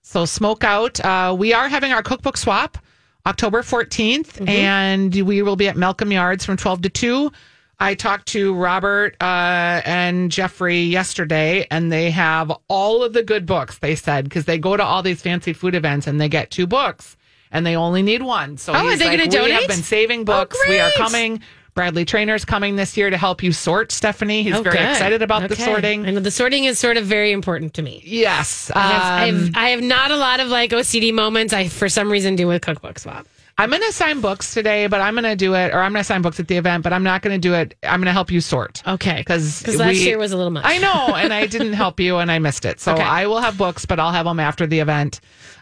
So 0.02 0.24
smoke 0.24 0.64
out. 0.64 0.98
Uh, 0.98 1.36
we 1.38 1.54
are 1.54 1.68
having 1.68 1.92
our 1.92 2.02
cookbook 2.02 2.36
swap 2.38 2.76
October 3.24 3.62
14th, 3.62 4.48
and 4.48 5.14
we 5.14 5.42
will 5.42 5.54
be 5.54 5.68
at 5.68 5.76
Malcolm 5.76 6.10
Yards 6.10 6.44
from 6.44 6.56
12 6.56 6.82
to 6.82 6.88
2. 6.88 7.32
I 7.78 7.94
talked 7.94 8.26
to 8.28 8.52
Robert 8.52 9.14
uh, 9.20 9.80
and 9.84 10.32
Jeffrey 10.32 10.80
yesterday, 10.80 11.68
and 11.70 11.92
they 11.92 12.10
have 12.10 12.50
all 12.66 13.04
of 13.04 13.12
the 13.12 13.22
good 13.22 13.46
books, 13.46 13.78
they 13.78 13.94
said, 13.94 14.24
because 14.24 14.46
they 14.46 14.58
go 14.58 14.76
to 14.76 14.82
all 14.82 15.04
these 15.04 15.22
fancy 15.22 15.52
food 15.52 15.76
events 15.76 16.08
and 16.08 16.20
they 16.20 16.28
get 16.28 16.50
two 16.50 16.66
books 16.66 17.16
and 17.56 17.64
they 17.66 17.74
only 17.76 18.02
need 18.02 18.22
one. 18.22 18.58
So 18.58 18.72
Oh, 18.72 18.76
are 18.76 18.90
he's 18.90 18.98
they 18.98 19.16
like, 19.16 19.32
we 19.32 19.50
have 19.50 19.66
been 19.66 19.82
saving 19.82 20.24
books. 20.24 20.58
we 20.68 20.78
are 20.78 20.90
coming. 20.96 21.40
Bradley 21.74 22.04
Trainer's 22.06 22.44
coming 22.46 22.76
this 22.76 22.96
year 22.96 23.10
to 23.10 23.18
help 23.18 23.42
you 23.42 23.52
sort, 23.52 23.92
Stephanie. 23.92 24.42
He's 24.42 24.54
Oh, 24.54 24.62
very 24.62 24.78
good. 24.78 24.88
excited 24.90 25.20
about 25.22 25.48
the 25.50 25.56
sorting. 25.56 26.02
Know 26.02 26.20
the 26.20 26.30
sorting 26.30 26.64
is 26.64 26.78
sort 26.78 26.96
of 26.96 27.04
very 27.04 27.32
important 27.32 27.74
to 27.74 27.82
me. 27.82 28.02
Yes. 28.04 28.70
I 28.74 28.80
have, 28.80 29.02
I, 29.02 29.28
um, 29.28 29.36
have, 29.36 29.50
I 29.56 29.68
have 29.70 29.82
not 29.82 30.10
a 30.10 30.16
lot 30.16 30.40
of 30.40 30.48
like 30.48 30.70
OCD 30.70 31.12
moments. 31.12 31.52
I, 31.52 31.68
for 31.68 31.88
some 31.90 32.10
reason, 32.10 32.34
do 32.36 32.46
with 32.46 32.62
cookbook 32.62 32.98
swap. 32.98 33.26
I'm 33.58 33.70
going 33.70 33.80
to 33.82 33.92
sign 33.92 34.20
books 34.20 34.52
today, 34.52 34.86
but 34.86 35.00
I'm 35.00 35.14
going 35.14 35.24
to 35.24 35.34
do 35.34 35.54
it, 35.54 35.72
or 35.72 35.78
I'm 35.80 35.92
going 35.92 36.00
to 36.00 36.04
sign 36.04 36.20
books 36.20 36.38
at 36.38 36.46
the 36.46 36.56
event, 36.58 36.82
but 36.84 36.92
I'm 36.92 37.02
not 37.02 37.22
going 37.22 37.34
to 37.34 37.40
do 37.40 37.54
it. 37.54 37.74
I'm 37.82 38.00
going 38.00 38.06
to 38.06 38.12
help 38.12 38.30
you 38.30 38.42
sort. 38.42 38.82
Okay. 38.86 39.16
Because 39.16 39.66
last 39.78 39.96
year 39.96 40.18
was 40.18 40.32
a 40.32 40.36
little 40.36 40.50
much. 40.50 40.64
I 40.66 40.76
know, 40.76 41.14
and 41.14 41.32
I 41.32 41.46
didn't 41.46 41.72
help 41.72 41.98
you, 41.98 42.18
and 42.18 42.30
I 42.30 42.38
missed 42.38 42.66
it. 42.66 42.80
So 42.80 42.92
Okay. 42.92 43.02
I 43.02 43.26
will 43.26 43.40
have 43.40 43.56
books, 43.56 43.86
but 43.86 43.98
I'll 43.98 44.12
have 44.12 44.26
them 44.26 44.40
after 44.40 44.66
the 44.66 44.80
event. 44.80 45.20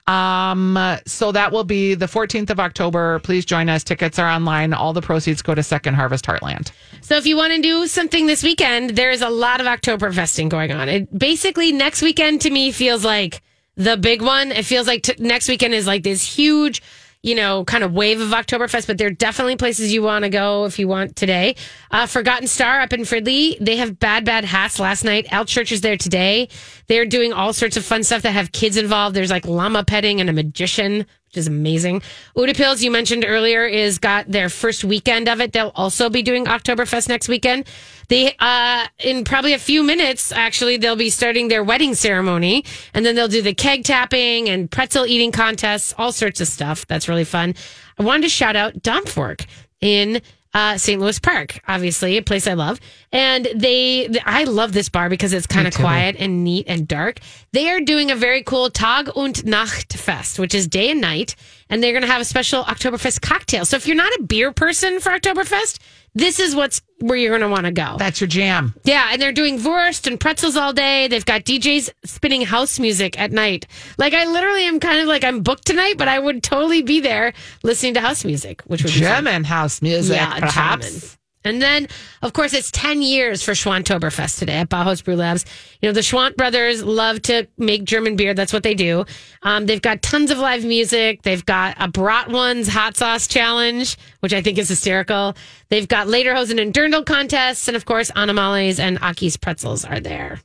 Um, 0.09 0.76
so 1.07 1.30
that 1.33 1.52
will 1.52 1.62
be 1.64 1.94
the 1.94 2.07
14th 2.07 2.50
of 2.50 2.59
October. 2.61 3.20
Please 3.20 3.44
join 3.44 3.68
us. 3.68 3.85
Tickets 3.85 4.18
are 4.18 4.28
online. 4.28 4.72
All 4.74 4.92
the 4.92 5.01
proceeds 5.01 5.40
go 5.40 5.55
to 5.55 5.62
Second 5.62 5.95
Harvest 5.95 6.24
Heartland. 6.26 6.72
So 7.01 7.16
if 7.16 7.26
you 7.26 7.36
want 7.36 7.53
to 7.55 7.62
do 7.62 7.86
something 7.86 8.26
this 8.26 8.42
weekend, 8.42 8.90
there 8.90 9.12
is 9.12 9.22
a 9.22 9.30
lot 9.30 9.61
of 9.61 9.66
October 9.66 10.11
festing 10.12 10.49
going 10.49 10.72
on. 10.72 10.88
It 10.88 11.16
basically 11.16 11.70
next 11.72 12.03
weekend 12.03 12.40
to 12.42 12.51
me 12.51 12.72
feels 12.72 13.05
like 13.05 13.40
the 13.76 13.97
big 13.97 14.20
one. 14.20 14.53
It 14.53 14.64
feels 14.64 14.86
like 14.86 15.03
t- 15.05 15.14
next 15.18 15.49
weekend 15.49 15.74
is 15.74 15.86
like 15.86 16.03
this 16.03 16.22
huge, 16.36 16.82
you 17.25 17.35
know, 17.35 17.64
kind 17.64 17.83
of 17.83 17.95
wave 17.95 18.20
of 18.20 18.29
Oktoberfest. 18.29 18.87
But 18.87 18.99
there 18.99 19.07
are 19.07 19.11
definitely 19.11 19.57
places 19.57 19.93
you 19.93 20.03
want 20.03 20.25
to 20.25 20.29
go 20.29 20.66
if 20.66 20.79
you 20.79 20.87
want 20.87 21.16
today. 21.16 21.57
Uh, 21.91 22.07
Forgotten 22.07 22.47
Star 22.47 22.83
up 22.83 22.93
in 22.93 23.01
Fridley, 23.01 23.57
they 23.59 23.79
have 23.79 23.99
Bad 23.99 24.27
Bad 24.27 24.45
Hats 24.45 24.79
last 24.79 25.05
night. 25.05 25.27
Al 25.33 25.47
Church 25.47 25.72
is 25.72 25.81
there 25.81 25.97
today. 25.97 26.49
They're 26.87 27.07
doing 27.07 27.33
all 27.33 27.55
sorts 27.55 27.79
of 27.79 27.85
fun 27.85 28.05
stuff 28.05 28.22
that 28.22 28.33
have 28.33 28.53
kids 28.53 28.77
involved. 28.77 29.16
There's 29.16 29.31
like 29.31 29.47
llama 29.47 29.85
petting 29.85 30.20
and 30.20 30.29
a 30.29 30.35
magician, 30.35 30.99
which 30.99 31.37
is 31.37 31.47
amazing. 31.47 32.03
Utepils, 32.37 32.83
you 32.83 32.91
mentioned 32.91 33.25
earlier, 33.27 33.64
is 33.64 33.99
got 33.99 34.31
their 34.31 34.51
first 34.51 34.85
weekend 34.85 35.27
of 35.27 35.41
it. 35.41 35.55
They'll 35.55 35.72
also 35.75 36.11
be 36.11 36.22
doing 36.22 36.45
Oktoberfest 36.45 37.09
next 37.09 37.29
weekend. 37.29 37.66
They, 38.09 38.34
uh, 38.38 38.86
in 38.98 39.24
probably 39.24 39.52
a 39.52 39.59
few 39.59 39.82
minutes, 39.82 40.32
actually, 40.32 40.76
they'll 40.76 40.96
be 40.96 41.11
starting 41.11 41.48
their 41.48 41.64
wedding 41.64 41.94
ceremony, 41.94 42.64
and 42.92 43.05
then 43.05 43.14
they'll 43.14 43.28
do 43.28 43.42
the 43.42 43.55
keg 43.55 43.84
tapping 43.84 44.48
and 44.48 44.70
pretzel 44.70 45.07
eating 45.07 45.32
contests, 45.32 45.94
all 45.98 46.12
sorts 46.12 46.40
of 46.40 46.48
stuff. 46.48 46.86
That's 46.86 47.09
really 47.09 47.24
fun. 47.24 47.55
I 47.98 48.02
wanted 48.02 48.22
to 48.22 48.28
shout 48.28 48.57
out 48.57 48.74
Dampfwerk 48.82 49.46
in 49.80 50.20
uh, 50.55 50.78
St. 50.78 51.00
Louis 51.00 51.18
Park, 51.18 51.61
obviously 51.66 52.16
a 52.16 52.22
place 52.22 52.46
I 52.46 52.55
love. 52.55 52.80
And 53.14 53.46
they, 53.54 54.08
I 54.24 54.42
love 54.42 54.72
this 54.72 54.88
bar 54.88 55.08
because 55.08 55.32
it's 55.32 55.46
kind 55.46 55.68
of 55.68 55.74
quiet 55.74 56.16
and 56.18 56.42
neat 56.42 56.66
and 56.68 56.88
dark. 56.88 57.20
They 57.52 57.70
are 57.70 57.80
doing 57.80 58.10
a 58.10 58.16
very 58.16 58.42
cool 58.42 58.70
Tag 58.70 59.08
und 59.14 59.44
Nacht 59.46 59.92
Fest, 59.92 60.40
which 60.40 60.52
is 60.52 60.66
day 60.66 60.90
and 60.90 61.00
night, 61.00 61.36
and 61.70 61.80
they're 61.80 61.92
going 61.92 62.02
to 62.02 62.08
have 62.08 62.20
a 62.20 62.24
special 62.24 62.64
Oktoberfest 62.64 63.22
cocktail. 63.22 63.64
So 63.66 63.76
if 63.76 63.86
you're 63.86 63.96
not 63.96 64.12
a 64.18 64.24
beer 64.24 64.50
person 64.50 64.98
for 64.98 65.10
Oktoberfest, 65.12 65.78
this 66.16 66.40
is 66.40 66.56
what's 66.56 66.82
where 66.98 67.16
you're 67.16 67.30
going 67.30 67.42
to 67.42 67.48
want 67.48 67.66
to 67.66 67.70
go. 67.72 67.94
That's 68.00 68.20
your 68.20 68.26
jam. 68.26 68.74
Yeah, 68.82 69.10
and 69.12 69.22
they're 69.22 69.32
doing 69.32 69.62
Wurst 69.62 70.08
and 70.08 70.18
pretzels 70.18 70.56
all 70.56 70.72
day. 70.72 71.06
They've 71.06 71.24
got 71.24 71.44
DJs 71.44 71.90
spinning 72.04 72.42
house 72.42 72.80
music 72.80 73.16
at 73.18 73.30
night. 73.30 73.66
Like 73.96 74.14
I 74.14 74.24
literally 74.26 74.64
am 74.64 74.80
kind 74.80 75.00
of 75.00 75.06
like 75.06 75.22
I'm 75.22 75.42
booked 75.42 75.66
tonight, 75.66 75.94
but 75.98 76.08
I 76.08 76.18
would 76.18 76.42
totally 76.42 76.82
be 76.82 77.00
there 77.00 77.32
listening 77.62 77.94
to 77.94 78.00
house 78.00 78.24
music, 78.24 78.62
which 78.62 78.82
would 78.82 78.92
be 78.92 79.00
fun. 79.00 79.24
German 79.24 79.44
house 79.44 79.80
music, 79.82 80.16
Yeah, 80.16 80.40
perhaps. 80.40 80.86
German. 80.88 81.18
And 81.45 81.61
then, 81.61 81.88
of 82.22 82.32
course, 82.32 82.55
it's 82.55 82.70
10 82.70 83.03
years 83.03 83.42
for 83.42 83.53
Schwandtoberfest 83.53 84.38
today 84.38 84.55
at 84.55 84.70
Bauhaus 84.70 85.05
Brew 85.05 85.16
Labs. 85.16 85.45
You 85.82 85.88
know, 85.88 85.92
the 85.92 86.01
Schwandt 86.01 86.36
brothers 86.36 86.82
love 86.82 87.20
to 87.22 87.47
make 87.59 87.84
German 87.84 88.16
beer. 88.16 88.32
That's 88.32 88.53
what 88.53 88.62
they 88.62 88.74
do. 88.74 89.05
Um, 89.42 89.66
they've 89.66 89.82
got 89.82 90.01
tons 90.01 90.30
of 90.30 90.38
live 90.38 90.64
music. 90.64 91.22
They've 91.22 91.45
got 91.45 91.76
a 91.78 91.88
Bratwurst 91.88 92.68
hot 92.68 92.97
sauce 92.97 93.26
challenge, 93.26 93.99
which 94.20 94.32
I 94.32 94.40
think 94.40 94.57
is 94.57 94.70
hysterical. 94.70 95.36
They've 95.68 95.86
got 95.86 96.07
Lederhosen 96.07 96.61
and 96.61 96.72
Dirndl 96.72 97.05
contests. 97.05 97.68
And 97.68 97.76
of 97.76 97.84
course, 97.84 98.11
Animales 98.16 98.78
and 98.78 98.99
Aki's 99.03 99.36
pretzels 99.36 99.84
are 99.84 100.01
there. 100.01 100.40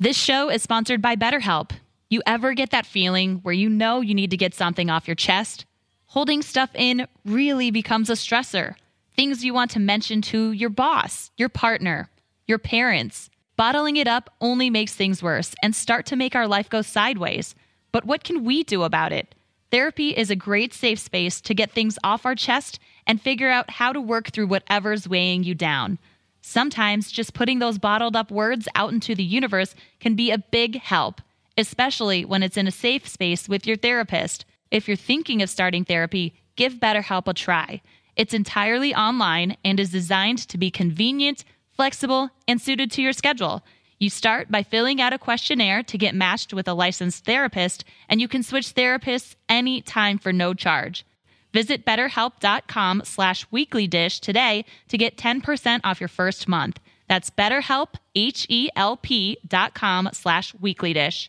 This 0.00 0.16
show 0.16 0.50
is 0.50 0.62
sponsored 0.62 1.00
by 1.00 1.14
BetterHelp. 1.14 1.70
You 2.10 2.20
ever 2.26 2.52
get 2.54 2.70
that 2.70 2.84
feeling 2.84 3.36
where 3.42 3.54
you 3.54 3.68
know 3.68 4.00
you 4.00 4.14
need 4.14 4.32
to 4.32 4.36
get 4.36 4.54
something 4.54 4.90
off 4.90 5.06
your 5.06 5.14
chest? 5.14 5.66
Holding 6.06 6.42
stuff 6.42 6.70
in 6.74 7.06
really 7.24 7.70
becomes 7.70 8.10
a 8.10 8.14
stressor. 8.14 8.74
Things 9.16 9.44
you 9.44 9.54
want 9.54 9.70
to 9.72 9.80
mention 9.80 10.22
to 10.22 10.50
your 10.50 10.70
boss, 10.70 11.30
your 11.36 11.48
partner, 11.48 12.10
your 12.48 12.58
parents. 12.58 13.30
Bottling 13.56 13.96
it 13.96 14.08
up 14.08 14.28
only 14.40 14.70
makes 14.70 14.94
things 14.94 15.22
worse 15.22 15.54
and 15.62 15.74
start 15.74 16.04
to 16.06 16.16
make 16.16 16.34
our 16.34 16.48
life 16.48 16.68
go 16.68 16.82
sideways. 16.82 17.54
But 17.92 18.04
what 18.04 18.24
can 18.24 18.42
we 18.42 18.64
do 18.64 18.82
about 18.82 19.12
it? 19.12 19.32
Therapy 19.70 20.10
is 20.10 20.30
a 20.30 20.36
great 20.36 20.74
safe 20.74 20.98
space 20.98 21.40
to 21.42 21.54
get 21.54 21.70
things 21.70 21.96
off 22.02 22.26
our 22.26 22.34
chest 22.34 22.80
and 23.06 23.20
figure 23.20 23.50
out 23.50 23.70
how 23.70 23.92
to 23.92 24.00
work 24.00 24.30
through 24.30 24.48
whatever's 24.48 25.08
weighing 25.08 25.44
you 25.44 25.54
down. 25.54 25.98
Sometimes 26.42 27.12
just 27.12 27.34
putting 27.34 27.60
those 27.60 27.78
bottled 27.78 28.16
up 28.16 28.32
words 28.32 28.66
out 28.74 28.92
into 28.92 29.14
the 29.14 29.22
universe 29.22 29.76
can 30.00 30.16
be 30.16 30.32
a 30.32 30.38
big 30.38 30.80
help, 30.80 31.20
especially 31.56 32.24
when 32.24 32.42
it's 32.42 32.56
in 32.56 32.66
a 32.66 32.72
safe 32.72 33.06
space 33.06 33.48
with 33.48 33.64
your 33.64 33.76
therapist. 33.76 34.44
If 34.72 34.88
you're 34.88 34.96
thinking 34.96 35.40
of 35.40 35.50
starting 35.50 35.84
therapy, 35.84 36.34
give 36.56 36.74
BetterHelp 36.74 37.28
a 37.28 37.34
try. 37.34 37.80
It's 38.16 38.34
entirely 38.34 38.94
online 38.94 39.56
and 39.64 39.80
is 39.80 39.90
designed 39.90 40.38
to 40.48 40.58
be 40.58 40.70
convenient, 40.70 41.44
flexible, 41.72 42.30
and 42.46 42.60
suited 42.60 42.90
to 42.92 43.02
your 43.02 43.12
schedule. 43.12 43.64
You 43.98 44.10
start 44.10 44.50
by 44.50 44.62
filling 44.62 45.00
out 45.00 45.12
a 45.12 45.18
questionnaire 45.18 45.82
to 45.84 45.98
get 45.98 46.14
matched 46.14 46.52
with 46.52 46.68
a 46.68 46.74
licensed 46.74 47.24
therapist, 47.24 47.84
and 48.08 48.20
you 48.20 48.28
can 48.28 48.42
switch 48.42 48.74
therapists 48.74 49.34
anytime 49.48 50.18
for 50.18 50.32
no 50.32 50.54
charge. 50.54 51.04
Visit 51.52 51.86
betterhelp.com 51.86 53.02
slash 53.04 53.46
weeklydish 53.50 54.20
today 54.20 54.64
to 54.88 54.98
get 54.98 55.16
10% 55.16 55.80
off 55.84 56.00
your 56.00 56.08
first 56.08 56.48
month. 56.48 56.80
That's 57.08 57.30
betterhelp, 57.30 57.94
H-E-L-P 58.14 59.38
dot 59.46 59.74
com 59.74 60.08
slash 60.12 60.52
weeklydish. 60.54 61.28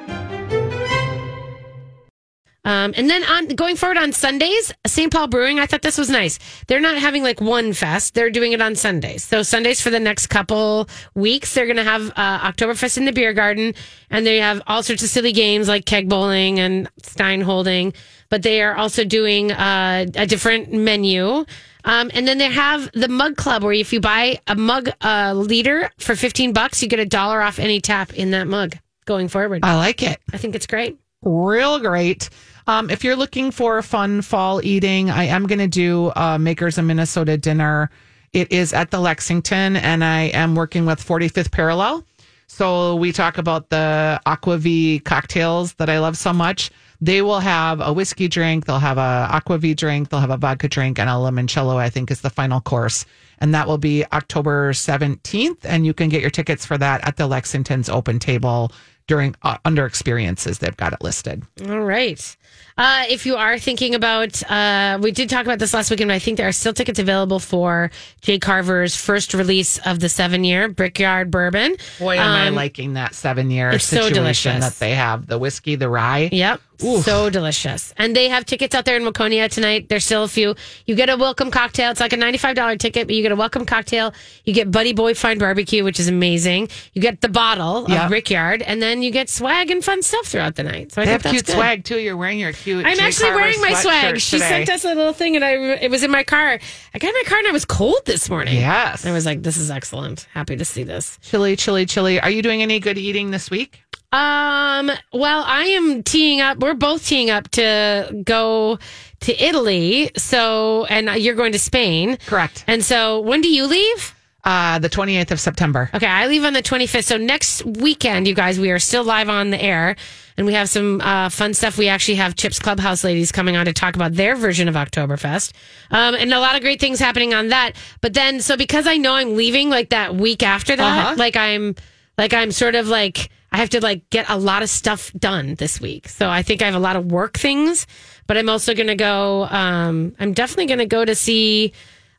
Um, 2.63 2.93
and 2.95 3.09
then 3.09 3.23
on 3.23 3.47
going 3.47 3.75
forward 3.75 3.97
on 3.97 4.11
Sundays, 4.11 4.71
St. 4.85 5.11
Paul 5.11 5.27
Brewing, 5.27 5.59
I 5.59 5.65
thought 5.65 5.81
this 5.81 5.97
was 5.97 6.09
nice. 6.09 6.37
They're 6.67 6.79
not 6.79 6.97
having 6.97 7.23
like 7.23 7.41
one 7.41 7.73
fest; 7.73 8.13
they're 8.13 8.29
doing 8.29 8.51
it 8.51 8.61
on 8.61 8.75
Sundays. 8.75 9.23
So 9.23 9.41
Sundays 9.41 9.81
for 9.81 9.89
the 9.89 9.99
next 9.99 10.27
couple 10.27 10.87
weeks, 11.15 11.53
they're 11.55 11.65
going 11.65 11.77
to 11.77 11.83
have 11.83 12.11
uh, 12.15 12.51
Oktoberfest 12.51 12.97
in 12.97 13.05
the 13.05 13.11
beer 13.11 13.33
garden, 13.33 13.73
and 14.11 14.25
they 14.27 14.37
have 14.37 14.61
all 14.67 14.83
sorts 14.83 15.01
of 15.01 15.09
silly 15.09 15.31
games 15.31 15.67
like 15.67 15.85
keg 15.85 16.07
bowling 16.07 16.59
and 16.59 16.87
stein 17.01 17.41
holding. 17.41 17.93
But 18.29 18.43
they 18.43 18.61
are 18.61 18.75
also 18.75 19.03
doing 19.03 19.51
uh, 19.51 20.05
a 20.15 20.27
different 20.27 20.71
menu. 20.71 21.45
Um, 21.83 22.11
and 22.13 22.27
then 22.27 22.37
they 22.37 22.49
have 22.49 22.91
the 22.93 23.07
mug 23.07 23.37
club 23.37 23.63
where 23.63 23.73
if 23.73 23.91
you 23.91 23.99
buy 23.99 24.39
a 24.45 24.55
mug 24.55 24.89
a 25.01 25.33
liter 25.33 25.89
for 25.97 26.15
15 26.15 26.53
bucks, 26.53 26.83
you 26.83 26.87
get 26.87 26.99
a 26.99 27.05
dollar 27.05 27.41
off 27.41 27.57
any 27.57 27.81
tap 27.81 28.13
in 28.13 28.31
that 28.31 28.47
mug 28.47 28.77
going 29.05 29.27
forward. 29.27 29.65
I 29.65 29.75
like 29.75 30.03
it. 30.03 30.19
I 30.31 30.37
think 30.37 30.53
it's 30.53 30.67
great. 30.67 31.00
Real 31.23 31.77
great. 31.77 32.31
Um, 32.65 32.89
if 32.89 33.03
you're 33.03 33.15
looking 33.15 33.51
for 33.51 33.79
fun 33.83 34.23
fall 34.23 34.59
eating, 34.63 35.11
I 35.11 35.25
am 35.25 35.45
going 35.45 35.59
to 35.59 35.67
do 35.67 36.11
uh, 36.15 36.39
Makers 36.39 36.79
of 36.79 36.85
Minnesota 36.85 37.37
dinner. 37.37 37.91
It 38.33 38.51
is 38.51 38.73
at 38.73 38.89
the 38.89 38.99
Lexington, 38.99 39.75
and 39.75 40.03
I 40.03 40.23
am 40.33 40.55
working 40.55 40.87
with 40.87 41.05
45th 41.05 41.51
Parallel. 41.51 42.03
So 42.47 42.95
we 42.95 43.11
talk 43.11 43.37
about 43.37 43.69
the 43.69 44.19
aquavit 44.25 45.03
cocktails 45.03 45.73
that 45.75 45.91
I 45.91 45.99
love 45.99 46.17
so 46.17 46.33
much. 46.33 46.71
They 46.99 47.21
will 47.21 47.39
have 47.39 47.81
a 47.81 47.93
whiskey 47.93 48.27
drink, 48.27 48.65
they'll 48.65 48.79
have 48.79 48.97
a 48.97 49.27
aquavit 49.31 49.75
drink, 49.75 50.09
they'll 50.09 50.19
have 50.19 50.31
a 50.31 50.37
vodka 50.37 50.67
drink, 50.67 50.97
and 50.97 51.07
a 51.07 51.13
limoncello. 51.13 51.77
I 51.77 51.89
think 51.91 52.09
is 52.09 52.21
the 52.21 52.29
final 52.31 52.61
course, 52.61 53.05
and 53.37 53.53
that 53.53 53.67
will 53.67 53.77
be 53.77 54.05
October 54.11 54.73
17th. 54.73 55.59
And 55.65 55.85
you 55.85 55.93
can 55.93 56.09
get 56.09 56.21
your 56.21 56.31
tickets 56.31 56.65
for 56.65 56.79
that 56.79 57.07
at 57.07 57.17
the 57.17 57.27
Lexington's 57.27 57.89
open 57.89 58.17
table 58.17 58.71
during 59.11 59.35
uh, 59.43 59.57
under 59.65 59.85
experiences. 59.85 60.59
They've 60.59 60.77
got 60.77 60.93
it 60.93 61.01
listed. 61.01 61.43
All 61.67 61.81
right. 61.81 62.37
Uh, 62.77 63.03
if 63.09 63.25
you 63.25 63.35
are 63.35 63.59
thinking 63.59 63.93
about, 63.93 64.41
uh, 64.49 64.97
we 65.01 65.11
did 65.11 65.29
talk 65.29 65.43
about 65.45 65.59
this 65.59 65.73
last 65.73 65.91
weekend, 65.91 66.07
but 66.07 66.13
I 66.15 66.19
think 66.19 66.37
there 66.37 66.47
are 66.47 66.53
still 66.53 66.73
tickets 66.73 66.97
available 66.97 67.39
for 67.39 67.91
J. 68.21 68.39
Carver's 68.39 68.95
first 68.95 69.33
release 69.33 69.77
of 69.85 69.99
the 69.99 70.07
seven 70.07 70.45
year 70.45 70.69
Brickyard 70.69 71.29
Bourbon. 71.29 71.75
Boy, 71.99 72.17
am 72.17 72.29
I 72.29 72.47
Um, 72.47 72.55
liking 72.55 72.93
that 72.93 73.13
seven 73.13 73.51
year 73.51 73.77
so 73.79 74.03
situation 74.03 74.13
delicious. 74.53 74.59
that 74.63 74.79
they 74.79 74.91
have 74.95 75.27
the 75.27 75.37
whiskey, 75.37 75.75
the 75.75 75.89
rye. 75.89 76.29
Yep. 76.31 76.61
So 76.81 77.29
delicious. 77.29 77.93
And 77.97 78.15
they 78.15 78.27
have 78.29 78.45
tickets 78.45 78.73
out 78.75 78.85
there 78.85 78.97
in 78.97 79.03
Waconia 79.03 79.49
tonight. 79.49 79.87
There's 79.89 80.03
still 80.03 80.23
a 80.23 80.27
few. 80.27 80.55
You 80.85 80.95
get 80.95 81.09
a 81.09 81.15
welcome 81.17 81.51
cocktail. 81.51 81.91
It's 81.91 81.99
like 81.99 82.13
a 82.13 82.17
$95 82.17 82.79
ticket, 82.79 83.07
but 83.07 83.15
you 83.15 83.21
get 83.21 83.31
a 83.31 83.35
welcome 83.35 83.65
cocktail. 83.65 84.13
You 84.45 84.53
get 84.53 84.71
Buddy 84.71 84.91
Boy 84.93 85.13
Fine 85.13 85.37
Barbecue, 85.37 85.83
which 85.83 85.99
is 85.99 86.07
amazing. 86.07 86.69
You 86.93 87.01
get 87.01 87.21
the 87.21 87.29
bottle 87.29 87.85
Yep. 87.87 88.03
of 88.03 88.09
Brickyard, 88.09 88.61
and 88.63 88.81
then 88.81 89.01
you 89.03 89.11
get 89.11 89.29
swag 89.29 89.69
and 89.69 89.83
fun 89.83 90.01
stuff 90.01 90.25
throughout 90.27 90.55
the 90.55 90.63
night. 90.63 90.91
So 90.91 91.01
I 91.01 91.05
they 91.05 91.11
think 91.11 91.21
have 91.21 91.23
that's 91.23 91.33
cute 91.33 91.45
good. 91.45 91.55
swag 91.55 91.83
too. 91.83 91.99
You're 91.99 92.17
wearing 92.17 92.39
your 92.39 92.53
cute. 92.53 92.85
I'm 92.85 92.95
Jay 92.97 93.03
actually 93.03 93.25
Carver 93.29 93.39
wearing 93.41 93.61
my 93.61 93.73
swag. 93.73 94.19
She 94.19 94.37
today. 94.37 94.49
sent 94.65 94.69
us 94.69 94.83
a 94.83 94.89
little 94.95 95.13
thing, 95.13 95.35
and 95.35 95.45
I 95.45 95.51
it 95.75 95.91
was 95.91 96.03
in 96.03 96.11
my 96.11 96.23
car. 96.23 96.59
I 96.93 96.97
got 96.99 97.07
in 97.09 97.13
my 97.13 97.23
car, 97.27 97.37
and 97.39 97.47
I 97.47 97.51
was 97.51 97.65
cold 97.65 98.01
this 98.05 98.29
morning. 98.29 98.55
Yes. 98.55 99.05
I 99.05 99.11
was 99.11 99.25
like, 99.25 99.43
"This 99.43 99.57
is 99.57 99.69
excellent. 99.69 100.27
Happy 100.33 100.55
to 100.55 100.65
see 100.65 100.83
this." 100.83 101.19
chili, 101.21 101.55
chili, 101.55 101.85
chili. 101.85 102.19
Are 102.19 102.29
you 102.29 102.41
doing 102.41 102.61
any 102.61 102.79
good 102.79 102.97
eating 102.97 103.31
this 103.31 103.49
week? 103.51 103.83
Um. 104.11 104.91
Well, 105.13 105.43
I 105.47 105.63
am 105.67 106.03
teeing 106.03 106.41
up. 106.41 106.59
We're 106.59 106.73
both 106.73 107.05
teeing 107.07 107.29
up 107.29 107.49
to 107.51 108.21
go 108.25 108.77
to 109.21 109.43
Italy. 109.43 110.11
So, 110.17 110.85
and 110.85 111.09
you're 111.21 111.35
going 111.35 111.53
to 111.53 111.59
Spain, 111.59 112.17
correct? 112.25 112.63
And 112.67 112.83
so, 112.83 113.19
when 113.21 113.41
do 113.41 113.49
you 113.49 113.65
leave? 113.67 114.15
Uh, 114.43 114.79
the 114.79 114.89
28th 114.89 115.29
of 115.31 115.39
September. 115.39 115.87
Okay, 115.93 116.07
I 116.07 116.25
leave 116.25 116.43
on 116.43 116.53
the 116.53 116.63
25th. 116.63 117.03
So 117.03 117.15
next 117.17 117.63
weekend, 117.63 118.27
you 118.27 118.33
guys, 118.33 118.59
we 118.59 118.71
are 118.71 118.79
still 118.79 119.03
live 119.03 119.29
on 119.29 119.51
the 119.51 119.61
air, 119.61 119.95
and 120.35 120.47
we 120.47 120.53
have 120.55 120.67
some 120.67 120.99
uh, 120.99 121.29
fun 121.29 121.53
stuff. 121.53 121.77
We 121.77 121.87
actually 121.87 122.15
have 122.15 122.35
Chips 122.35 122.57
Clubhouse 122.57 123.03
ladies 123.03 123.31
coming 123.31 123.55
on 123.55 123.65
to 123.67 123.73
talk 123.73 123.95
about 123.95 124.13
their 124.15 124.35
version 124.35 124.67
of 124.67 124.73
Oktoberfest, 124.73 125.53
um, 125.91 126.15
and 126.15 126.33
a 126.33 126.39
lot 126.39 126.55
of 126.55 126.61
great 126.63 126.79
things 126.81 126.99
happening 126.99 127.35
on 127.35 127.49
that. 127.49 127.73
But 128.01 128.15
then, 128.15 128.39
so 128.41 128.57
because 128.57 128.87
I 128.87 128.97
know 128.97 129.13
I'm 129.13 129.35
leaving 129.37 129.69
like 129.69 129.89
that 129.89 130.15
week 130.15 130.41
after 130.41 130.75
that, 130.75 131.05
Uh-huh. 131.05 131.15
like 131.19 131.35
I'm 131.37 131.75
Like 132.17 132.33
I'm 132.33 132.51
sort 132.51 132.73
of 132.73 132.87
like 132.87 133.29
I 133.51 133.57
have 133.57 133.69
to 133.71 133.81
like 133.81 134.09
get 134.09 134.29
a 134.29 134.37
lot 134.37 134.63
of 134.63 134.69
stuff 134.69 135.11
done 135.13 135.55
this 135.55 135.81
week. 135.81 136.07
So 136.07 136.29
I 136.29 136.41
think 136.41 136.61
I 136.61 136.65
have 136.65 136.75
a 136.75 136.79
lot 136.79 136.95
of 136.95 137.11
work 137.11 137.37
things, 137.37 137.85
but 138.27 138.37
I'm 138.37 138.49
also 138.49 138.73
going 138.73 138.87
to 138.87 138.95
go. 138.95 139.45
Um, 139.45 140.15
I'm 140.19 140.33
definitely 140.33 140.67
going 140.67 140.79
to 140.79 140.85
go 140.85 141.03
to 141.03 141.13
see 141.15 141.73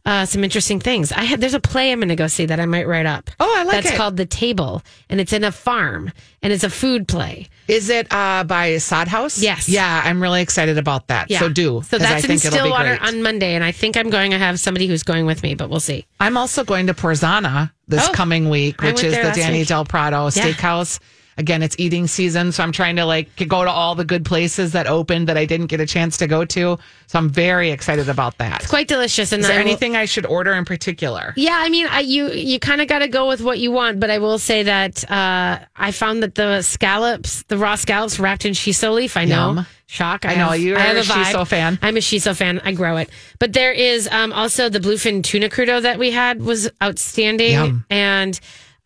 uh, 0.05 0.26
some 0.26 0.43
interesting 0.45 0.78
things. 0.80 1.11
I 1.12 1.22
had 1.22 1.41
there's 1.41 1.55
a 1.55 1.61
play 1.61 1.91
I'm 1.93 2.01
going 2.01 2.09
to 2.11 2.16
go 2.16 2.26
see 2.26 2.45
that 2.47 2.59
I 2.61 2.66
might 2.66 2.87
write 2.87 3.07
up. 3.07 3.30
Oh, 3.41 3.51
I 3.57 3.62
like 3.62 3.72
That's 3.76 3.87
it. 3.87 3.89
That's 3.91 3.97
called 3.99 4.16
The 4.18 4.26
Table, 4.26 4.83
and 5.09 5.20
it's 5.20 5.33
in 5.33 5.43
a 5.45 5.53
farm, 5.53 6.11
and 6.43 6.53
it's 6.53 6.64
a 6.64 6.68
food 6.70 7.07
play. 7.09 7.49
Is 7.68 7.89
it 7.89 8.09
uh, 8.12 8.45
by 8.45 8.76
Sod 8.78 9.09
House? 9.09 9.41
Yes. 9.41 9.68
Yeah, 9.68 10.03
I'm 10.05 10.20
really 10.20 10.43
excited 10.43 10.76
about 10.76 11.07
that. 11.07 11.30
Yeah. 11.30 11.39
So 11.39 11.49
do. 11.49 11.83
So 11.85 11.97
'cause 11.97 12.07
I 12.07 12.20
that's 12.20 12.24
in 12.26 12.37
Stillwater 12.39 12.99
on 13.01 13.22
Monday, 13.22 13.55
and 13.55 13.62
I 13.64 13.70
think 13.72 13.97
I'm 13.97 14.11
going 14.11 14.33
to 14.33 14.39
have 14.39 14.59
somebody 14.61 14.87
who's 14.89 15.05
going 15.05 15.24
with 15.24 15.43
me, 15.43 15.55
but 15.55 15.70
we'll 15.70 15.80
see. 15.80 16.05
I'm 16.20 16.37
also 16.37 16.64
going 16.64 16.89
to 16.89 16.95
Porzana 16.95 17.70
this 17.89 18.07
Oh, 18.07 18.12
coming 18.12 18.51
week, 18.51 18.83
which 18.83 19.03
is 19.05 19.14
the 19.14 19.33
Danny 19.35 19.61
week. 19.61 19.68
Del 19.68 19.85
Prado 19.87 20.24
Yeah. 20.24 20.28
Steakhouse. 20.30 20.99
Again, 21.39 21.62
it's 21.62 21.76
eating 21.78 22.07
season, 22.07 22.53
so 22.53 22.62
I'm 22.62 22.72
trying 22.72 22.97
to 22.97 23.07
like 23.07 23.28
go 23.49 23.64
to 23.64 23.70
all 23.70 23.95
the 23.95 24.05
good 24.05 24.24
places 24.24 24.72
that 24.72 24.87
opened 24.87 25.28
that 25.28 25.39
I 25.39 25.47
didn't 25.47 25.66
get 25.68 25.80
a 25.80 25.87
chance 25.87 26.18
to 26.18 26.26
go 26.26 26.45
to. 26.45 26.78
So 27.07 27.18
I'm 27.18 27.30
very 27.30 27.70
excited 27.70 28.09
about 28.11 28.37
that. 28.39 28.61
It's 28.62 28.70
quite 28.70 28.87
delicious. 28.89 29.33
And 29.33 29.41
Is 29.41 29.47
there 29.47 29.59
I 29.59 29.62
will- 29.62 29.68
anything 29.70 29.97
I 29.97 30.05
should 30.05 30.26
order 30.26 30.53
in 30.53 30.64
particular? 30.64 31.33
Yeah, 31.37 31.57
I 31.59 31.68
mean, 31.70 31.87
I, 31.87 32.01
you 32.01 32.28
you 32.30 32.59
kind 32.61 32.80
of 32.83 32.89
got 32.89 32.99
to 33.01 33.09
go 33.09 33.28
with 33.28 33.41
what 33.41 33.59
you 33.59 33.70
want, 33.72 33.99
but 33.99 34.11
I 34.11 34.18
will 34.18 34.39
say 34.39 34.62
that 34.64 35.11
uh, 35.11 35.59
I 35.76 35.91
found 35.93 36.22
that 36.22 36.35
the 36.35 36.61
scallops, 36.62 37.43
the 37.45 37.57
raw 37.57 37.76
scallops 37.76 38.18
wrapped 38.18 38.45
in 38.45 38.53
shiso 38.53 38.95
leaf, 38.95 39.16
I 39.16 39.24
know, 39.24 39.55
Yum. 39.55 39.66
shock. 39.87 40.26
I 40.26 40.35
know, 40.35 40.49
have- 40.49 40.61
you're 40.61 40.78
I 40.78 40.89
a 40.89 41.03
shiso 41.03 41.47
fan. 41.47 41.78
I'm 41.80 41.97
a 41.97 42.01
shiso 42.01 42.37
fan. 42.37 42.61
I 42.64 42.72
grow 42.72 42.99
it, 42.99 43.09
but 43.39 43.53
there 43.55 43.72
is 43.72 44.07
um, 44.12 44.33
also 44.35 44.68
the 44.68 44.80
bluefin 44.80 45.22
tuna 45.24 45.49
crudo 45.49 45.80
that 45.80 45.99
we 45.99 46.11
had 46.11 46.43
was 46.43 46.70
outstanding, 46.83 47.53
Yum. 47.53 47.85
and 47.89 48.39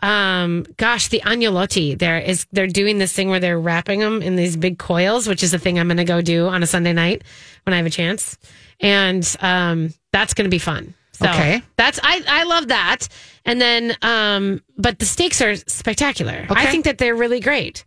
um, 0.07 0.65
gosh, 0.77 1.09
the 1.09 1.21
agnolotti 1.25 1.99
there 1.99 2.19
is 2.19 2.47
they're 2.53 2.67
doing 2.67 2.99
this 2.99 3.13
thing 3.13 3.29
where 3.29 3.41
they're 3.41 3.59
wrapping 3.59 4.01
them 4.01 4.23
in 4.23 4.37
these 4.37 4.57
big 4.57 4.79
coils, 4.79 5.27
which 5.27 5.43
is 5.43 5.51
the 5.51 5.59
thing 5.59 5.79
I'm 5.79 5.89
going 5.89 5.97
to 5.97 6.05
go 6.05 6.21
do 6.23 6.47
on 6.47 6.63
a 6.63 6.67
Sunday 6.67 6.93
night 6.93 7.23
when 7.65 7.75
I 7.75 7.79
have 7.79 7.87
a 7.87 7.91
chance, 7.91 8.39
and 8.81 9.25
um, 9.41 9.93
that's 10.13 10.35
going 10.35 10.45
to 10.45 10.51
be 10.51 10.59
fun. 10.61 10.95
So 11.13 11.27
Okay. 11.29 11.63
that's 11.77 11.99
I 12.03 12.23
I 12.29 12.45
love 12.45 12.69
that. 12.69 13.09
And 13.47 13.59
then 13.59 13.97
um 14.03 14.63
but 14.77 14.99
the 14.99 15.07
steaks 15.07 15.41
are 15.41 15.57
spectacular. 15.57 16.47
I 16.51 16.67
think 16.67 16.85
that 16.85 16.99
they're 16.99 17.15
really 17.17 17.41
great. 17.41 17.87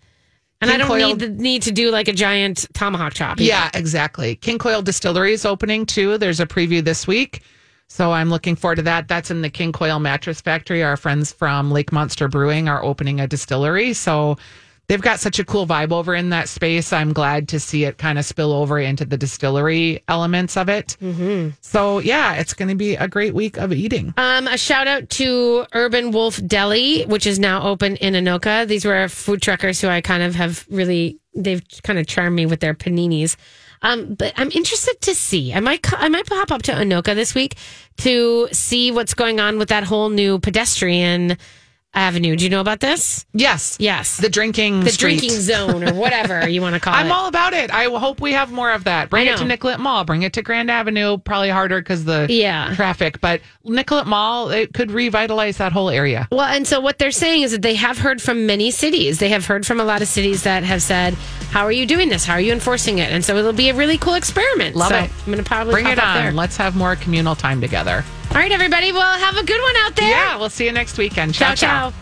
And 0.61 0.71
I 0.71 0.77
don't 0.77 0.87
Coil- 0.87 1.09
need 1.09 1.19
the, 1.19 1.29
need 1.29 1.61
to 1.63 1.71
do 1.71 1.91
like 1.91 2.07
a 2.07 2.13
giant 2.13 2.65
tomahawk 2.73 3.13
chop. 3.13 3.37
either. 3.39 3.43
Yeah, 3.47 3.69
exactly. 3.75 4.35
King 4.35 4.57
Koil 4.57 4.83
Distillery 4.83 5.31
is 5.33 5.45
opening 5.45 5.85
too. 5.85 6.17
There's 6.17 6.39
a 6.39 6.47
preview 6.47 6.83
this 6.83 7.05
week. 7.07 7.43
So 7.89 8.11
I'm 8.11 8.29
looking 8.29 8.55
forward 8.55 8.75
to 8.75 8.81
that. 8.83 9.07
That's 9.07 9.31
in 9.31 9.41
the 9.41 9.49
King 9.49 9.71
Koil 9.71 9.99
Mattress 9.99 10.39
Factory. 10.39 10.83
Our 10.83 10.95
friends 10.95 11.33
from 11.33 11.71
Lake 11.71 11.91
Monster 11.91 12.27
Brewing 12.27 12.69
are 12.69 12.83
opening 12.83 13.19
a 13.19 13.27
distillery. 13.27 13.93
So 13.93 14.37
they've 14.87 15.01
got 15.01 15.19
such 15.19 15.39
a 15.39 15.43
cool 15.43 15.65
vibe 15.65 15.91
over 15.91 16.13
in 16.13 16.29
that 16.29 16.49
space. 16.49 16.93
I'm 16.93 17.13
glad 17.13 17.47
to 17.49 17.59
see 17.59 17.85
it 17.85 17.97
kind 17.97 18.19
of 18.19 18.25
spill 18.25 18.53
over 18.53 18.79
into 18.79 19.05
the 19.05 19.17
distillery 19.17 20.03
elements 20.07 20.55
of 20.55 20.69
it. 20.69 20.97
Mm-hmm. 21.01 21.49
So 21.61 21.99
yeah, 21.99 22.35
it's 22.35 22.53
going 22.53 22.69
to 22.69 22.75
be 22.75 22.95
a 22.95 23.07
great 23.07 23.33
week 23.33 23.57
of 23.57 23.73
eating. 23.73 24.13
Um, 24.17 24.47
a 24.47 24.57
shout 24.57 24.87
out 24.87 25.09
to 25.11 25.65
Urban 25.73 26.11
Wolf 26.11 26.39
Deli, 26.45 27.03
which 27.05 27.25
is 27.25 27.39
now 27.39 27.63
open 27.63 27.95
in 27.97 28.13
Anoka. 28.13 28.67
These 28.67 28.85
were 28.85 29.07
food 29.09 29.41
truckers 29.41 29.81
who 29.81 29.87
I 29.87 30.01
kind 30.01 30.21
of 30.21 30.35
have 30.35 30.65
really, 30.69 31.19
they've 31.35 31.63
kind 31.83 31.97
of 31.97 32.05
charmed 32.05 32.35
me 32.35 32.45
with 32.45 32.59
their 32.59 32.75
paninis. 32.75 33.35
Um, 33.81 34.15
but 34.15 34.33
I'm 34.35 34.51
interested 34.51 34.99
to 35.01 35.15
see. 35.15 35.53
I 35.53 35.59
might, 35.61 35.85
I 35.93 36.09
might 36.09 36.25
pop 36.25 36.51
up 36.51 36.61
to 36.63 36.73
Anoka 36.73 37.15
this 37.15 37.33
week 37.33 37.55
to 37.97 38.47
see 38.51 38.91
what's 38.91 39.13
going 39.13 39.39
on 39.39 39.57
with 39.57 39.69
that 39.69 39.83
whole 39.85 40.09
new 40.09 40.39
pedestrian 40.39 41.37
avenue. 41.95 42.35
Do 42.35 42.43
you 42.43 42.51
know 42.51 42.61
about 42.61 42.81
this? 42.81 43.25
Yes. 43.33 43.75
Yes. 43.79 44.17
The 44.17 44.29
drinking 44.29 44.81
The 44.81 44.91
street. 44.91 45.19
drinking 45.19 45.39
zone 45.39 45.83
or 45.83 45.93
whatever 45.95 46.47
you 46.49 46.61
want 46.61 46.75
to 46.75 46.79
call 46.79 46.93
it. 46.93 46.97
I'm 46.97 47.11
all 47.11 47.27
about 47.27 47.53
it. 47.53 47.73
I 47.73 47.85
hope 47.85 48.21
we 48.21 48.33
have 48.33 48.51
more 48.51 48.71
of 48.71 48.83
that. 48.83 49.09
Bring 49.09 49.25
it 49.25 49.37
to. 49.37 49.45
Nicollet 49.45 49.79
Mall. 49.79 50.03
Bring 50.03 50.21
it 50.21 50.33
to 50.33 50.43
Grand 50.43 50.69
Avenue. 50.69 51.17
Probably 51.17 51.49
harder 51.49 51.79
because 51.79 52.05
the 52.05 52.27
Yeah. 52.29 52.73
traffic. 52.75 53.19
But 53.21 53.41
Nicollet 53.63 54.05
Mall, 54.05 54.51
it 54.51 54.73
could 54.75 54.91
revitalize 54.91 55.57
that 55.57 55.71
whole 55.71 55.89
area. 55.89 56.27
Well, 56.31 56.41
and 56.45 56.67
so 56.67 56.79
what 56.79 56.99
they're 56.99 57.09
saying 57.11 57.41
is 57.41 57.51
that 57.53 57.63
they 57.63 57.73
have 57.75 57.97
heard 57.97 58.21
from 58.21 58.45
many 58.45 58.69
cities. 58.69 59.17
They 59.17 59.29
have 59.29 59.47
heard 59.47 59.65
from 59.65 59.79
a 59.79 59.83
lot 59.83 60.03
of 60.03 60.07
cities 60.07 60.43
that 60.43 60.63
have 60.63 60.83
said, 60.83 61.15
"How 61.51 61.63
are 61.65 61.71
you 61.71 61.85
doing 61.85 62.09
this? 62.09 62.25
How 62.25 62.33
are 62.33 62.39
you 62.41 62.51
enforcing 62.53 62.99
it?" 62.99 63.11
And 63.11 63.23
so 63.23 63.35
it'll 63.37 63.53
be 63.53 63.69
a 63.69 63.73
really 63.73 63.97
cool 63.97 64.13
experiment. 64.15 64.75
Love 64.75 64.89
So 64.89 64.95
it. 64.97 65.09
I'm 65.11 65.25
going 65.25 65.37
to 65.37 65.43
probably 65.43 65.73
Bring 65.73 65.85
pop 65.85 65.93
it 65.93 65.99
up 65.99 66.05
on. 66.07 66.15
there. 66.23 66.31
Let's 66.31 66.57
have 66.57 66.75
more 66.75 66.95
communal 66.95 67.35
time 67.35 67.61
together. 67.61 68.03
All 68.31 68.37
right, 68.37 68.51
everybody. 68.51 68.91
Well, 68.91 69.19
have 69.19 69.35
a 69.37 69.43
good 69.45 69.61
one 69.61 69.75
out 69.77 69.95
there. 69.95 70.09
Yeah, 70.09 70.37
we'll 70.37 70.49
see 70.49 70.65
you 70.65 70.71
next 70.71 70.97
weekend. 70.97 71.33
ciao. 71.33 71.55
ciao. 71.55 71.89
ciao. 71.91 71.93